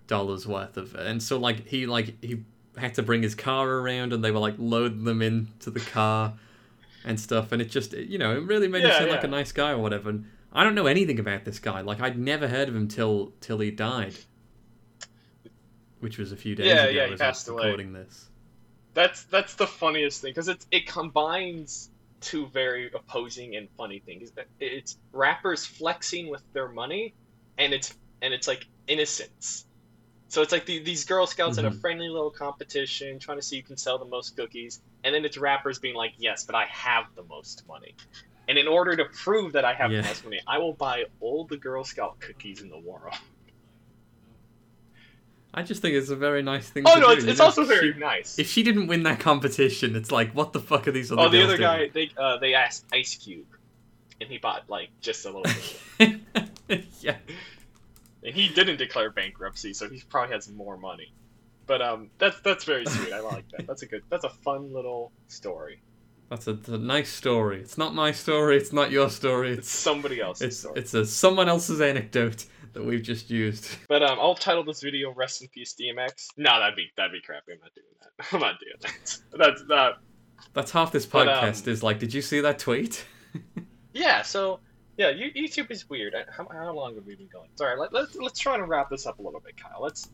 dollars 0.06 0.46
worth 0.46 0.76
of 0.76 0.94
and 0.94 1.22
so 1.22 1.38
like 1.38 1.66
he 1.66 1.86
like 1.86 2.22
he 2.22 2.44
had 2.76 2.92
to 2.92 3.02
bring 3.02 3.22
his 3.22 3.34
car 3.34 3.66
around 3.66 4.12
and 4.12 4.22
they 4.22 4.30
were 4.30 4.38
like 4.38 4.54
loading 4.58 5.04
them 5.04 5.22
into 5.22 5.70
the 5.70 5.80
car 5.80 6.34
and 7.06 7.18
stuff. 7.18 7.52
And 7.52 7.62
it 7.62 7.70
just 7.70 7.94
you 7.94 8.18
know 8.18 8.36
it 8.36 8.42
really 8.44 8.68
made 8.68 8.82
him 8.82 8.90
Yeah, 8.90 8.98
seem 8.98 9.08
like 9.08 9.24
a 9.24 9.28
nice 9.28 9.50
guy 9.50 9.70
or 9.70 9.78
whatever. 9.78 10.10
And 10.10 10.26
i 10.52 10.62
don't 10.62 10.74
know 10.74 10.86
anything 10.86 11.18
about 11.18 11.44
this 11.46 11.58
guy. 11.58 11.80
Like 11.80 12.00
i'd 12.02 12.18
never 12.18 12.48
heard 12.48 12.68
of 12.68 12.76
him 12.76 12.86
till 12.86 13.32
till 13.40 13.58
he 13.60 13.70
died 13.70 14.14
which 16.04 16.18
was 16.18 16.30
a 16.30 16.36
few 16.36 16.54
days 16.54 16.66
Yeah, 16.66 16.84
ago 16.84 16.90
yeah, 16.90 17.06
he 17.06 17.14
as 17.14 17.20
I 17.20 17.28
was 17.28 17.36
passed 17.36 17.48
away. 17.48 17.64
recording 17.64 17.92
this 17.94 18.28
That's 18.92 19.24
that's 19.24 19.54
the 19.54 19.66
funniest 19.66 20.20
thing 20.20 20.30
because 20.30 20.48
it 20.48 20.64
it 20.70 20.86
combines 20.86 21.90
two 22.20 22.46
very 22.48 22.90
opposing 22.94 23.56
and 23.56 23.68
funny 23.76 24.00
things. 24.00 24.30
It's 24.60 24.98
rappers 25.12 25.64
flexing 25.64 26.28
with 26.28 26.42
their 26.52 26.68
money, 26.68 27.14
and 27.58 27.72
it's 27.72 27.94
and 28.22 28.32
it's 28.32 28.46
like 28.46 28.66
innocence. 28.86 29.66
So 30.28 30.42
it's 30.42 30.52
like 30.52 30.66
the, 30.66 30.80
these 30.80 31.04
Girl 31.04 31.26
Scouts 31.26 31.58
mm-hmm. 31.58 31.66
in 31.66 31.72
a 31.72 31.76
friendly 31.76 32.08
little 32.08 32.30
competition, 32.30 33.18
trying 33.18 33.38
to 33.38 33.42
see 33.42 33.56
who 33.56 33.62
can 33.62 33.76
sell 33.76 33.98
the 33.98 34.04
most 34.04 34.36
cookies, 34.36 34.80
and 35.04 35.14
then 35.14 35.24
it's 35.24 35.38
rappers 35.38 35.78
being 35.78 35.94
like, 35.94 36.12
"Yes, 36.18 36.44
but 36.44 36.54
I 36.54 36.66
have 36.66 37.04
the 37.14 37.24
most 37.24 37.66
money." 37.68 37.94
And 38.48 38.58
in 38.58 38.68
order 38.68 38.94
to 38.96 39.06
prove 39.06 39.52
that 39.52 39.64
I 39.64 39.74
have 39.74 39.90
yeah. 39.90 40.02
the 40.02 40.08
most 40.08 40.24
money, 40.24 40.40
I 40.46 40.58
will 40.58 40.74
buy 40.74 41.04
all 41.20 41.46
the 41.46 41.56
Girl 41.56 41.84
Scout 41.84 42.20
cookies 42.20 42.60
in 42.60 42.68
the 42.68 42.78
world. 42.78 43.14
I 45.56 45.62
just 45.62 45.80
think 45.80 45.94
it's 45.94 46.10
a 46.10 46.16
very 46.16 46.42
nice 46.42 46.68
thing. 46.68 46.82
Oh 46.84 46.98
no, 46.98 47.10
it's, 47.10 47.24
it's 47.24 47.40
also 47.40 47.64
very 47.64 47.92
she, 47.92 47.98
nice. 47.98 48.38
If 48.38 48.48
she 48.48 48.64
didn't 48.64 48.88
win 48.88 49.04
that 49.04 49.20
competition, 49.20 49.94
it's 49.94 50.10
like, 50.10 50.32
what 50.32 50.52
the 50.52 50.58
fuck 50.58 50.88
are 50.88 50.92
these 50.92 51.12
other? 51.12 51.22
Oh, 51.22 51.28
the 51.28 51.42
other 51.44 51.56
doing? 51.56 51.60
guy, 51.60 51.90
they 51.92 52.10
uh, 52.18 52.38
they 52.38 52.54
asked 52.54 52.84
Ice 52.92 53.14
Cube, 53.14 53.46
and 54.20 54.28
he 54.28 54.38
bought 54.38 54.68
like 54.68 54.88
just 55.00 55.24
a 55.26 55.28
little 55.28 55.52
bit. 55.98 56.20
yeah. 57.00 57.16
And 58.24 58.34
he 58.34 58.48
didn't 58.48 58.78
declare 58.78 59.10
bankruptcy, 59.10 59.74
so 59.74 59.88
he 59.88 60.02
probably 60.08 60.34
has 60.34 60.48
more 60.48 60.76
money. 60.76 61.12
But 61.66 61.82
um, 61.82 62.10
that's 62.18 62.40
that's 62.40 62.64
very 62.64 62.84
sweet. 62.86 63.12
I 63.12 63.20
like 63.20 63.48
that. 63.50 63.66
That's 63.66 63.82
a 63.82 63.86
good. 63.86 64.02
That's 64.10 64.24
a 64.24 64.30
fun 64.30 64.72
little 64.72 65.12
story. 65.28 65.80
That's 66.30 66.48
a, 66.48 66.58
a, 66.68 66.78
nice 66.78 67.10
story. 67.10 67.60
It's 67.60 67.78
not 67.78 67.94
my 67.94 68.10
story. 68.10 68.56
It's 68.56 68.72
not 68.72 68.90
your 68.90 69.10
story. 69.10 69.50
It's, 69.50 69.60
it's 69.60 69.70
somebody 69.70 70.20
else's 70.20 70.48
it's, 70.48 70.58
story. 70.58 70.80
It's 70.80 70.94
a 70.94 71.06
someone 71.06 71.48
else's 71.48 71.80
anecdote 71.80 72.46
that 72.74 72.84
we've 72.84 73.02
just 73.02 73.30
used. 73.30 73.68
But 73.88 74.02
um, 74.02 74.18
I'll 74.20 74.34
title 74.34 74.64
this 74.64 74.82
video 74.82 75.12
"Rest 75.12 75.42
in 75.42 75.48
Peace 75.48 75.74
DMX." 75.80 76.28
No, 76.36 76.58
that'd 76.58 76.76
be 76.76 76.90
that'd 76.96 77.12
be 77.12 77.20
crappy. 77.20 77.52
I'm 77.52 77.60
not 77.60 77.74
doing 77.74 77.86
that. 78.02 78.26
I'm 78.32 78.40
not 78.40 78.60
doing 78.60 78.74
that. 78.82 79.18
That's 79.38 79.64
that. 79.68 79.92
That's 80.52 80.70
half 80.70 80.92
this 80.92 81.06
podcast 81.06 81.64
but, 81.64 81.68
um, 81.68 81.72
is 81.72 81.82
like. 81.82 81.98
Did 81.98 82.12
you 82.12 82.22
see 82.22 82.40
that 82.40 82.58
tweet? 82.58 83.04
yeah. 83.92 84.22
So 84.22 84.60
yeah, 84.96 85.12
YouTube 85.12 85.70
is 85.70 85.88
weird. 85.88 86.14
How, 86.36 86.46
how 86.52 86.72
long 86.72 86.94
have 86.94 87.04
we 87.04 87.16
been 87.16 87.28
going? 87.32 87.48
Sorry, 87.56 87.78
let, 87.78 87.92
let's 87.92 88.14
let's 88.16 88.38
try 88.38 88.56
to 88.56 88.64
wrap 88.64 88.90
this 88.90 89.06
up 89.06 89.18
a 89.18 89.22
little 89.22 89.40
bit, 89.40 89.56
Kyle. 89.56 89.82
Let's 89.82 90.10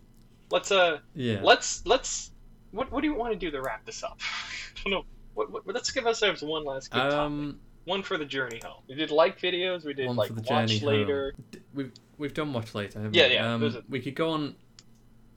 let's 0.51 0.73
uh 0.73 0.99
yeah 1.15 1.41
let's 1.43 1.85
let's 1.87 2.33
what 2.71 2.91
what 2.91 3.03
do 3.03 3.09
you 3.09 3.15
want 3.15 3.33
to 3.33 3.39
do 3.39 3.51
to 3.51 3.61
wrap 3.61 3.85
this 3.85 4.03
up? 4.03 4.19
I 4.21 4.83
don't 4.85 4.93
know. 4.93 5.05
What, 5.35 5.51
what, 5.53 5.67
let's 5.67 5.91
give 5.91 6.07
ourselves 6.07 6.43
one 6.43 6.65
last 6.65 6.91
good 6.91 7.01
um, 7.01 7.47
topic. 7.47 7.61
One 7.85 8.03
for 8.03 8.19
the 8.19 8.25
journey 8.25 8.61
home. 8.65 8.83
We 8.89 8.95
did 8.95 9.11
like 9.11 9.39
videos. 9.41 9.85
We 9.85 9.95
did 9.95 10.11
like 10.11 10.31
watch 10.49 10.83
later. 10.83 11.35
Home. 11.37 11.63
We've 11.75 11.93
we've 12.21 12.35
done 12.35 12.53
watch 12.53 12.75
later. 12.75 13.09
yeah, 13.13 13.29
we? 13.29 13.35
yeah. 13.35 13.55
Um, 13.55 13.63
a... 13.65 13.83
We 13.89 14.01
could 14.01 14.15
go 14.15 14.31
on. 14.31 14.55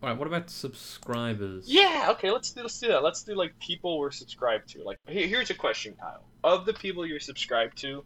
All 0.01 0.09
right. 0.09 0.17
What 0.17 0.27
about 0.27 0.49
subscribers? 0.49 1.67
Yeah. 1.67 2.09
Okay. 2.11 2.29
Let's 2.29 2.51
do 2.51 2.61
let's 2.61 2.79
do 2.79 2.89
that. 2.89 3.01
Let's 3.01 3.23
do 3.23 3.33
like 3.33 3.57
people 3.59 3.97
we're 3.97 4.11
subscribed 4.11 4.69
to. 4.69 4.83
Like 4.83 4.99
here's 5.07 5.49
a 5.49 5.55
question, 5.55 5.95
Kyle. 5.99 6.23
Of 6.43 6.65
the 6.65 6.73
people 6.73 7.05
you're 7.05 7.21
subscribed 7.21 7.77
to, 7.79 8.03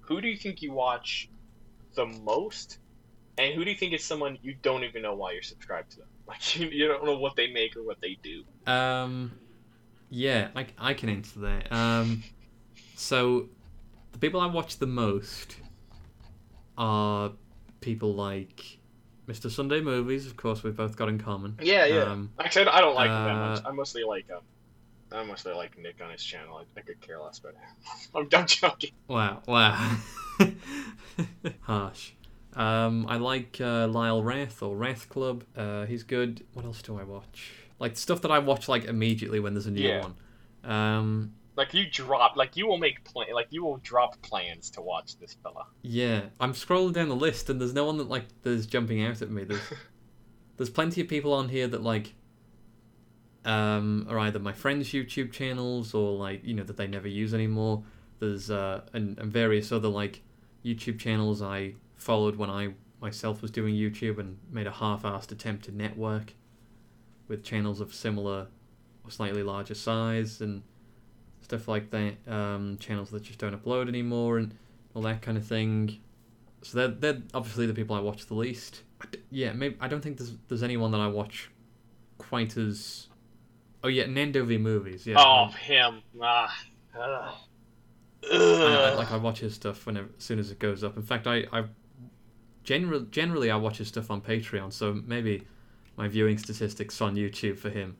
who 0.00 0.20
do 0.20 0.28
you 0.28 0.36
think 0.36 0.62
you 0.62 0.72
watch 0.72 1.30
the 1.94 2.06
most, 2.06 2.78
and 3.38 3.54
who 3.54 3.64
do 3.64 3.70
you 3.70 3.76
think 3.76 3.94
is 3.94 4.04
someone 4.04 4.38
you 4.42 4.54
don't 4.60 4.84
even 4.84 5.02
know 5.02 5.14
why 5.14 5.32
you're 5.32 5.42
subscribed 5.42 5.92
to 5.92 5.98
them? 5.98 6.06
Like 6.30 6.56
you, 6.56 6.68
you 6.68 6.86
don't 6.86 7.04
know 7.04 7.18
what 7.18 7.34
they 7.34 7.48
make 7.48 7.76
or 7.76 7.82
what 7.82 8.00
they 8.00 8.16
do. 8.22 8.44
Um, 8.64 9.32
yeah, 10.10 10.50
I, 10.54 10.64
I 10.78 10.94
can 10.94 11.08
answer 11.08 11.40
that. 11.40 11.72
Um, 11.72 12.22
so 12.94 13.48
the 14.12 14.18
people 14.18 14.40
I 14.40 14.46
watch 14.46 14.78
the 14.78 14.86
most 14.86 15.56
are 16.78 17.32
people 17.80 18.14
like 18.14 18.78
Mr. 19.26 19.50
Sunday 19.50 19.80
Movies. 19.80 20.26
Of 20.26 20.36
course, 20.36 20.62
we've 20.62 20.76
both 20.76 20.96
got 20.96 21.08
in 21.08 21.18
common. 21.18 21.58
Yeah, 21.62 21.86
yeah. 21.86 22.02
Um, 22.02 22.30
Actually, 22.38 22.66
I 22.68 22.80
don't 22.80 22.94
like 22.94 23.10
uh, 23.10 23.18
him 23.18 23.24
that 23.24 23.34
much. 23.34 23.62
I 23.64 23.70
mostly 23.72 24.04
like 24.04 24.26
um, 24.30 24.42
I 25.12 25.24
mostly 25.24 25.52
like 25.52 25.78
Nick 25.78 26.00
on 26.02 26.10
his 26.10 26.22
channel. 26.22 26.56
I, 26.56 26.78
I 26.78 26.82
could 26.82 27.00
care 27.00 27.20
less, 27.20 27.38
but 27.38 27.54
I'm 28.14 28.28
done 28.28 28.46
joking. 28.46 28.90
Wow, 29.08 29.42
wow. 29.46 29.96
Harsh. 31.62 32.12
Um, 32.54 33.06
I 33.08 33.16
like 33.16 33.58
uh, 33.60 33.86
Lyle 33.88 34.22
Rath 34.22 34.62
or 34.62 34.76
Rath 34.76 35.08
Club. 35.08 35.44
Uh, 35.56 35.86
he's 35.86 36.02
good. 36.02 36.44
What 36.54 36.64
else 36.64 36.82
do 36.82 36.98
I 36.98 37.04
watch? 37.04 37.52
Like 37.78 37.96
stuff 37.96 38.20
that 38.22 38.30
I 38.30 38.38
watch 38.38 38.68
like 38.68 38.84
immediately 38.84 39.40
when 39.40 39.54
there's 39.54 39.66
a 39.66 39.70
new 39.70 39.88
yeah. 39.88 40.00
one. 40.00 40.14
Um, 40.64 41.34
like 41.60 41.74
you 41.74 41.84
drop, 41.90 42.36
like 42.36 42.56
you 42.56 42.66
will 42.66 42.78
make 42.78 43.04
plan, 43.04 43.26
like 43.34 43.48
you 43.50 43.62
will 43.62 43.76
drop 43.82 44.20
plans 44.22 44.70
to 44.70 44.80
watch 44.80 45.18
this 45.18 45.36
fella. 45.42 45.66
Yeah, 45.82 46.22
I'm 46.40 46.54
scrolling 46.54 46.94
down 46.94 47.10
the 47.10 47.14
list 47.14 47.50
and 47.50 47.60
there's 47.60 47.74
no 47.74 47.84
one 47.84 47.98
that 47.98 48.08
like 48.08 48.24
there's 48.42 48.64
jumping 48.66 49.04
out 49.04 49.20
at 49.20 49.30
me. 49.30 49.44
There's 49.44 49.60
there's 50.56 50.70
plenty 50.70 51.02
of 51.02 51.08
people 51.08 51.34
on 51.34 51.50
here 51.50 51.68
that 51.68 51.82
like 51.82 52.14
um, 53.44 54.06
are 54.08 54.18
either 54.20 54.38
my 54.38 54.54
friends' 54.54 54.88
YouTube 54.88 55.32
channels 55.32 55.92
or 55.92 56.16
like 56.16 56.42
you 56.42 56.54
know 56.54 56.62
that 56.62 56.78
they 56.78 56.86
never 56.86 57.08
use 57.08 57.34
anymore. 57.34 57.84
There's 58.20 58.50
uh, 58.50 58.80
and, 58.94 59.18
and 59.18 59.30
various 59.30 59.70
other 59.70 59.88
like 59.88 60.22
YouTube 60.64 60.98
channels 60.98 61.42
I 61.42 61.74
followed 61.96 62.36
when 62.36 62.48
I 62.48 62.70
myself 63.02 63.42
was 63.42 63.50
doing 63.50 63.74
YouTube 63.74 64.18
and 64.18 64.38
made 64.50 64.66
a 64.66 64.72
half-assed 64.72 65.30
attempt 65.30 65.66
to 65.66 65.76
network 65.76 66.32
with 67.28 67.44
channels 67.44 67.82
of 67.82 67.92
similar 67.92 68.46
or 69.04 69.10
slightly 69.10 69.42
larger 69.42 69.74
size 69.74 70.40
and 70.40 70.62
stuff 71.50 71.66
like 71.66 71.90
that. 71.90 72.14
Um, 72.28 72.78
channels 72.78 73.10
that 73.10 73.24
just 73.24 73.40
don't 73.40 73.60
upload 73.60 73.88
anymore 73.88 74.38
and 74.38 74.54
all 74.94 75.02
that 75.02 75.20
kind 75.20 75.36
of 75.36 75.44
thing. 75.44 75.98
So 76.62 76.78
they're, 76.78 76.88
they're 76.88 77.22
obviously 77.34 77.66
the 77.66 77.74
people 77.74 77.96
I 77.96 78.00
watch 78.00 78.26
the 78.26 78.34
least. 78.34 78.82
Yeah, 79.30 79.52
maybe 79.52 79.76
I 79.80 79.88
don't 79.88 80.00
think 80.00 80.18
there's 80.18 80.34
there's 80.48 80.62
anyone 80.62 80.90
that 80.92 81.00
I 81.00 81.08
watch 81.08 81.50
quite 82.18 82.56
as 82.56 83.08
Oh 83.82 83.88
yeah, 83.88 84.06
Nando 84.06 84.44
v 84.44 84.58
movies. 84.58 85.06
Yeah. 85.06 85.16
Oh 85.18 85.46
him. 85.46 86.02
Ah. 86.22 86.66
I, 86.96 87.34
I, 88.32 88.94
like 88.94 89.10
I 89.10 89.16
watch 89.16 89.40
his 89.40 89.54
stuff 89.54 89.86
whenever 89.86 90.08
as 90.18 90.22
soon 90.22 90.38
as 90.38 90.50
it 90.50 90.58
goes 90.58 90.84
up. 90.84 90.96
In 90.96 91.02
fact, 91.02 91.26
I 91.26 91.46
I 91.52 91.64
generally 92.62 93.06
generally 93.10 93.50
I 93.50 93.56
watch 93.56 93.78
his 93.78 93.88
stuff 93.88 94.10
on 94.10 94.20
Patreon, 94.20 94.72
so 94.72 94.92
maybe 94.92 95.46
my 95.96 96.06
viewing 96.06 96.38
statistics 96.38 97.00
on 97.00 97.16
YouTube 97.16 97.58
for 97.58 97.70
him 97.70 97.96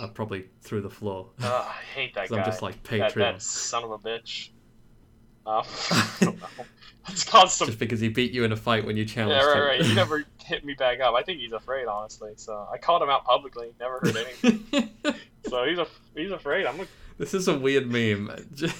are 0.00 0.08
probably 0.08 0.46
through 0.62 0.80
the 0.80 0.90
floor. 0.90 1.28
Uh, 1.40 1.68
I 1.68 1.82
hate 1.94 2.14
that 2.14 2.28
guy. 2.30 2.38
I'm 2.38 2.44
just 2.44 2.62
like 2.62 2.82
Patreon. 2.82 3.14
That, 3.14 3.14
that 3.14 3.42
son 3.42 3.84
of 3.84 3.90
a 3.92 3.98
bitch. 3.98 4.50
Uh, 5.46 5.64
constant. 7.26 7.68
Just 7.68 7.78
because 7.78 7.98
he 7.98 8.10
beat 8.10 8.30
you 8.30 8.44
in 8.44 8.52
a 8.52 8.56
fight 8.56 8.84
when 8.84 8.94
you 8.94 9.06
challenged 9.06 9.42
him. 9.42 9.48
Yeah, 9.48 9.58
right, 9.58 9.78
right. 9.78 9.82
He 9.82 9.94
never 9.94 10.22
hit 10.44 10.66
me 10.66 10.74
back 10.74 11.00
up. 11.00 11.14
I 11.14 11.22
think 11.22 11.40
he's 11.40 11.52
afraid, 11.52 11.86
honestly. 11.86 12.32
So 12.36 12.68
I 12.70 12.76
called 12.76 13.02
him 13.02 13.08
out 13.08 13.24
publicly. 13.24 13.72
Never 13.80 14.00
heard 14.00 14.16
anything. 14.16 14.90
so 15.48 15.64
he's 15.64 15.78
a 15.78 15.86
he's 16.14 16.30
afraid. 16.30 16.66
I'm. 16.66 16.78
A... 16.78 16.86
This 17.20 17.34
is 17.34 17.48
a 17.48 17.58
weird 17.58 17.86
meme. 17.86 18.32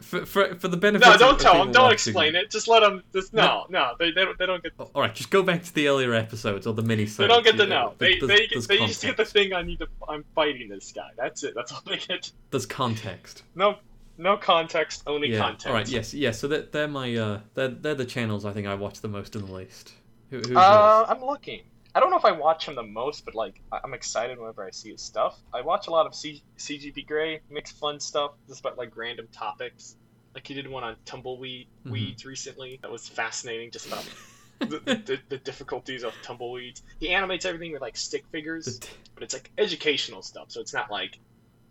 For, 0.00 0.26
for, 0.26 0.54
for 0.56 0.66
the 0.66 0.76
benefit. 0.76 1.06
No, 1.06 1.16
don't 1.16 1.38
tell 1.38 1.62
him. 1.62 1.70
Don't 1.70 1.84
watching. 1.84 1.94
explain 1.94 2.34
it. 2.34 2.50
Just 2.50 2.66
let 2.66 2.82
him. 2.82 3.04
Just 3.14 3.32
no, 3.32 3.64
no. 3.70 3.78
no 3.78 3.92
they, 3.98 4.10
they 4.10 4.24
don't. 4.24 4.36
They 4.36 4.44
don't 4.44 4.62
get. 4.62 4.72
All 4.76 5.00
right, 5.00 5.14
just 5.14 5.30
go 5.30 5.42
back 5.44 5.62
to 5.62 5.72
the 5.72 5.86
earlier 5.86 6.12
episodes 6.12 6.66
or 6.66 6.74
the 6.74 6.82
mini. 6.82 7.04
They 7.04 7.28
don't 7.28 7.44
get 7.44 7.56
to 7.56 7.66
know. 7.66 7.94
They 7.96 8.18
they, 8.18 8.26
they, 8.26 8.46
they 8.66 8.78
just 8.78 9.02
get 9.02 9.16
the 9.16 9.24
thing. 9.24 9.52
I 9.52 9.62
need 9.62 9.78
to. 9.78 9.86
I'm 10.08 10.24
fighting 10.34 10.68
this 10.68 10.90
guy. 10.92 11.10
That's 11.16 11.44
it. 11.44 11.54
That's 11.54 11.72
all 11.72 11.80
they 11.86 11.96
get. 11.96 12.32
There's 12.50 12.66
context. 12.66 13.44
No, 13.54 13.76
no 14.18 14.36
context, 14.36 15.04
only 15.06 15.30
yeah. 15.30 15.38
context. 15.38 15.66
All 15.68 15.74
right. 15.74 15.88
Yes. 15.88 16.12
Yes. 16.12 16.40
So 16.40 16.48
they're, 16.48 16.62
they're 16.62 16.88
my 16.88 17.14
uh 17.14 17.40
they're 17.54 17.68
they're 17.68 17.94
the 17.94 18.04
channels 18.04 18.44
I 18.44 18.52
think 18.52 18.66
I 18.66 18.74
watch 18.74 19.00
the 19.00 19.08
most 19.08 19.36
in 19.36 19.46
the 19.46 19.52
least. 19.52 19.92
Who, 20.30 20.38
who's 20.38 20.56
uh, 20.56 21.06
I'm 21.08 21.24
looking. 21.24 21.62
I 21.94 22.00
don't 22.00 22.10
know 22.10 22.16
if 22.16 22.24
I 22.24 22.32
watch 22.32 22.66
him 22.66 22.74
the 22.74 22.82
most, 22.82 23.24
but 23.24 23.34
like 23.34 23.60
I'm 23.70 23.94
excited 23.94 24.38
whenever 24.38 24.64
I 24.64 24.70
see 24.70 24.90
his 24.90 25.02
stuff. 25.02 25.38
I 25.52 25.60
watch 25.60 25.88
a 25.88 25.90
lot 25.90 26.06
of 26.06 26.14
C- 26.14 26.42
CGP 26.58 27.06
Grey, 27.06 27.40
mixed 27.50 27.78
fun 27.78 28.00
stuff, 28.00 28.32
just 28.48 28.60
about 28.60 28.78
like 28.78 28.96
random 28.96 29.28
topics. 29.30 29.96
Like 30.34 30.46
he 30.46 30.54
did 30.54 30.68
one 30.68 30.84
on 30.84 30.96
tumbleweed 31.04 31.66
mm-hmm. 31.80 31.92
weeds 31.92 32.24
recently. 32.24 32.78
That 32.80 32.90
was 32.90 33.06
fascinating, 33.08 33.70
just 33.70 33.88
about 33.88 34.08
the, 34.60 34.78
the, 34.78 35.20
the, 35.28 35.36
difficulties 35.38 36.02
of 36.02 36.14
tumbleweeds. 36.22 36.82
He 36.98 37.10
animates 37.10 37.44
everything 37.44 37.72
with 37.72 37.82
like 37.82 37.96
stick 37.96 38.24
figures, 38.32 38.80
but 39.14 39.22
it's 39.22 39.34
like 39.34 39.50
educational 39.58 40.22
stuff. 40.22 40.46
So 40.50 40.60
it's 40.60 40.72
not 40.72 40.90
like 40.90 41.18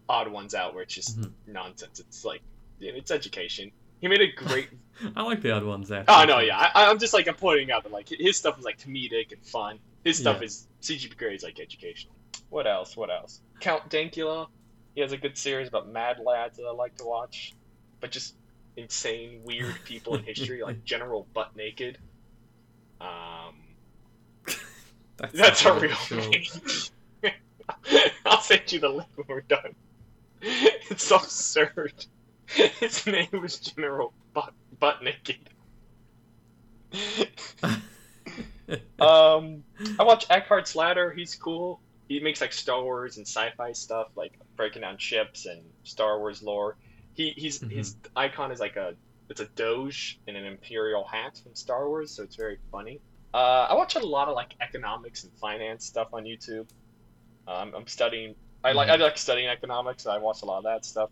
odd 0.07 0.27
ones 0.27 0.53
out 0.53 0.75
where 0.75 0.83
it's 0.83 0.93
just 0.93 1.19
mm-hmm. 1.19 1.53
nonsense. 1.53 1.99
It's 1.99 2.23
like 2.23 2.41
it's 2.79 3.11
education. 3.11 3.71
He 4.01 4.07
made 4.07 4.21
a 4.21 4.31
great. 4.31 4.69
I 5.15 5.23
like 5.23 5.41
the 5.41 5.51
odd 5.51 5.63
ones 5.63 5.91
out. 5.91 6.05
Oh 6.07 6.25
no, 6.25 6.39
yeah. 6.39 6.57
I, 6.57 6.91
am 6.91 6.99
just 6.99 7.13
like 7.13 7.27
I'm 7.27 7.35
pointing 7.35 7.71
out 7.71 7.83
that 7.83 7.91
like 7.91 8.09
his 8.09 8.37
stuff 8.37 8.59
is 8.59 8.65
like 8.65 8.79
comedic 8.79 9.31
and 9.31 9.43
fun. 9.45 9.79
His 10.03 10.17
stuff 10.17 10.37
yeah. 10.39 10.45
is 10.45 10.67
CGP 10.81 11.15
Grey 11.17 11.35
is 11.35 11.43
like 11.43 11.59
educational. 11.59 12.13
What 12.49 12.67
else? 12.67 12.97
What 12.97 13.09
else? 13.09 13.39
Count 13.59 13.89
Dankula. 13.89 14.47
He 14.95 15.01
has 15.01 15.13
a 15.13 15.17
good 15.17 15.37
series 15.37 15.67
about 15.67 15.87
mad 15.87 16.19
lads 16.19 16.57
that 16.57 16.65
I 16.65 16.73
like 16.73 16.97
to 16.97 17.05
watch, 17.05 17.53
but 18.01 18.11
just 18.11 18.35
insane, 18.75 19.41
weird 19.45 19.75
people 19.85 20.15
in 20.15 20.23
history, 20.23 20.61
like 20.61 20.83
General 20.85 21.25
Butt 21.33 21.55
Naked. 21.55 21.97
Um, 22.99 23.55
that's, 25.17 25.33
that's 25.33 25.65
a 25.65 25.79
real 25.79 25.95
thing. 25.95 26.45
I'll 28.25 28.41
send 28.41 28.71
you 28.71 28.79
the 28.79 28.89
link 28.89 29.09
when 29.15 29.27
we're 29.29 29.41
done. 29.41 29.75
It's 30.41 31.03
so 31.05 31.17
absurd. 31.17 31.93
His 32.79 33.05
name 33.07 33.27
was 33.33 33.59
General 33.59 34.13
Butt, 34.33 34.53
Butt 34.79 35.03
Naked. 35.03 35.49
um, 38.99 39.63
I 39.99 40.03
watch 40.03 40.25
Eckhart's 40.29 40.75
Ladder. 40.75 41.11
He's 41.11 41.35
cool. 41.35 41.81
He 42.07 42.19
makes 42.19 42.41
like 42.41 42.53
Star 42.53 42.81
Wars 42.83 43.17
and 43.17 43.27
sci-fi 43.27 43.71
stuff, 43.73 44.07
like 44.15 44.33
breaking 44.57 44.81
down 44.81 44.97
ships 44.97 45.45
and 45.45 45.61
Star 45.83 46.19
Wars 46.19 46.41
lore. 46.41 46.77
He 47.13 47.31
He 47.35 47.41
he's 47.41 47.59
Mhm. 47.61 47.71
his 47.71 47.95
icon 48.15 48.51
is 48.51 48.59
like 48.59 48.75
a 48.75 48.93
it's 49.29 49.39
a 49.41 49.47
doge 49.55 50.19
in 50.27 50.35
an 50.35 50.45
imperial 50.45 51.05
hat 51.09 51.39
from 51.43 51.55
Star 51.55 51.87
Wars, 51.87 52.15
so 52.15 52.23
it's 52.23 52.35
very 52.35 52.57
funny. 52.71 53.01
Uh, 53.33 53.67
I 53.69 53.73
watch 53.75 53.95
a 53.95 54.05
lot 54.05 54.27
of 54.27 54.35
like 54.35 54.53
economics 54.61 55.23
and 55.23 55.31
finance 55.39 55.85
stuff 55.85 56.09
on 56.13 56.23
YouTube. 56.25 56.67
Um, 57.47 57.73
I'm 57.75 57.87
studying. 57.87 58.35
I 58.63 58.73
like 58.73 58.89
I 58.89 58.95
like 58.97 59.17
studying 59.17 59.47
economics. 59.49 60.03
So 60.03 60.11
I 60.11 60.17
watch 60.19 60.39
a 60.43 60.45
lot 60.45 60.59
of 60.59 60.63
that 60.65 60.85
stuff. 60.85 61.09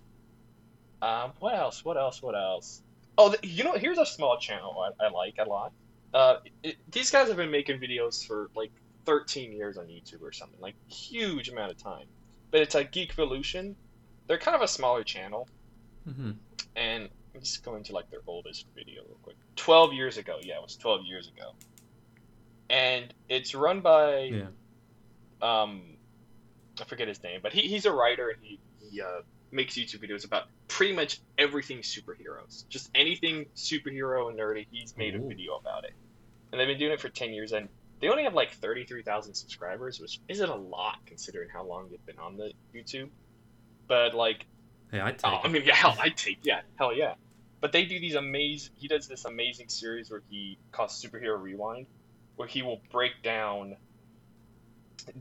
Um, 1.02 1.34
what 1.39 1.56
else? 1.56 1.84
What 1.84 1.97
else? 1.97 2.22
What 2.22 2.36
else? 2.36 2.82
Oh, 3.18 3.30
th- 3.34 3.43
you 3.43 3.64
know, 3.64 3.74
here's 3.74 3.97
a 3.97 4.06
small 4.06 4.38
channel 4.39 4.76
I, 5.00 5.06
I 5.06 5.10
like 5.10 5.36
a 5.39 5.50
lot. 5.50 5.74
Uh, 6.14 6.36
it, 6.64 6.78
these 6.91 7.12
guys 7.12 7.28
have 7.28 7.38
been 7.38 7.52
making 7.52 7.80
videos 7.80 8.26
for 8.26 8.50
like 8.56 8.72
13 9.06 9.54
years 9.54 9.78
on 9.78 9.86
YouTube 9.88 10.22
or 10.22 10.32
something, 10.32 10.60
like 10.62 10.76
huge 10.89 11.50
amount 11.50 11.72
of 11.72 11.78
time. 11.78 12.08
But 12.52 12.62
it's 12.62 12.76
a 12.76 12.84
Geekvolution. 12.86 13.76
They're 14.28 14.38
kind 14.39 14.56
of 14.56 14.62
a 14.62 14.68
smaller 14.68 15.04
channel, 15.04 15.50
hmm 16.06 16.32
and 16.76 17.10
I'm 17.36 17.41
just 17.41 17.64
going 17.64 17.84
to 17.86 17.93
like 17.93 18.10
their 18.10 18.22
oldest 18.28 18.66
video 18.76 19.04
real 19.08 19.20
quick. 19.22 19.38
12 19.56 19.93
years 19.93 20.18
ago, 20.18 20.38
yeah, 20.41 20.56
it 20.56 20.62
was 20.62 20.78
12 20.78 21.06
years 21.06 21.28
ago. 21.28 21.56
And 22.70 23.14
it's 23.28 23.54
run 23.56 23.82
by 23.82 24.32
Yeah. 24.32 24.50
um, 25.41 25.97
I 26.82 26.86
forget 26.86 27.08
his 27.08 27.22
name, 27.24 27.41
but 27.43 27.54
he, 27.54 27.62
he's 27.64 27.86
a 27.86 27.91
writer 27.91 28.30
and 28.30 28.43
he, 28.43 28.60
he 28.80 29.02
uh, 29.02 29.22
makes 29.52 29.76
YouTube 29.76 30.08
videos 30.08 30.26
about 30.26 30.43
pretty 30.68 30.93
much 30.93 31.20
everything 31.38 31.80
superheroes. 31.80 32.68
Just 32.70 32.89
anything 32.93 33.45
superhero 33.56 34.30
and 34.30 34.39
nerdy, 34.39 34.68
he's 34.72 34.95
made 34.97 35.16
a 35.16 35.20
video 35.20 35.56
about 35.56 35.84
it. 35.86 35.93
And 36.52 36.60
they've 36.60 36.68
been 36.68 36.80
doing 36.80 36.91
it 36.91 37.02
for 37.02 37.10
10 37.10 37.34
years, 37.34 37.52
and 37.52 37.70
they 38.00 38.10
only 38.10 38.24
have 38.24 38.34
like 38.34 38.52
33,000 38.54 39.34
subscribers, 39.34 40.00
which 40.00 40.20
isn't 40.28 40.50
a 40.50 40.56
lot 40.56 40.97
considering 41.06 41.50
how 41.50 41.64
long 41.64 41.89
they've 41.89 42.06
been 42.06 42.20
on 42.20 42.38
the 42.38 42.52
YouTube. 42.74 43.10
But 43.88 44.14
like, 44.14 44.45
Hey, 44.91 45.00
I'd 45.00 45.20
take 45.20 45.32
oh, 45.32 45.39
I 45.43 45.47
mean, 45.50 45.64
yeah, 45.66 45.76
hell, 45.76 45.95
I 46.00 46.10
take, 46.10 46.39
yeah, 46.43 46.62
hell 46.78 46.95
yeah. 46.95 47.14
But 47.62 47.72
they 47.72 47.86
do 47.86 48.00
these 48.00 48.16
amazing. 48.16 48.74
He 48.78 48.88
does 48.88 49.08
this 49.08 49.26
amazing 49.26 49.70
series 49.70 50.10
where 50.10 50.24
he 50.30 50.58
calls 50.72 51.04
Superhero 51.04 51.39
Rewind, 51.39 51.88
where 52.38 52.47
he 52.47 52.62
will 52.62 52.82
break 52.91 53.22
down 53.22 53.76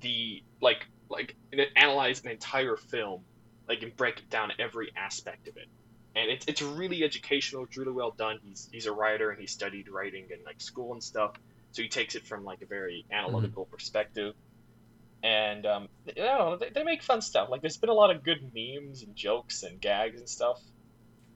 the 0.01 0.43
like 0.61 0.87
like 1.11 1.35
analyze 1.76 2.22
an 2.22 2.31
entire 2.31 2.76
film, 2.76 3.22
like 3.69 3.83
and 3.83 3.95
break 3.97 4.19
it 4.19 4.31
down 4.31 4.53
every 4.59 4.93
aspect 4.97 5.49
of 5.49 5.57
it. 5.57 5.69
And 6.16 6.31
it's 6.31 6.47
it's 6.47 6.62
really 6.62 7.05
educational. 7.05 7.64
It's 7.64 7.77
really 7.77 7.93
well 7.93 8.14
done. 8.16 8.39
He's 8.43 8.69
he's 8.73 8.87
a 8.87 8.93
writer 8.93 9.31
and 9.31 9.41
he 9.41 9.47
studied 9.47 9.89
writing 9.89 10.27
in 10.31 10.45
like 10.45 10.61
school 10.61 10.93
and 10.93 11.03
stuff, 11.03 11.35
so 11.73 11.83
he 11.83 11.89
takes 11.89 12.14
it 12.14 12.27
from 12.27 12.45
like 12.45 12.62
a 12.62 12.66
very 12.66 13.05
analytical 13.12 13.66
perspective. 13.66 14.35
And 15.23 15.66
um, 15.66 15.89
I 16.09 16.12
don't 16.12 16.39
know, 16.39 16.57
they, 16.57 16.71
they 16.71 16.85
make 16.85 17.03
fun 17.03 17.21
stuff. 17.21 17.49
Like 17.51 17.61
there's 17.61 17.77
been 17.77 17.91
a 17.91 17.95
lot 17.95 18.11
of 18.14 18.23
good 18.23 18.53
memes 18.55 19.03
and 19.03 19.14
jokes 19.14 19.62
and 19.64 19.81
gags 19.81 20.19
and 20.19 20.29
stuff. 20.29 20.61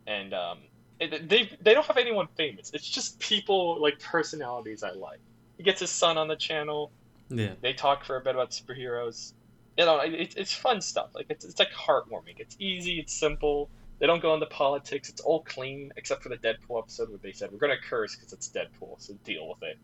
And 0.06 0.32
um, 0.32 0.58
they 0.98 1.50
they 1.60 1.74
don't 1.74 1.86
have 1.86 1.96
anyone 1.96 2.28
famous. 2.36 2.70
It's 2.72 2.88
just 2.88 3.18
people 3.18 3.80
like 3.80 4.00
personalities 4.00 4.82
I 4.82 4.92
like. 4.92 5.20
He 5.56 5.62
gets 5.62 5.80
his 5.80 5.90
son 5.90 6.16
on 6.16 6.28
the 6.28 6.36
channel. 6.36 6.90
Yeah. 7.28 7.54
They 7.60 7.72
talk 7.72 8.04
for 8.04 8.16
a 8.16 8.20
bit 8.20 8.34
about 8.34 8.50
superheroes. 8.50 9.32
You 9.78 9.86
know, 9.86 10.00
it, 10.00 10.34
it's 10.36 10.52
fun 10.52 10.80
stuff. 10.80 11.10
Like 11.14 11.26
it's 11.30 11.44
it's 11.44 11.58
like 11.58 11.70
heartwarming. 11.70 12.38
It's 12.38 12.56
easy. 12.58 12.98
It's 12.98 13.12
simple. 13.12 13.70
They 13.98 14.06
don't 14.06 14.20
go 14.20 14.34
into 14.34 14.46
politics. 14.46 15.08
It's 15.08 15.20
all 15.20 15.42
clean, 15.44 15.92
except 15.96 16.22
for 16.22 16.28
the 16.28 16.36
Deadpool 16.36 16.78
episode 16.78 17.08
where 17.08 17.18
they 17.18 17.32
said 17.32 17.50
we're 17.52 17.58
gonna 17.58 17.76
curse 17.88 18.16
because 18.16 18.32
it's 18.32 18.48
Deadpool, 18.48 19.00
so 19.00 19.14
deal 19.24 19.48
with 19.48 19.62
it. 19.62 19.78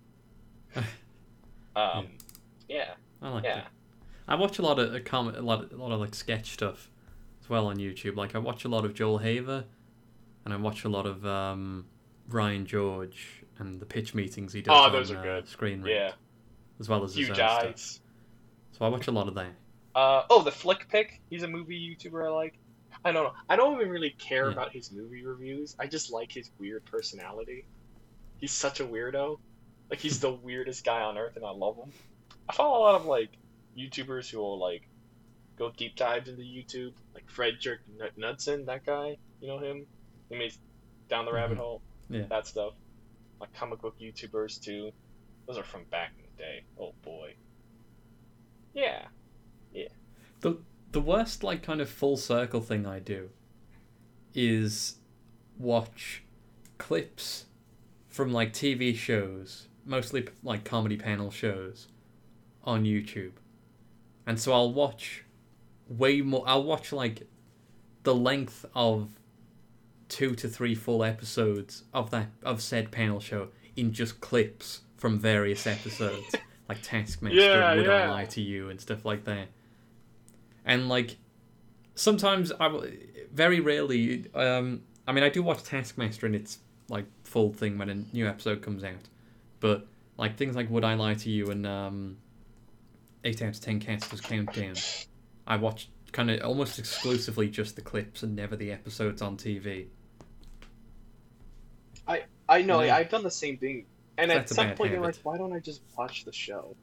um, 1.77 2.09
yeah, 2.69 2.95
I 3.23 3.31
like 3.31 3.45
yeah. 3.45 3.59
it. 3.59 3.65
I 4.27 4.35
watch 4.35 4.59
a 4.59 4.63
lot 4.63 4.79
of 4.79 4.95
a, 4.95 5.01
com- 5.01 5.35
a 5.35 5.41
lot, 5.41 5.65
of, 5.65 5.73
a 5.73 5.77
lot 5.77 5.93
of 5.93 6.01
like 6.01 6.15
sketch 6.15 6.51
stuff 6.51 6.91
as 7.41 7.49
well 7.49 7.69
on 7.69 7.77
YouTube. 7.77 8.17
Like 8.17 8.35
I 8.35 8.39
watch 8.39 8.65
a 8.65 8.69
lot 8.69 8.85
of 8.85 8.93
Joel 8.93 9.19
Haver, 9.19 9.65
and 10.45 10.53
I 10.53 10.57
watch 10.59 10.85
a 10.85 10.89
lot 10.89 11.07
of 11.07 11.25
um, 11.25 11.87
Ryan 12.29 12.67
George 12.67 13.45
and 13.59 13.81
the 13.81 13.87
pitch 13.87 14.15
meetings 14.15 14.53
he 14.53 14.61
does. 14.61 14.75
Oh, 14.77 14.87
on, 14.87 14.93
those 14.93 15.11
are 15.11 15.27
uh. 15.27 15.45
Screen 15.45 15.83
Rant, 15.83 15.95
yeah. 15.95 16.13
as 16.79 16.89
well 16.89 17.05
as 17.05 17.15
his 17.15 17.29
Huge 17.29 17.39
own 17.39 17.75
stuff. 17.75 18.01
So 18.73 18.85
I 18.85 18.89
watch 18.89 19.07
a 19.07 19.13
lot 19.13 19.29
of 19.29 19.35
that. 19.35 19.53
Uh, 19.99 20.23
oh, 20.31 20.43
the 20.43 20.53
Flick 20.53 20.89
Pick. 20.89 21.21
He's 21.29 21.43
a 21.43 21.49
movie 21.49 21.97
YouTuber 21.97 22.25
I 22.25 22.31
like. 22.31 22.57
I 23.05 23.11
don't 23.11 23.25
know. 23.25 23.33
I 23.49 23.57
don't 23.57 23.75
even 23.75 23.89
really 23.91 24.11
care 24.11 24.47
Yeah. 24.47 24.53
about 24.53 24.73
his 24.73 24.93
movie 24.93 25.25
reviews. 25.25 25.75
I 25.79 25.89
just 25.89 26.13
like 26.13 26.31
his 26.31 26.51
weird 26.59 26.85
personality. 26.85 27.65
He's 28.37 28.53
such 28.53 28.79
a 28.79 28.85
weirdo. 28.85 29.39
Like 29.91 29.99
he's 29.99 30.21
the 30.21 30.31
weirdest 30.33 30.85
guy 30.85 31.01
on 31.03 31.19
earth, 31.19 31.35
and 31.37 31.45
I 31.45 31.51
love 31.51 31.77
him. 31.77 31.91
I 32.49 32.53
follow 32.53 32.79
a 32.79 32.83
lot 32.83 32.95
of 32.95 33.07
like 33.07 33.31
YouTubers 33.77 34.31
who 34.31 34.39
will 34.39 34.59
like 34.61 34.89
go 35.59 35.73
deep 35.77 35.97
dives 35.97 36.29
into 36.29 36.43
YouTube, 36.43 36.93
like 37.15 37.29
Fredrik 37.29 37.81
Knudsen, 38.17 38.67
that 38.67 38.87
guy. 38.87 39.17
You 39.41 39.49
know 39.49 39.59
him? 39.59 39.85
He 40.29 40.37
makes 40.37 40.59
Down 41.09 41.25
the 41.25 41.33
Rabbit 41.33 41.57
Mhm. 41.59 41.61
Hole. 41.63 41.83
Yeah. 42.09 42.27
That 42.29 42.47
stuff. 42.47 42.75
Like 43.41 43.53
comic 43.55 43.81
book 43.81 43.99
YouTubers 43.99 44.61
too. 44.63 44.93
Those 45.47 45.59
are 45.59 45.65
from 45.65 45.85
back 45.91 46.13
in 46.17 46.23
the 46.31 46.43
day. 46.43 46.65
Oh 46.79 46.93
boy. 47.03 47.35
Yeah. 48.75 49.07
The 50.41 50.59
the 50.93 51.01
worst 51.01 51.43
like 51.43 51.63
kind 51.63 51.81
of 51.81 51.89
full 51.89 52.17
circle 52.17 52.61
thing 52.61 52.87
I 52.87 52.99
do 52.99 53.31
is 54.35 54.97
watch 55.59 56.23
clips 56.79 57.47
from 58.09 58.33
like 58.33 58.53
TV 58.53 58.97
shows, 58.97 59.69
mostly 59.85 60.27
like 60.43 60.65
comedy 60.65 60.97
panel 60.97 61.31
shows 61.31 61.89
on 62.65 62.85
YouTube. 62.85 63.33
And 64.27 64.39
so 64.39 64.53
I'll 64.53 64.73
watch 64.73 65.25
way 65.89 66.21
more 66.21 66.45
I'll 66.47 66.65
watch 66.65 66.93
like 66.93 67.27
the 68.03 68.15
length 68.15 68.65
of 68.75 69.09
2 70.09 70.35
to 70.37 70.49
3 70.49 70.75
full 70.75 71.05
episodes 71.05 71.85
of 71.93 72.11
that 72.11 72.29
of 72.43 72.63
said 72.63 72.91
panel 72.91 73.21
show 73.21 73.49
in 73.77 73.93
just 73.93 74.21
clips 74.21 74.81
from 74.97 75.19
various 75.19 75.67
episodes 75.67 76.35
like 76.69 76.79
Taskmaster 76.83 77.39
Yeah, 77.39 77.75
Would 77.75 77.89
I. 77.89 78.11
Lie 78.11 78.25
to 78.27 78.41
You 78.41 78.71
and 78.71 78.81
stuff 78.81 79.05
like 79.05 79.25
that 79.25 79.49
and 80.69 80.89
like 80.89 81.17
sometimes 81.97 82.53
I 82.53 82.69
will- 82.69 82.87
very 83.33 83.59
rarely 83.61 84.27
um 84.35 84.83
I 85.07 85.13
mean 85.13 85.25
I 85.25 85.29
do 85.29 85.43
watch 85.43 85.65
Taskmaster 85.65 86.27
and 86.27 86.35
its 86.37 86.59
like 86.89 87.07
full 87.25 87.53
thing 87.53 87.77
when 87.79 87.89
a 87.91 87.95
new 88.13 88.27
episode 88.29 88.63
comes 88.63 88.85
out 88.85 89.09
but 89.61 89.87
like 90.17 90.37
things 90.37 90.55
like 90.55 90.71
Would 90.71 90.85
I 90.85 90.95
Lie 90.95 91.15
to 91.15 91.31
You 91.31 91.51
and 91.51 91.67
um 91.67 92.19
8 93.25 93.43
out 93.43 93.49
of 93.49 93.61
10 93.61 93.81
Cats 93.81 94.09
Does 94.09 94.21
Countdown 94.21 94.77
I 95.47 95.57
watch 95.57 95.89
kind 96.13 96.31
of 96.31 96.41
almost 96.43 96.79
exclusively 96.79 97.49
just 97.49 97.75
the 97.77 97.83
clips 97.83 98.23
and 98.23 98.37
never 98.37 98.57
the 98.57 98.71
episodes 98.73 99.21
on 99.21 99.37
TV 99.37 99.89
I 102.07 102.25
I 102.49 102.63
know. 102.63 102.79
I've 102.81 103.11
done 103.11 103.23
the 103.23 103.31
same 103.31 103.59
thing. 103.59 103.85
And 104.17 104.33
at 104.33 104.49
some 104.49 104.75
point, 104.75 104.93
you're 104.93 105.03
like, 105.03 105.17
why 105.23 105.37
don't 105.37 105.53
I 105.53 105.59
just 105.61 105.83
watch 105.97 106.25
the 106.25 106.33
show? 106.33 106.75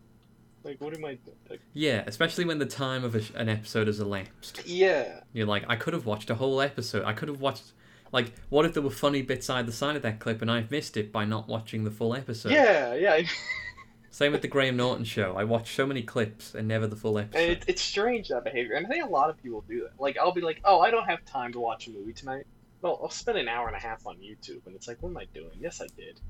Like, 0.65 0.81
what 0.81 0.95
am 0.95 1.05
I? 1.05 1.17
Like, 1.49 1.61
yeah 1.73 2.03
especially 2.07 2.43
when 2.43 2.57
the 2.57 2.65
time 2.65 3.03
of 3.03 3.15
sh- 3.23 3.31
an 3.35 3.47
episode 3.49 3.85
has 3.87 3.99
elapsed 3.99 4.65
yeah. 4.65 5.19
You're 5.31 5.45
like, 5.45 5.63
I 5.69 5.75
could 5.75 5.93
have 5.93 6.05
watched 6.07 6.29
a 6.31 6.35
whole 6.35 6.59
episode. 6.59 7.05
I 7.05 7.13
could 7.13 7.29
have 7.29 7.39
watched, 7.39 7.71
like, 8.11 8.33
what 8.49 8.65
if 8.65 8.73
there 8.73 8.81
were 8.81 8.89
funny 8.89 9.21
bits 9.21 9.49
either 9.49 9.71
side 9.71 9.95
of 9.95 10.01
that 10.01 10.19
clip 10.19 10.41
and 10.41 10.49
I've 10.49 10.71
missed 10.71 10.97
it 10.97 11.11
by 11.11 11.23
not 11.23 11.47
watching 11.47 11.83
the 11.83 11.91
full 11.91 12.15
episode? 12.15 12.51
Yeah, 12.51 12.95
yeah. 12.95 13.21
Same 14.09 14.31
with 14.31 14.41
the 14.41 14.47
Graham 14.47 14.77
Norton 14.77 15.03
show. 15.03 15.35
I 15.37 15.43
watched 15.43 15.75
so 15.75 15.85
many 15.85 16.01
clips 16.01 16.55
and 16.55 16.67
never 16.67 16.87
the 16.87 16.95
full 16.95 17.19
episode. 17.19 17.37
And 17.41 17.51
it, 17.51 17.65
it's 17.67 17.81
strange 17.81 18.29
that 18.29 18.45
behavior, 18.45 18.75
and 18.75 18.85
I 18.87 18.89
think 18.89 19.03
a 19.03 19.09
lot 19.09 19.29
of 19.29 19.35
people 19.43 19.61
do 19.67 19.81
that. 19.81 19.99
Like, 19.99 20.17
I'll 20.17 20.31
be 20.31 20.39
like, 20.39 20.61
"Oh, 20.63 20.79
I 20.79 20.89
don't 20.89 21.05
have 21.05 21.25
time 21.25 21.51
to 21.51 21.59
watch 21.59 21.87
a 21.87 21.91
movie 21.91 22.13
tonight." 22.13 22.47
Well, 22.81 22.97
I'll 23.03 23.09
spend 23.09 23.37
an 23.37 23.49
hour 23.49 23.67
and 23.67 23.75
a 23.75 23.79
half 23.79 24.07
on 24.07 24.15
YouTube, 24.17 24.65
and 24.67 24.73
it's 24.75 24.87
like, 24.87 25.03
"What 25.03 25.09
am 25.09 25.17
I 25.17 25.25
doing?" 25.33 25.51
Yes, 25.59 25.81
I 25.81 25.87
did. 25.97 26.21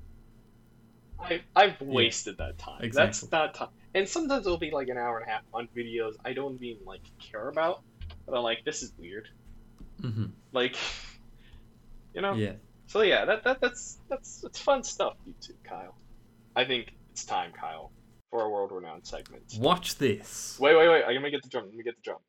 I 1.20 1.42
I've 1.56 1.80
wasted 1.80 2.40
that 2.40 2.58
time. 2.58 2.80
That's 2.82 3.22
Exactly. 3.22 3.30
not 3.32 3.54
time. 3.54 3.70
And 3.96 4.08
sometimes 4.08 4.46
it'll 4.46 4.58
be 4.58 4.72
like 4.72 4.90
an 4.90 4.98
hour 4.98 5.18
and 5.18 5.26
a 5.28 5.32
half 5.32 5.44
on 5.54 5.70
videos 5.76 6.16
I 6.26 6.34
don't 6.34 6.62
even 6.62 6.86
like 6.86 7.02
care 7.32 7.48
about, 7.48 7.82
but 8.26 8.36
I'm 8.36 8.44
like, 8.44 8.66
"This 8.66 8.84
is 8.84 8.92
weird." 9.00 9.30
hmm 10.02 10.26
Like, 10.52 10.76
you 12.14 12.22
know. 12.22 12.34
Yeah. 12.34 12.54
So 12.88 13.02
yeah, 13.02 13.24
that, 13.24 13.46
that 13.46 13.62
that's 13.62 13.98
that's 14.10 14.44
it's 14.44 14.60
fun 14.60 14.84
stuff, 14.84 15.16
YouTube, 15.28 15.56
Kyle. 15.64 15.96
I 16.58 16.66
think 16.66 16.94
it's 17.12 17.24
time, 17.24 17.54
Kyle, 17.54 17.92
for 18.32 18.42
a 18.44 18.50
world 18.50 18.74
renowned 18.74 19.08
segment. 19.08 19.44
Watch 19.58 19.98
this. 19.98 20.58
Wait, 20.60 20.76
wait, 20.76 20.90
wait! 20.90 21.04
I'm 21.06 21.16
gonna 21.16 21.32
get 21.32 21.42
the 21.42 21.50
drum. 21.50 21.66
Let 21.66 21.76
me 21.76 21.84
get 21.84 21.96
the 21.96 22.02
drum. 22.04 22.20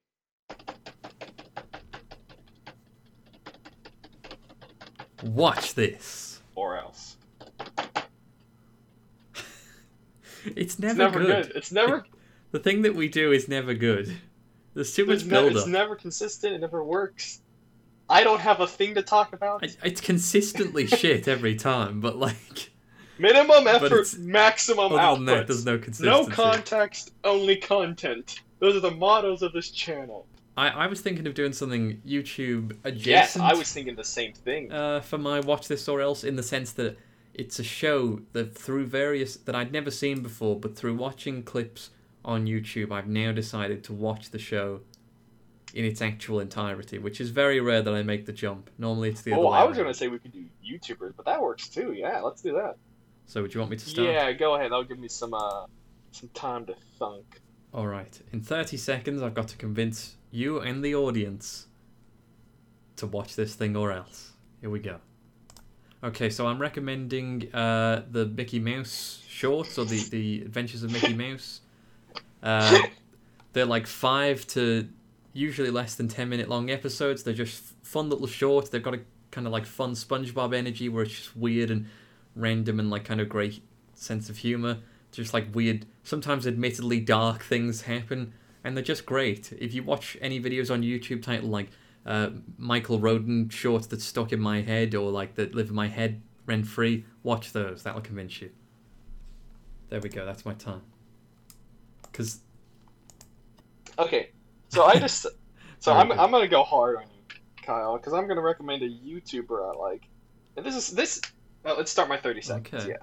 Watch 5.23 5.75
this. 5.75 6.41
Or 6.55 6.79
else. 6.79 7.17
It's 10.57 10.75
It's 10.75 10.79
never, 10.79 10.99
never 10.99 11.19
good. 11.21 11.47
good. 11.49 11.57
It's 11.57 11.73
never. 11.73 12.05
The 12.53 12.61
thing 12.61 12.83
that 12.83 12.95
we 12.95 13.09
do 13.09 13.33
is 13.33 13.49
never 13.49 13.75
good. 13.75 14.17
There's 14.73 14.95
too 14.95 15.05
much 15.05 15.25
ne- 15.25 15.31
build 15.31 15.57
it's 15.57 15.67
never 15.67 15.97
consistent. 15.97 16.55
It 16.55 16.61
never 16.61 16.83
works. 16.85 17.41
I 18.09 18.23
don't 18.23 18.41
have 18.41 18.61
a 18.61 18.67
thing 18.69 18.95
to 18.95 19.03
talk 19.03 19.33
about. 19.33 19.65
It's 19.83 20.01
consistently 20.01 20.87
shit 21.01 21.27
every 21.27 21.57
time, 21.57 22.01
but 22.01 22.17
like, 22.17 22.71
Minimum 23.19 23.67
effort, 23.67 24.17
maximum 24.19 24.93
output. 24.93 25.27
that, 25.27 25.47
there's 25.49 25.67
no 25.67 25.77
consistency. 25.77 26.09
no 26.09 26.27
context, 26.35 27.13
only 27.25 27.57
content. 27.57 28.41
Those 28.61 28.77
are 28.77 28.81
the 28.81 28.93
mottos 28.93 29.43
of 29.43 29.53
this 29.53 29.71
channel. 29.71 30.27
I, 30.57 30.69
I 30.69 30.87
was 30.87 31.01
thinking 31.01 31.27
of 31.27 31.35
doing 31.35 31.53
something 31.53 32.01
YouTube 32.07 32.77
adjacent. 32.85 33.07
Yes, 33.07 33.37
I 33.39 33.55
was 33.55 33.71
thinking 33.73 33.97
the 33.97 34.05
same 34.05 34.33
thing. 34.35 34.71
uh, 34.73 35.01
for 35.01 35.19
my 35.19 35.41
watch 35.41 35.67
this 35.69 35.89
or 35.89 36.01
else 36.01 36.25
in 36.25 36.37
the 36.37 36.43
sense 36.43 36.73
that 36.75 36.97
it's 37.37 37.59
a 37.59 37.63
show 37.63 38.21
that 38.33 38.57
through 38.57 38.87
various 38.87 39.37
that 39.37 39.55
I'd 39.55 39.71
never 39.71 39.91
seen 39.91 40.23
before, 40.23 40.59
but 40.59 40.75
through 40.75 40.97
watching 40.97 41.43
clips 41.43 41.91
on 42.25 42.47
YouTube, 42.47 42.91
I've 42.91 43.07
now 43.07 43.31
decided 43.31 43.85
to 43.85 43.93
watch 43.93 44.31
the 44.31 44.39
show 44.39 44.81
in 45.75 45.85
its 45.85 46.01
actual 46.01 46.41
entirety, 46.41 46.99
which 46.99 47.21
is 47.21 47.29
very 47.29 47.61
rare 47.61 47.83
that 47.83 47.93
I 47.93 48.03
make 48.03 48.25
the 48.25 48.33
jump. 48.33 48.71
Normally, 48.79 49.11
it's 49.11 49.21
the 49.21 49.35
other 49.35 49.43
oh. 49.43 49.49
I 49.49 49.65
was 49.65 49.77
gonna 49.77 49.93
say 49.93 50.09
we 50.09 50.19
could 50.19 50.33
do 50.33 50.47
YouTubers, 50.67 51.13
but 51.15 51.27
that 51.27 51.43
works 51.43 51.69
too. 51.69 51.93
Yeah, 51.93 52.21
let's 52.23 52.41
do 52.41 52.55
that. 52.55 52.79
So, 53.27 53.43
would 53.43 53.53
you 53.53 53.61
want 53.61 53.71
me 53.71 53.77
to 53.77 53.87
start? 53.87 54.09
Yeah, 54.09 54.33
go 54.33 54.55
ahead. 54.55 54.73
That'll 54.73 54.85
give 54.85 54.99
me 54.99 55.09
some 55.09 55.35
uh 55.35 55.67
some 56.13 56.31
time 56.31 56.65
to 56.67 56.75
think. 56.99 57.43
All 57.75 57.87
right. 57.87 58.19
In 58.33 58.41
30 58.41 58.79
seconds, 58.79 59.21
I've 59.21 59.35
got 59.35 59.49
to 59.49 59.57
convince 59.59 60.17
you 60.31 60.61
and 60.61 60.83
the 60.83 60.95
audience 60.95 61.67
to 62.97 63.07
watch 63.07 63.37
this 63.37 63.55
thing 63.55 63.77
or 63.77 63.93
else. 63.93 64.33
Here 64.63 64.71
we 64.71 64.79
go. 64.79 65.01
Okay, 66.07 66.31
so 66.31 66.47
I'm 66.47 66.59
recommending 66.59 67.53
uh, 67.53 68.03
the 68.11 68.27
Mickey 68.27 68.61
Mouse 68.61 69.23
shorts 69.29 69.77
or 69.77 69.85
the, 69.85 70.03
the 70.11 70.43
Adventures 70.43 70.83
of 70.83 70.93
Mickey 70.93 71.15
Mouse. 71.15 71.61
Uh, 72.43 72.79
they're 73.53 73.67
like 73.67 73.87
five 73.87 74.47
to 74.49 74.89
usually 75.33 75.71
less 75.71 75.97
than 75.97 76.07
10 76.07 76.29
minute 76.29 76.49
long 76.49 76.71
episodes. 76.71 77.25
They're 77.25 77.35
just 77.35 77.75
fun 77.83 78.09
little 78.09 78.29
shorts. 78.29 78.69
They've 78.69 78.83
got 78.83 78.95
a 78.95 79.01
kind 79.33 79.47
of 79.47 79.53
like 79.53 79.67
fun 79.67 79.93
SpongeBob 79.93 80.55
energy 80.55 80.89
where 80.89 81.03
it's 81.03 81.13
just 81.13 81.37
weird 81.37 81.71
and 81.71 81.87
random 82.37 82.79
and 82.79 82.89
like 82.89 83.05
kind 83.05 83.21
of 83.21 83.29
great 83.29 83.63
sense 83.95 84.31
of 84.31 84.39
humor 84.39 84.79
just 85.17 85.35
like 85.35 85.55
weird, 85.55 85.87
sometimes 86.05 86.47
admittedly 86.47 87.01
dark 87.01 87.43
things 87.43 87.83
happen, 87.83 88.33
and 88.63 88.77
they're 88.77 88.85
just 88.85 89.07
great. 89.07 89.53
If 89.59 89.75
you 89.75 89.83
watch 89.83 90.17
any 90.21 90.41
videos 90.41 90.71
on 90.71 90.83
YouTube 90.83 91.23
titled 91.23 91.51
like 91.51 91.71
uh, 92.07 92.31
Michael 92.57 92.99
Roden 92.99 93.49
shorts 93.49 93.89
that 93.89 94.01
stuck 94.01 94.33
in 94.33 94.41
my 94.41 94.63
head 94.63 94.95
or 94.95 95.11
like 95.11 95.35
that 95.35 95.55
live 95.55 95.69
in 95.69 95.75
my 95.75 95.89
head 95.89 96.23
rent 96.47 96.67
free, 96.67 97.05
watch 97.23 97.53
those. 97.53 97.83
That'll 97.83 98.01
convince 98.01 98.41
you. 98.41 98.51
There 99.89 100.01
we 100.01 100.09
go. 100.09 100.25
That's 100.25 100.45
my 100.45 100.55
time. 100.55 100.83
Because 102.03 102.41
Okay, 103.99 104.31
so 104.69 104.85
I 104.85 104.99
just 104.99 105.27
so 105.79 105.93
I'm. 105.93 106.13
I'm 106.13 106.31
gonna 106.31 106.49
go 106.49 106.63
hard 106.63 106.97
on 106.97 107.05
you, 107.05 107.37
Kyle, 107.63 107.97
because 107.97 108.13
I'm 108.13 108.29
gonna 108.29 108.43
recommend 108.43 108.83
a 108.83 108.89
YouTuber 108.89 109.75
I 109.75 109.79
like. 109.79 110.03
And 110.57 110.65
this 110.65 110.75
is 110.75 110.91
this. 110.91 111.21
Well, 111.65 111.77
let's 111.77 111.91
start 111.91 112.09
my 112.09 112.17
30 112.17 112.41
seconds. 112.43 112.85
Okay. 112.85 112.93
Yeah. 112.93 112.97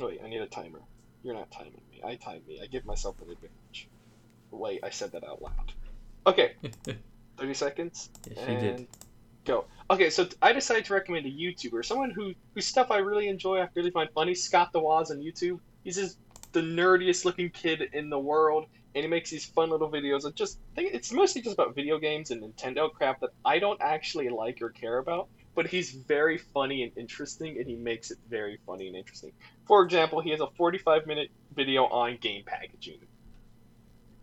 Oh 0.00 0.06
wait, 0.08 0.20
I 0.24 0.28
need 0.28 0.40
a 0.40 0.46
timer. 0.46 0.80
You're 1.22 1.34
not 1.34 1.50
timing 1.50 1.80
me. 1.90 2.00
I 2.04 2.16
time 2.16 2.42
me. 2.46 2.60
I 2.62 2.66
give 2.66 2.84
myself 2.84 3.16
an 3.20 3.30
advantage. 3.30 3.88
Wait, 4.50 4.80
I 4.82 4.90
said 4.90 5.12
that 5.12 5.24
out 5.24 5.42
loud. 5.42 5.72
Okay, 6.26 6.54
30 7.36 7.54
seconds. 7.54 8.10
yes, 8.28 8.38
you 8.48 8.56
did. 8.56 8.74
and 8.76 8.86
Go. 9.46 9.64
Okay, 9.88 10.10
so 10.10 10.26
I 10.42 10.52
decided 10.52 10.84
to 10.86 10.94
recommend 10.94 11.24
a 11.26 11.30
YouTuber, 11.30 11.84
someone 11.84 12.10
who 12.10 12.34
whose 12.54 12.66
stuff 12.66 12.90
I 12.90 12.98
really 12.98 13.28
enjoy. 13.28 13.60
I 13.60 13.68
really 13.74 13.92
find 13.92 14.10
funny. 14.12 14.34
Scott 14.34 14.72
the 14.72 14.80
Woz 14.80 15.12
on 15.12 15.18
YouTube. 15.18 15.60
He's 15.84 15.94
just 15.94 16.18
the 16.50 16.60
nerdiest 16.60 17.24
looking 17.24 17.50
kid 17.50 17.82
in 17.92 18.10
the 18.10 18.18
world, 18.18 18.66
and 18.96 19.04
he 19.04 19.08
makes 19.08 19.30
these 19.30 19.44
fun 19.44 19.70
little 19.70 19.88
videos. 19.88 20.24
Of 20.24 20.34
just 20.34 20.58
think 20.74 20.92
it's 20.92 21.12
mostly 21.12 21.42
just 21.42 21.54
about 21.54 21.76
video 21.76 21.98
games 21.98 22.32
and 22.32 22.42
Nintendo 22.42 22.92
crap 22.92 23.20
that 23.20 23.30
I 23.44 23.60
don't 23.60 23.80
actually 23.80 24.28
like 24.30 24.60
or 24.60 24.70
care 24.70 24.98
about. 24.98 25.28
But 25.54 25.68
he's 25.68 25.92
very 25.92 26.38
funny 26.38 26.82
and 26.82 26.92
interesting, 26.96 27.56
and 27.56 27.66
he 27.66 27.76
makes 27.76 28.10
it 28.10 28.18
very 28.28 28.58
funny 28.66 28.88
and 28.88 28.96
interesting. 28.96 29.32
For 29.66 29.84
example, 29.84 30.20
he 30.20 30.30
has 30.30 30.40
a 30.40 30.48
45 30.56 31.06
minute 31.06 31.30
video 31.54 31.84
on 31.84 32.18
game 32.20 32.42
packaging. 32.44 32.98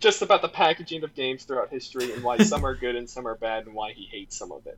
Just 0.04 0.22
about 0.22 0.42
the 0.42 0.50
packaging 0.50 1.06
of 1.06 1.16
games 1.16 1.46
throughout 1.46 1.70
history 1.70 2.12
and 2.12 2.22
why 2.22 2.38
some 2.44 2.66
are 2.66 2.76
good 2.76 2.98
and 2.98 3.10
some 3.10 3.26
are 3.26 3.36
bad 3.36 3.66
and 3.66 3.74
why 3.74 3.94
he 3.94 4.06
hates 4.12 4.38
some 4.38 4.52
of 4.52 4.68
it. 4.68 4.78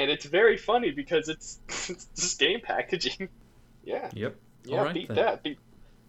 And 0.00 0.10
it's 0.10 0.24
very 0.24 0.56
funny 0.56 0.90
because 0.90 1.28
it's, 1.28 1.60
it's 1.88 2.06
just 2.16 2.38
game 2.40 2.60
packaging. 2.60 3.28
Yeah, 3.86 4.10
Yep. 4.14 4.36
yeah, 4.64 4.92
beat 4.94 5.08
then. 5.08 5.16
that. 5.18 5.42
Beat, 5.42 5.58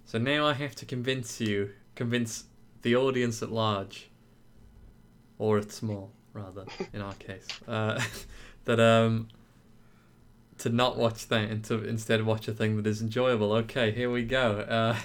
So 0.05 0.17
now 0.17 0.47
I 0.47 0.53
have 0.53 0.75
to 0.75 0.85
convince 0.85 1.41
you, 1.41 1.71
convince 1.93 2.45
the 2.83 2.95
audience 2.95 3.43
at 3.43 3.51
large, 3.51 4.09
or 5.37 5.57
at 5.57 5.71
small, 5.73 6.13
rather, 6.33 6.63
in 6.93 7.01
our 7.01 7.13
case, 7.15 7.45
uh, 7.67 8.01
that 8.63 8.79
um, 8.79 9.27
to 10.59 10.69
not 10.69 10.97
watch 10.97 11.27
that 11.27 11.49
and 11.51 11.65
to 11.65 11.83
instead 11.83 12.25
watch 12.25 12.47
a 12.47 12.53
thing 12.53 12.77
that 12.77 12.87
is 12.87 13.01
enjoyable. 13.01 13.51
Okay, 13.51 13.91
here 13.91 14.09
we 14.09 14.23
go. 14.23 14.59
Uh, 14.61 14.95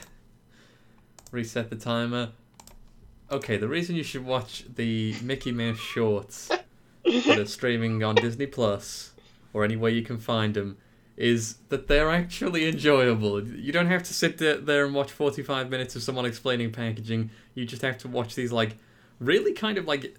reset 1.32 1.70
the 1.70 1.76
timer. 1.76 2.30
Okay, 3.30 3.56
the 3.56 3.68
reason 3.68 3.94
you 3.94 4.02
should 4.02 4.24
watch 4.24 4.64
the 4.74 5.14
Mickey 5.22 5.52
Mouse 5.52 5.78
shorts 5.78 6.48
that 7.04 7.38
are 7.38 7.46
streaming 7.46 8.02
on 8.02 8.16
Disney 8.16 8.46
Plus 8.46 9.12
or 9.52 9.64
anywhere 9.64 9.90
you 9.90 10.02
can 10.02 10.18
find 10.18 10.54
them 10.54 10.78
is 11.16 11.58
that 11.68 11.86
they're 11.86 12.10
actually 12.10 12.66
enjoyable. 12.66 13.46
You 13.46 13.72
don't 13.72 13.86
have 13.86 14.02
to 14.04 14.14
sit 14.14 14.38
there, 14.38 14.56
there 14.56 14.84
and 14.84 14.94
watch 14.94 15.12
45 15.12 15.70
minutes 15.70 15.94
of 15.94 16.02
someone 16.02 16.24
explaining 16.24 16.72
packaging. 16.72 17.30
You 17.54 17.66
just 17.66 17.82
have 17.82 17.98
to 17.98 18.08
watch 18.08 18.34
these 18.34 18.50
like 18.50 18.76
really 19.20 19.52
kind 19.52 19.78
of 19.78 19.86
like 19.86 20.16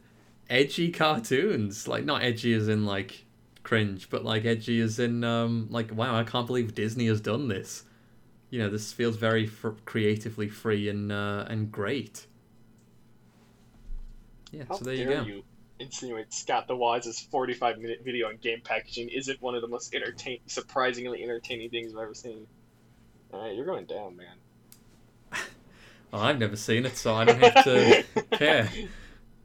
edgy 0.49 0.89
cartoons. 0.89 1.89
Like 1.89 2.05
not 2.05 2.23
edgy 2.23 2.53
as 2.53 2.69
in 2.69 2.85
like 2.85 3.25
cringe, 3.63 4.09
but 4.09 4.23
like 4.23 4.45
edgy 4.45 4.79
as 4.79 4.99
in 4.99 5.25
um 5.25 5.67
like 5.69 5.93
wow, 5.93 6.15
I 6.15 6.23
can't 6.23 6.47
believe 6.47 6.75
Disney 6.75 7.07
has 7.07 7.19
done 7.19 7.49
this. 7.49 7.83
You 8.51 8.59
know, 8.59 8.69
this 8.69 8.93
feels 8.93 9.17
very 9.17 9.47
fr- 9.47 9.69
creatively 9.83 10.47
free 10.47 10.87
and 10.87 11.11
uh, 11.11 11.45
and 11.49 11.71
great. 11.71 12.27
Yeah, 14.51 14.63
how 14.67 14.75
so 14.75 14.85
there 14.85 14.93
you 14.93 15.05
go. 15.05 15.23
you 15.23 15.43
insinuate 15.79 16.33
Scott 16.33 16.67
the 16.67 16.75
Woz's 16.75 17.19
45 17.19 17.79
minute 17.79 18.01
video 18.03 18.27
on 18.27 18.37
game 18.37 18.61
packaging 18.63 19.09
isn't 19.09 19.41
one 19.41 19.55
of 19.55 19.61
the 19.61 19.67
most 19.67 19.93
entertain, 19.95 20.39
surprisingly 20.45 21.23
entertaining 21.23 21.69
things 21.69 21.93
I've 21.93 22.01
ever 22.03 22.13
seen? 22.13 22.45
Alright, 23.33 23.55
you're 23.55 23.65
going 23.65 23.85
down, 23.85 24.17
man. 24.17 24.35
Oh, 26.13 26.19
I've 26.19 26.39
never 26.39 26.57
seen 26.57 26.85
it, 26.85 26.97
so 26.97 27.15
I 27.15 27.23
don't 27.23 27.39
have 27.39 27.63
to 27.63 28.03
care. 28.31 28.69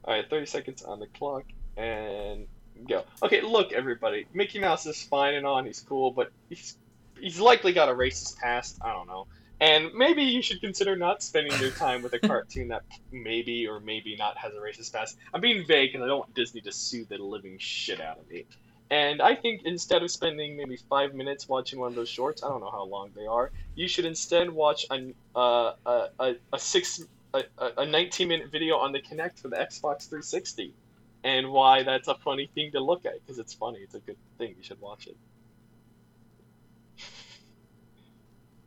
Alright, 0.04 0.28
30 0.28 0.46
seconds 0.46 0.82
on 0.82 0.98
the 0.98 1.07
clock, 1.07 1.44
and 1.76 2.48
go. 2.88 3.04
Okay, 3.22 3.40
look, 3.40 3.72
everybody. 3.72 4.26
Mickey 4.34 4.59
Mouse 4.59 4.84
is 4.84 5.00
fine 5.00 5.34
and 5.34 5.46
on, 5.46 5.64
he's 5.66 5.78
cool, 5.78 6.11
but 6.11 6.32
he's, 6.48 6.76
he's 7.20 7.38
likely 7.38 7.72
got 7.72 7.88
a 7.88 7.92
racist 7.92 8.38
past, 8.38 8.78
I 8.84 8.92
don't 8.92 9.07
know. 9.07 9.28
And 9.61 9.94
maybe 9.94 10.22
you 10.22 10.42
should 10.42 10.61
consider 10.61 10.96
not 10.96 11.22
spending 11.22 11.59
your 11.61 11.70
time 11.70 12.02
with 12.02 12.12
a 12.12 12.18
cartoon 12.18 12.68
that 12.68 12.82
maybe 13.11 13.66
or 13.66 13.80
maybe 13.80 14.14
not 14.16 14.36
has 14.36 14.52
a 14.52 14.59
racist 14.59 14.92
past. 14.92 15.16
I'm 15.32 15.40
being 15.40 15.64
vague, 15.66 15.94
and 15.94 16.04
I 16.04 16.07
don't 16.07 16.18
want 16.18 16.34
Disney 16.34 16.61
to 16.62 16.72
sue 16.72 17.07
the 17.09 17.16
living 17.18 17.57
shit 17.59 18.00
out 18.00 18.18
of 18.18 18.28
me. 18.28 18.44
And 18.90 19.22
I 19.22 19.34
think 19.34 19.62
instead 19.64 20.02
of 20.02 20.11
spending 20.11 20.57
maybe 20.57 20.76
five 20.88 21.14
minutes 21.14 21.48
watching 21.48 21.80
one 21.80 21.88
of 21.88 21.94
those 21.94 22.09
shorts, 22.09 22.42
I 22.44 22.48
don't 22.48 22.61
know 22.61 22.70
how 22.70 22.84
long 22.84 23.11
they 23.16 23.26
are, 23.26 23.50
you 23.74 23.88
should 23.88 24.04
instead 24.04 24.50
watch 24.50 24.86
a, 24.90 25.12
uh, 25.34 25.72
a, 25.86 26.09
a, 26.20 26.34
a 26.52 26.59
six 26.59 27.02
a- 27.34 27.72
a 27.78 27.86
19 27.86 28.28
minute 28.28 28.50
video 28.50 28.76
on 28.76 28.92
the 28.92 29.00
Kinect 29.00 29.40
for 29.40 29.48
the 29.48 29.57
Xbox 29.57 30.09
360 30.09 30.72
and 31.24 31.50
why 31.50 31.82
that's 31.82 32.09
a 32.09 32.14
funny 32.14 32.48
thing 32.54 32.72
to 32.72 32.80
look 32.80 33.04
at 33.04 33.14
because 33.20 33.38
it's 33.38 33.54
funny. 33.54 33.80
It's 33.80 33.94
a 33.94 34.00
good 34.00 34.16
thing. 34.38 34.54
You 34.57 34.62
should 34.62 34.80
watch 34.80 35.07
it. 35.07 35.16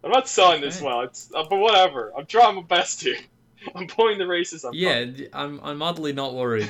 I'm 0.03 0.11
not 0.11 0.29
selling 0.29 0.61
this 0.61 0.81
well, 0.81 1.01
it's, 1.01 1.29
uh, 1.35 1.43
but 1.49 1.57
whatever. 1.57 2.13
I'm 2.17 2.25
trying 2.25 2.55
my 2.55 2.61
best 2.61 3.01
here. 3.01 3.17
I'm 3.75 3.87
pulling 3.87 4.17
the 4.17 4.27
races. 4.27 4.63
I'm 4.63 4.73
Yeah, 4.73 5.05
I'm. 5.33 5.59
I'm 5.61 5.81
oddly 5.81 6.13
not 6.13 6.33
worried. 6.33 6.69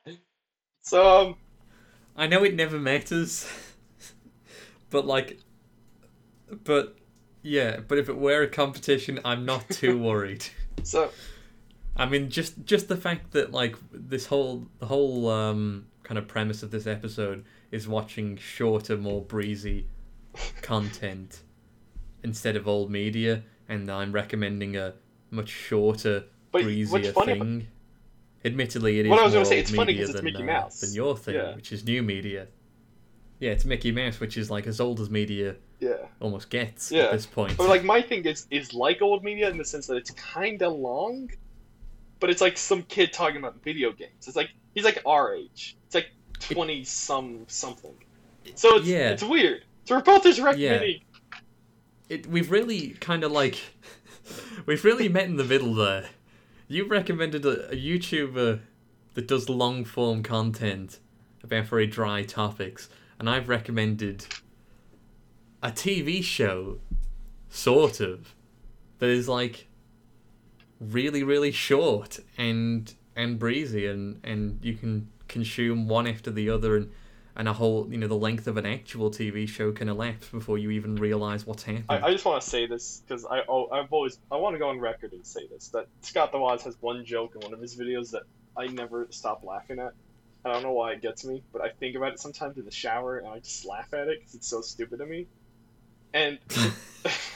so 0.82 1.28
um, 1.28 1.36
I 2.16 2.26
know 2.26 2.44
it 2.44 2.54
never 2.54 2.78
matters, 2.78 3.46
but 4.90 5.06
like, 5.06 5.38
but 6.64 6.96
yeah, 7.42 7.80
but 7.86 7.98
if 7.98 8.08
it 8.08 8.16
were 8.16 8.42
a 8.42 8.48
competition, 8.48 9.20
I'm 9.24 9.44
not 9.44 9.68
too 9.68 9.98
worried. 9.98 10.46
so 10.82 11.10
I 11.94 12.06
mean, 12.06 12.30
just 12.30 12.64
just 12.64 12.88
the 12.88 12.96
fact 12.96 13.32
that 13.32 13.52
like 13.52 13.76
this 13.92 14.24
whole 14.24 14.66
the 14.78 14.86
whole 14.86 15.28
um 15.28 15.88
kind 16.04 16.16
of 16.16 16.26
premise 16.26 16.62
of 16.62 16.70
this 16.70 16.86
episode 16.86 17.44
is 17.70 17.86
watching 17.86 18.38
shorter, 18.38 18.96
more 18.96 19.20
breezy 19.20 19.86
content 20.62 21.42
instead 22.22 22.56
of 22.56 22.66
old 22.68 22.90
media, 22.90 23.42
and 23.68 23.90
I'm 23.90 24.12
recommending 24.12 24.76
a 24.76 24.94
much 25.30 25.48
shorter, 25.48 26.24
but 26.52 26.62
breezier 26.62 26.92
what's 26.92 27.10
funny? 27.10 27.32
About, 27.32 27.46
thing. 27.46 27.68
Admittedly, 28.44 29.00
it 29.00 29.06
is 29.06 29.10
What 29.10 29.18
I 29.20 29.24
was 29.24 29.32
more 29.34 29.42
gonna 29.42 29.46
say, 29.46 29.58
it's 29.60 29.70
funny 29.74 29.92
media 29.92 30.04
it's 30.04 30.12
than, 30.14 30.24
Mickey 30.24 30.42
uh, 30.42 30.46
Mouse. 30.46 30.80
than 30.80 30.94
your 30.94 31.16
thing, 31.16 31.34
Yeah. 31.34 31.54
which 31.56 31.72
is 31.72 31.84
new 31.84 32.02
media. 32.02 32.46
Yeah, 33.40 33.50
it's 33.50 33.64
Mickey 33.64 33.92
Mouse, 33.92 34.20
which 34.20 34.36
is 34.36 34.50
like 34.50 34.66
as 34.66 34.80
old 34.80 35.00
as 35.00 35.10
media 35.10 35.56
yeah. 35.80 35.94
almost 36.20 36.50
gets 36.50 36.90
Yeah. 36.90 37.04
at 37.04 37.12
this 37.12 37.26
point. 37.26 37.56
But 37.56 37.68
like 37.68 37.84
my 37.84 38.00
thing 38.00 38.24
is 38.24 38.46
is 38.50 38.72
like 38.74 39.02
old 39.02 39.22
media 39.24 39.48
in 39.50 39.58
the 39.58 39.64
sense 39.64 39.86
that 39.88 39.96
it's 39.96 40.10
kind 40.12 40.62
of 40.62 40.72
long, 40.74 41.30
but 42.20 42.30
it's 42.30 42.40
like 42.40 42.56
some 42.56 42.82
kid 42.84 43.12
talking 43.12 43.36
about 43.36 43.62
video 43.62 43.92
games. 43.92 44.26
It's 44.26 44.36
like 44.36 44.50
he's 44.74 44.84
like 44.84 45.02
our 45.04 45.34
age. 45.34 45.76
It's 45.86 45.94
like 45.94 46.10
twenty 46.40 46.84
some 46.84 47.44
something. 47.48 47.94
So 48.54 48.76
it's 48.76 48.86
Yeah. 48.86 49.10
it's 49.10 49.22
weird. 49.24 49.64
So 49.84 49.96
we're 49.96 50.02
both 50.02 50.22
just 50.22 50.38
recommending. 50.40 51.00
It, 52.08 52.26
we've 52.26 52.50
really 52.50 52.90
kind 53.00 53.24
of 53.24 53.32
like 53.32 53.60
we've 54.66 54.84
really 54.84 55.08
met 55.08 55.24
in 55.24 55.36
the 55.36 55.44
middle 55.44 55.74
there. 55.74 56.06
You 56.66 56.86
recommended 56.86 57.44
a, 57.44 57.70
a 57.70 57.76
YouTuber 57.76 58.60
that 59.14 59.28
does 59.28 59.48
long 59.48 59.84
form 59.84 60.22
content 60.22 61.00
about 61.42 61.66
very 61.66 61.86
dry 61.86 62.22
topics, 62.22 62.88
and 63.18 63.28
I've 63.28 63.48
recommended 63.48 64.26
a 65.62 65.70
TV 65.70 66.22
show, 66.22 66.78
sort 67.48 68.00
of, 68.00 68.34
that 68.98 69.08
is 69.08 69.28
like 69.28 69.66
really 70.80 71.22
really 71.22 71.50
short 71.50 72.20
and 72.36 72.92
and 73.16 73.38
breezy, 73.38 73.86
and 73.86 74.20
and 74.24 74.58
you 74.62 74.74
can 74.74 75.08
consume 75.26 75.88
one 75.88 76.06
after 76.06 76.30
the 76.30 76.48
other, 76.48 76.76
and 76.76 76.90
and 77.38 77.48
a 77.48 77.52
whole 77.52 77.86
you 77.90 77.96
know 77.96 78.08
the 78.08 78.16
length 78.16 78.48
of 78.48 78.56
an 78.56 78.66
actual 78.66 79.10
TV 79.10 79.48
show 79.48 79.70
can 79.72 79.88
elapse 79.88 80.28
before 80.28 80.58
you 80.58 80.70
even 80.72 80.96
realize 80.96 81.46
what's 81.46 81.62
happening. 81.62 81.84
I, 81.88 82.08
I 82.08 82.12
just 82.12 82.24
want 82.24 82.42
to 82.42 82.48
say 82.48 82.66
this 82.66 83.02
because 83.06 83.24
I 83.24 83.42
oh, 83.48 83.68
I've 83.70 83.90
always 83.92 84.18
I 84.30 84.36
want 84.36 84.56
to 84.56 84.58
go 84.58 84.68
on 84.68 84.80
record 84.80 85.12
and 85.12 85.24
say 85.24 85.46
this 85.46 85.68
that 85.68 85.86
Scott 86.02 86.32
the 86.32 86.38
Woz 86.38 86.62
has 86.64 86.76
one 86.80 87.04
joke 87.04 87.36
in 87.36 87.40
one 87.40 87.54
of 87.54 87.60
his 87.60 87.76
videos 87.76 88.10
that 88.10 88.24
I 88.56 88.66
never 88.66 89.06
stop 89.10 89.44
laughing 89.44 89.78
at. 89.78 89.94
I 90.44 90.52
don't 90.52 90.62
know 90.62 90.72
why 90.72 90.92
it 90.92 91.02
gets 91.02 91.24
me, 91.24 91.42
but 91.52 91.62
I 91.62 91.68
think 91.68 91.96
about 91.96 92.12
it 92.12 92.20
sometimes 92.20 92.58
in 92.58 92.64
the 92.64 92.70
shower 92.70 93.18
and 93.18 93.26
I 93.26 93.38
just 93.38 93.64
laugh 93.64 93.92
at 93.94 94.08
it 94.08 94.20
because 94.20 94.34
it's 94.34 94.48
so 94.48 94.60
stupid 94.60 94.98
to 94.98 95.06
me. 95.06 95.26
And 96.12 96.38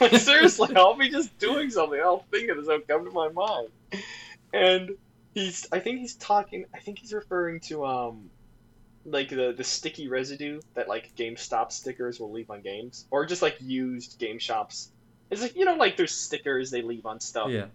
like, 0.00 0.12
seriously, 0.20 0.74
I'll 0.74 0.96
be 0.96 1.10
just 1.10 1.36
doing 1.38 1.70
something, 1.70 2.00
I'll 2.00 2.24
think 2.30 2.50
of 2.50 2.56
this, 2.56 2.68
it'll 2.68 2.80
come 2.80 3.04
to 3.04 3.10
my 3.10 3.28
mind. 3.28 3.68
And 4.52 4.92
he's, 5.34 5.66
I 5.72 5.80
think 5.80 5.98
he's 5.98 6.14
talking, 6.14 6.64
I 6.74 6.78
think 6.78 7.00
he's 7.00 7.12
referring 7.12 7.60
to 7.60 7.84
um, 7.84 8.30
like 9.04 9.28
the 9.28 9.52
the 9.56 9.64
sticky 9.64 10.08
residue 10.08 10.60
that 10.74 10.88
like 10.88 11.14
GameStop 11.16 11.72
stickers 11.72 12.20
will 12.20 12.32
leave 12.32 12.50
on 12.50 12.60
games, 12.62 13.06
or 13.10 13.26
just 13.26 13.42
like 13.42 13.56
used 13.60 14.18
game 14.18 14.38
shops. 14.38 14.90
It's 15.30 15.42
like 15.42 15.56
you 15.56 15.64
know, 15.64 15.74
like 15.74 15.96
there's 15.96 16.14
stickers 16.14 16.70
they 16.70 16.82
leave 16.82 17.06
on 17.06 17.20
stuff. 17.20 17.50
yeah, 17.50 17.66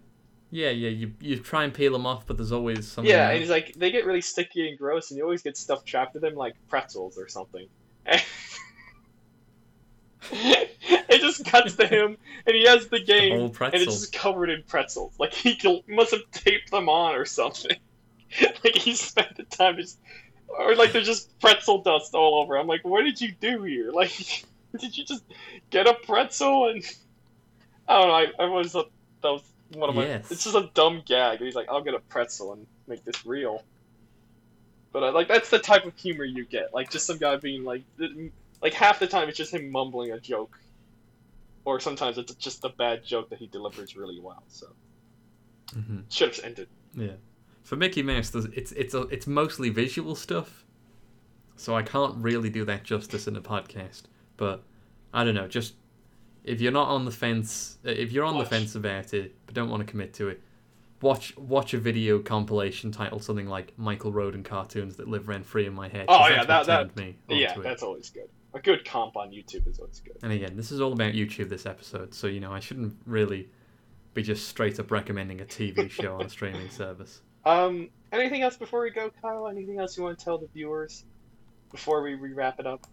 yeah, 0.50 0.70
yeah. 0.70 0.90
You 0.90 1.12
you 1.20 1.38
try 1.38 1.64
and 1.64 1.74
peel 1.74 1.92
them 1.92 2.06
off, 2.06 2.26
but 2.26 2.36
there's 2.36 2.52
always 2.52 2.86
something. 2.88 3.10
Yeah, 3.10 3.30
and 3.30 3.40
he's 3.40 3.50
like 3.50 3.74
they 3.74 3.90
get 3.90 4.06
really 4.06 4.22
sticky 4.22 4.68
and 4.68 4.78
gross, 4.78 5.10
and 5.10 5.18
you 5.18 5.24
always 5.24 5.42
get 5.42 5.56
stuff 5.56 5.84
trapped 5.84 6.14
in 6.16 6.22
them, 6.22 6.34
like 6.34 6.54
pretzels 6.68 7.18
or 7.18 7.28
something. 7.28 7.66
it 10.32 11.20
just 11.20 11.44
cuts 11.44 11.76
to 11.76 11.86
him, 11.86 12.16
and 12.46 12.56
he 12.56 12.66
has 12.66 12.88
the 12.88 13.00
game, 13.04 13.38
whole 13.38 13.54
and 13.60 13.74
it's 13.74 13.84
just 13.84 14.12
covered 14.12 14.50
in 14.50 14.62
pretzels. 14.62 15.14
Like 15.18 15.34
he 15.34 15.58
must 15.88 16.12
have 16.12 16.22
taped 16.32 16.70
them 16.70 16.88
on 16.88 17.14
or 17.14 17.24
something. 17.24 17.76
like 18.64 18.76
he 18.76 18.94
spent 18.94 19.36
the 19.36 19.44
time 19.44 19.76
just, 19.76 19.98
or 20.48 20.74
like 20.76 20.92
there's 20.92 21.06
just 21.06 21.38
pretzel 21.40 21.82
dust 21.82 22.14
all 22.14 22.40
over. 22.42 22.56
I'm 22.56 22.66
like, 22.66 22.84
what 22.84 23.02
did 23.04 23.20
you 23.20 23.32
do 23.40 23.62
here? 23.62 23.90
Like, 23.92 24.44
did 24.78 24.96
you 24.96 25.04
just 25.04 25.24
get 25.70 25.86
a 25.86 25.94
pretzel 25.94 26.68
and? 26.68 26.84
I 27.88 27.98
don't 28.00 28.08
know. 28.08 28.14
I, 28.14 28.44
I 28.44 28.48
always 28.48 28.72
thought 28.72 28.90
that 29.22 29.28
was 29.30 29.42
one 29.74 29.88
of 29.88 29.94
my. 29.94 30.04
Yes. 30.04 30.30
It's 30.30 30.44
just 30.44 30.56
a 30.56 30.70
dumb 30.74 31.02
gag. 31.06 31.40
He's 31.40 31.54
like, 31.54 31.68
I'll 31.68 31.82
get 31.82 31.94
a 31.94 32.00
pretzel 32.00 32.52
and 32.52 32.66
make 32.86 33.04
this 33.04 33.24
real. 33.24 33.62
But 34.92 35.04
I, 35.04 35.10
like 35.10 35.28
that's 35.28 35.50
the 35.50 35.58
type 35.58 35.84
of 35.84 35.96
humor 35.96 36.24
you 36.24 36.44
get. 36.44 36.72
Like 36.74 36.90
just 36.90 37.06
some 37.06 37.18
guy 37.18 37.36
being 37.36 37.64
like, 37.64 37.82
like 38.62 38.72
half 38.74 38.98
the 38.98 39.06
time 39.06 39.28
it's 39.28 39.38
just 39.38 39.52
him 39.54 39.70
mumbling 39.70 40.12
a 40.12 40.18
joke, 40.20 40.58
or 41.64 41.78
sometimes 41.80 42.18
it's 42.18 42.34
just 42.34 42.64
a 42.64 42.70
bad 42.70 43.04
joke 43.04 43.30
that 43.30 43.38
he 43.38 43.46
delivers 43.46 43.96
really 43.96 44.18
well. 44.20 44.42
So 44.48 44.66
Mhm. 45.74 46.04
should 46.10 46.34
have 46.34 46.44
ended. 46.44 46.68
Yeah. 46.94 47.12
For 47.68 47.76
Mickey 47.76 48.02
Mouse, 48.02 48.34
it's 48.34 48.72
it's 48.72 48.94
a, 48.94 49.02
it's 49.08 49.26
mostly 49.26 49.68
visual 49.68 50.14
stuff, 50.14 50.64
so 51.56 51.76
I 51.76 51.82
can't 51.82 52.14
really 52.16 52.48
do 52.48 52.64
that 52.64 52.82
justice 52.82 53.28
in 53.28 53.36
a 53.36 53.42
podcast. 53.42 54.04
But 54.38 54.62
I 55.12 55.22
don't 55.22 55.34
know. 55.34 55.46
Just 55.46 55.74
if 56.44 56.62
you're 56.62 56.72
not 56.72 56.88
on 56.88 57.04
the 57.04 57.10
fence, 57.10 57.76
uh, 57.86 57.90
if 57.90 58.10
you're 58.10 58.24
on 58.24 58.36
Watch. 58.36 58.48
the 58.48 58.56
fence 58.56 58.74
about 58.74 59.12
it 59.12 59.34
but 59.44 59.54
don't 59.54 59.68
want 59.68 59.86
to 59.86 59.90
commit 59.90 60.14
to 60.14 60.28
it, 60.28 60.40
watch 61.02 61.36
watch 61.36 61.74
a 61.74 61.78
video 61.78 62.20
compilation 62.20 62.90
titled 62.90 63.22
something 63.22 63.46
like 63.46 63.74
Michael 63.76 64.12
Roden 64.12 64.42
cartoons 64.42 64.96
that 64.96 65.06
live 65.06 65.28
rent 65.28 65.44
free 65.44 65.66
in 65.66 65.74
my 65.74 65.88
head." 65.88 66.06
Oh, 66.08 66.26
yeah, 66.26 66.46
that- 66.46 66.64
that- 66.64 66.96
me 66.96 67.18
yeah, 67.28 67.52
it. 67.52 67.62
that's 67.62 67.82
always 67.82 68.08
good. 68.08 68.30
A 68.54 68.60
good 68.60 68.82
comp 68.86 69.14
on 69.18 69.28
YouTube 69.30 69.68
is 69.68 69.78
always 69.78 70.00
good. 70.00 70.16
And 70.22 70.32
again, 70.32 70.56
this 70.56 70.72
is 70.72 70.80
all 70.80 70.94
about 70.94 71.12
YouTube 71.12 71.50
this 71.50 71.66
episode, 71.66 72.14
so 72.14 72.28
you 72.28 72.40
know 72.40 72.50
I 72.50 72.60
shouldn't 72.60 72.96
really 73.04 73.50
be 74.14 74.22
just 74.22 74.48
straight 74.48 74.80
up 74.80 74.90
recommending 74.90 75.42
a 75.42 75.44
TV 75.44 75.90
show 75.90 76.14
on 76.14 76.22
a 76.22 76.30
streaming 76.30 76.70
service. 76.70 77.20
Um, 77.48 77.90
anything 78.12 78.42
else 78.42 78.56
before 78.56 78.82
we 78.82 78.90
go, 78.90 79.10
Kyle? 79.22 79.48
Anything 79.48 79.78
else 79.78 79.96
you 79.96 80.02
want 80.02 80.18
to 80.18 80.24
tell 80.24 80.38
the 80.38 80.48
viewers 80.48 81.04
before 81.72 82.02
we 82.02 82.14
wrap 82.14 82.60
it 82.60 82.66
up? 82.66 82.86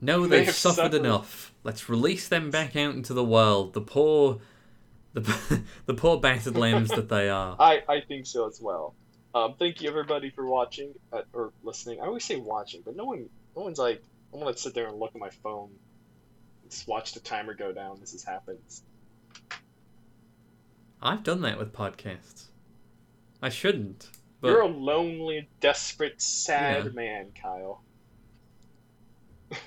No, 0.00 0.26
They 0.26 0.38
they've 0.38 0.46
have 0.46 0.54
suffered, 0.54 0.92
suffered. 0.92 0.94
enough. 0.94 1.52
Let's 1.62 1.88
release 1.88 2.28
them 2.28 2.50
back 2.50 2.76
out 2.76 2.94
into 2.94 3.14
the 3.14 3.24
world. 3.24 3.74
The 3.74 3.80
poor, 3.80 4.40
the 5.12 5.62
the 5.86 5.94
poor 5.94 6.18
battered 6.20 6.56
lambs 6.56 6.90
that 6.90 7.08
they 7.08 7.28
are. 7.28 7.56
I, 7.60 7.82
I 7.88 8.00
think 8.00 8.26
so 8.26 8.46
as 8.46 8.60
well. 8.60 8.94
Um, 9.34 9.54
thank 9.58 9.82
you 9.82 9.88
everybody 9.90 10.30
for 10.30 10.46
watching 10.46 10.94
uh, 11.12 11.22
or 11.32 11.52
listening. 11.62 12.00
I 12.00 12.06
always 12.06 12.24
say 12.24 12.36
watching, 12.36 12.82
but 12.84 12.96
no 12.96 13.04
one 13.04 13.28
no 13.56 13.62
one's 13.62 13.78
like 13.78 14.02
I'm 14.32 14.40
gonna 14.40 14.56
sit 14.56 14.74
there 14.74 14.88
and 14.88 14.98
look 14.98 15.12
at 15.14 15.20
my 15.20 15.30
phone, 15.42 15.70
just 16.68 16.86
watch 16.88 17.12
the 17.14 17.20
timer 17.20 17.54
go 17.54 17.72
down. 17.72 17.98
This 18.00 18.12
has 18.12 18.24
happened. 18.24 18.58
I've 21.02 21.22
done 21.22 21.42
that 21.42 21.58
with 21.58 21.72
podcasts. 21.72 22.46
I 23.44 23.50
shouldn't, 23.50 24.08
but 24.40 24.48
You're 24.48 24.62
a 24.62 24.66
lonely, 24.66 25.48
desperate, 25.60 26.18
sad 26.22 26.86
Yeah. 26.86 26.90
man, 26.92 27.26
Kyle. 27.40 27.82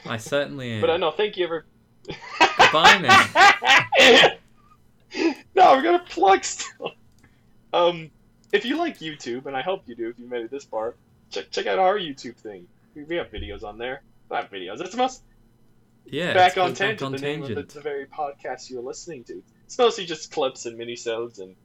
I 0.03 0.17
certainly 0.17 0.71
am. 0.73 0.81
But 0.81 0.89
I 0.89 0.97
know. 0.97 1.11
Thank 1.11 1.37
you 1.37 1.45
ever. 1.45 1.65
Goodbye 2.57 2.97
now. 2.97 4.29
no, 5.55 5.73
we're 5.75 5.83
gonna 5.83 6.03
plug 6.09 6.43
still. 6.43 6.93
Um, 7.71 8.09
if 8.51 8.65
you 8.65 8.77
like 8.77 8.97
YouTube, 8.97 9.45
and 9.45 9.55
I 9.55 9.61
hope 9.61 9.83
you 9.85 9.93
do, 9.95 10.09
if 10.09 10.17
you 10.17 10.27
made 10.27 10.43
it 10.45 10.49
this 10.49 10.63
far, 10.63 10.95
check 11.29 11.51
check 11.51 11.67
out 11.67 11.77
our 11.77 11.99
YouTube 11.99 12.35
thing. 12.35 12.65
We 12.95 13.15
have 13.17 13.29
videos 13.29 13.63
on 13.63 13.77
there. 13.77 14.01
Not 14.31 14.51
videos. 14.51 14.81
It's 14.81 14.95
most 14.95 15.21
Yeah, 16.05 16.33
back 16.33 16.57
on 16.57 16.73
tangent. 16.73 16.99
Back 16.99 17.05
on 17.05 17.11
the 17.11 17.19
name 17.19 17.43
of 17.43 17.49
the, 17.49 17.55
tangent. 17.55 17.73
the 17.75 17.81
very 17.81 18.05
podcast 18.07 18.71
you're 18.71 18.81
listening 18.81 19.23
to. 19.25 19.43
It's 19.65 19.77
mostly 19.77 20.05
just 20.07 20.31
clips 20.31 20.65
and 20.65 20.79
minisodes 20.79 21.39
and 21.39 21.55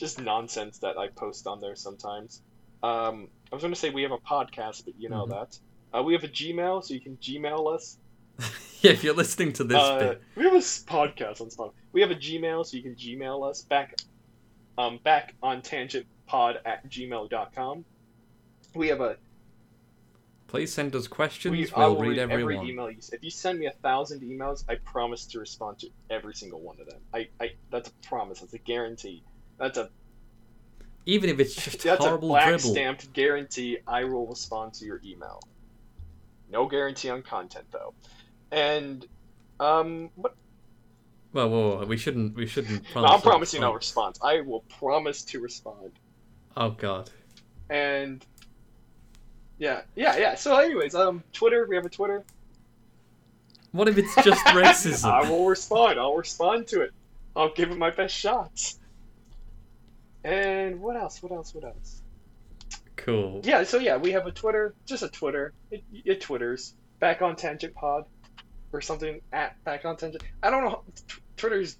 just 0.00 0.20
nonsense 0.20 0.78
that 0.78 0.96
I 0.98 1.08
post 1.08 1.46
on 1.46 1.60
there 1.60 1.76
sometimes. 1.76 2.42
Um, 2.82 3.28
I 3.52 3.54
was 3.54 3.62
going 3.62 3.74
to 3.74 3.78
say 3.78 3.90
we 3.90 4.02
have 4.02 4.12
a 4.12 4.18
podcast, 4.18 4.84
but 4.86 4.94
you 4.98 5.08
know 5.10 5.26
Mhm. 5.26 5.30
that. 5.30 5.58
Uh, 5.98 6.02
we 6.02 6.14
have 6.14 6.24
a 6.24 6.28
Gmail, 6.28 6.82
so 6.84 6.94
you 6.94 7.00
can 7.00 7.16
Gmail 7.18 7.72
us. 7.74 7.98
yeah, 8.80 8.92
if 8.92 9.04
you're 9.04 9.14
listening 9.14 9.52
to 9.54 9.64
this 9.64 9.76
Uh, 9.76 9.98
bit, 9.98 10.22
we 10.36 10.44
have 10.44 10.54
a 10.54 10.58
podcast 10.58 11.40
on 11.42 11.48
Spotify. 11.48 11.72
We 11.92 12.00
have 12.00 12.10
a 12.10 12.14
Gmail, 12.14 12.64
so 12.64 12.76
you 12.76 12.82
can 12.82 12.94
Gmail 12.94 13.48
us 13.48 13.62
back, 13.62 14.00
um, 14.78 14.98
back 15.04 15.34
on 15.42 15.60
tangentpod 15.62 16.56
at 16.64 16.88
gmail.com. 16.88 17.84
We 18.74 18.88
have 18.88 19.00
a 19.00 19.16
please 20.46 20.72
send 20.72 20.96
us 20.96 21.06
questions. 21.06 21.52
we, 21.52 21.66
will 21.76 21.96
read, 22.00 22.10
read 22.10 22.18
every 22.18 22.42
every 22.42 22.56
email 22.70 22.90
you. 22.90 22.98
If 23.12 23.22
you 23.22 23.30
send 23.30 23.58
me 23.58 23.66
a 23.66 23.72
thousand 23.82 24.20
emails, 24.22 24.64
I 24.68 24.76
promise 24.76 25.26
to 25.26 25.38
respond 25.38 25.80
to 25.80 25.88
every 26.08 26.34
single 26.34 26.60
one 26.60 26.80
of 26.80 26.86
them. 26.88 27.00
I, 27.12 27.28
I 27.40 27.52
that's 27.70 27.88
a 27.90 27.92
promise. 28.08 28.40
That's 28.40 28.54
a 28.54 28.58
guarantee. 28.58 29.22
That's 29.60 29.78
a 29.78 29.90
Even 31.06 31.30
if 31.30 31.38
it's 31.38 31.54
just 31.54 31.80
that's 31.84 32.04
a 32.04 32.08
horrible 32.08 32.28
black 32.28 32.48
dribble. 32.48 32.70
stamped 32.70 33.12
guarantee. 33.12 33.78
I 33.86 34.04
will 34.04 34.26
respond 34.26 34.74
to 34.74 34.84
your 34.84 35.00
email. 35.04 35.40
No 36.50 36.66
guarantee 36.66 37.10
on 37.10 37.22
content 37.22 37.66
though. 37.70 37.94
And 38.50 39.06
um, 39.60 40.10
what? 40.16 40.34
Well, 41.32 41.48
whoa, 41.48 41.76
whoa, 41.76 41.84
we 41.86 41.96
shouldn't. 41.96 42.34
We 42.34 42.46
shouldn't. 42.46 42.84
Promise 42.92 43.10
I'm 43.12 43.18
a 43.18 43.22
promising 43.22 43.60
no 43.60 43.72
response. 43.74 44.16
response. 44.18 44.36
I 44.36 44.40
will 44.40 44.62
promise 44.62 45.22
to 45.24 45.38
respond. 45.40 45.92
Oh 46.56 46.70
God. 46.70 47.10
And 47.68 48.24
yeah, 49.58 49.82
yeah, 49.94 50.16
yeah. 50.16 50.34
So, 50.34 50.56
anyways, 50.56 50.94
um, 50.96 51.22
Twitter. 51.32 51.66
We 51.68 51.76
have 51.76 51.84
a 51.84 51.90
Twitter. 51.90 52.24
What 53.72 53.86
if 53.86 53.98
it's 53.98 54.12
just 54.16 54.44
racism? 54.46 55.04
I 55.08 55.30
will 55.30 55.46
respond. 55.46 56.00
I'll 56.00 56.16
respond 56.16 56.66
to 56.68 56.80
it. 56.80 56.90
I'll 57.36 57.52
give 57.52 57.70
it 57.70 57.78
my 57.78 57.90
best 57.90 58.16
shots. 58.16 58.79
And 60.24 60.80
what 60.80 60.96
else? 60.96 61.22
What 61.22 61.32
else? 61.32 61.54
What 61.54 61.64
else? 61.64 62.02
Cool. 62.96 63.40
Yeah. 63.44 63.62
So 63.64 63.78
yeah, 63.78 63.96
we 63.96 64.12
have 64.12 64.26
a 64.26 64.32
Twitter. 64.32 64.74
Just 64.86 65.02
a 65.02 65.08
Twitter. 65.08 65.54
It, 65.70 65.82
it 65.92 66.20
twitters 66.20 66.74
back 66.98 67.22
on 67.22 67.36
Tangent 67.36 67.74
Pod 67.74 68.04
or 68.72 68.80
something 68.80 69.20
at 69.32 69.62
back 69.64 69.84
on 69.84 69.96
Tangent. 69.96 70.22
I 70.42 70.50
don't 70.50 70.64
know. 70.64 70.82
T- 70.94 71.14
Twitter's 71.36 71.78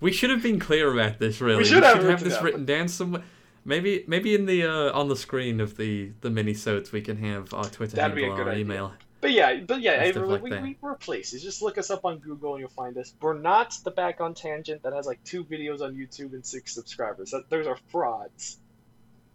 We 0.00 0.12
should 0.12 0.30
have 0.30 0.42
been 0.42 0.58
clear 0.60 0.92
about 0.92 1.18
this. 1.18 1.40
Really, 1.40 1.58
we 1.58 1.64
should 1.64 1.82
have 1.82 2.04
written 2.04 2.24
this 2.24 2.34
down, 2.34 2.44
written 2.44 2.64
down 2.64 2.88
somewhere. 2.88 3.22
Maybe, 3.64 4.04
maybe 4.06 4.34
in 4.34 4.44
the 4.44 4.64
uh, 4.64 4.92
on 4.92 5.08
the 5.08 5.16
screen 5.16 5.60
of 5.60 5.78
the 5.78 6.12
the 6.20 6.28
mini 6.28 6.52
minisodes 6.52 6.92
we 6.92 7.00
can 7.00 7.16
have 7.16 7.54
our 7.54 7.64
Twitter 7.64 7.96
That'd 7.96 8.18
handle, 8.18 8.38
our 8.38 8.50
idea. 8.50 8.60
email. 8.60 8.92
But 9.24 9.32
yeah, 9.32 9.60
but 9.66 9.80
yeah, 9.80 9.92
everyone, 9.92 10.42
like 10.42 10.42
we, 10.42 10.50
we 10.58 10.76
we're 10.82 10.96
places. 10.96 11.42
Just 11.42 11.62
look 11.62 11.78
us 11.78 11.90
up 11.90 12.04
on 12.04 12.18
Google 12.18 12.52
and 12.52 12.60
you'll 12.60 12.68
find 12.68 12.94
us. 12.98 13.14
We're 13.22 13.38
not 13.38 13.74
the 13.82 13.90
Back 13.90 14.20
on 14.20 14.34
Tangent 14.34 14.82
that 14.82 14.92
has 14.92 15.06
like 15.06 15.24
two 15.24 15.44
videos 15.44 15.80
on 15.80 15.94
YouTube 15.94 16.34
and 16.34 16.44
six 16.44 16.74
subscribers. 16.74 17.30
That, 17.30 17.48
those 17.48 17.66
are 17.66 17.78
frauds. 17.88 18.58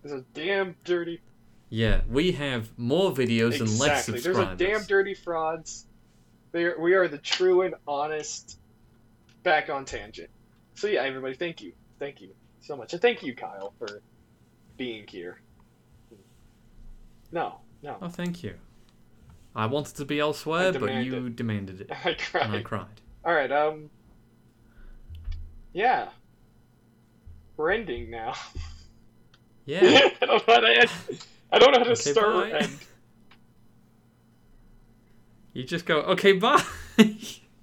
Those 0.04 0.14
are 0.14 0.26
damn 0.36 0.76
dirty. 0.84 1.22
Yeah, 1.72 2.02
we 2.08 2.34
have 2.34 2.70
more 2.78 3.12
videos 3.12 3.60
and 3.60 3.80
less 3.80 4.06
subscribers. 4.06 4.08
Exactly. 4.08 4.14
Those 4.14 4.24
subscribers. 4.24 4.62
are 4.62 4.78
damn 4.78 4.84
dirty 4.84 5.14
frauds. 5.16 5.86
They 6.52 6.66
are, 6.66 6.80
we 6.80 6.94
are 6.94 7.08
the 7.08 7.18
true 7.18 7.64
and 7.64 7.74
honest 7.88 8.60
Back 9.42 9.72
on 9.72 9.86
Tangent. 9.86 10.30
So 10.76 10.86
yeah, 10.86 11.02
everybody, 11.02 11.34
thank 11.34 11.62
you, 11.62 11.74
thank 11.98 12.22
you 12.22 12.30
so 12.62 12.76
much, 12.76 12.94
and 12.94 13.02
thank 13.02 13.24
you, 13.24 13.34
Kyle, 13.34 13.74
for 13.80 14.04
being 14.78 15.08
here. 15.08 15.42
No, 17.32 17.62
no. 17.82 17.98
Oh, 18.04 18.10
thank 18.10 18.44
you. 18.44 18.54
I 19.56 19.66
wanted 19.66 19.96
to 19.96 20.06
be 20.06 20.20
elsewhere, 20.20 20.72
but 20.74 21.04
you 21.04 21.30
demanded 21.30 21.82
it, 21.82 21.92
I 22.06 22.14
cried. 22.14 22.44
and 22.46 22.56
I 22.56 22.62
cried. 22.62 23.02
All 23.26 23.34
right. 23.34 23.52
Um. 23.52 23.90
Yeah. 25.74 26.10
We're 27.58 27.72
ending 27.72 28.10
now. 28.10 28.34
Yeah. 29.66 29.82
I 30.22 30.26
don't 30.26 30.48
know 30.48 30.54
how 30.56 30.60
to 30.62 30.80
end. 30.80 30.90
I 31.52 31.60
don't 31.60 31.72
know 31.74 31.80
how 31.80 31.84
to 31.86 31.92
Okay, 31.92 32.12
start 32.12 32.36
or 32.36 32.46
end. 32.46 32.78
You 35.54 35.64
just 35.64 35.86
go, 35.86 36.00
okay, 36.02 36.34
bye. 36.34 36.64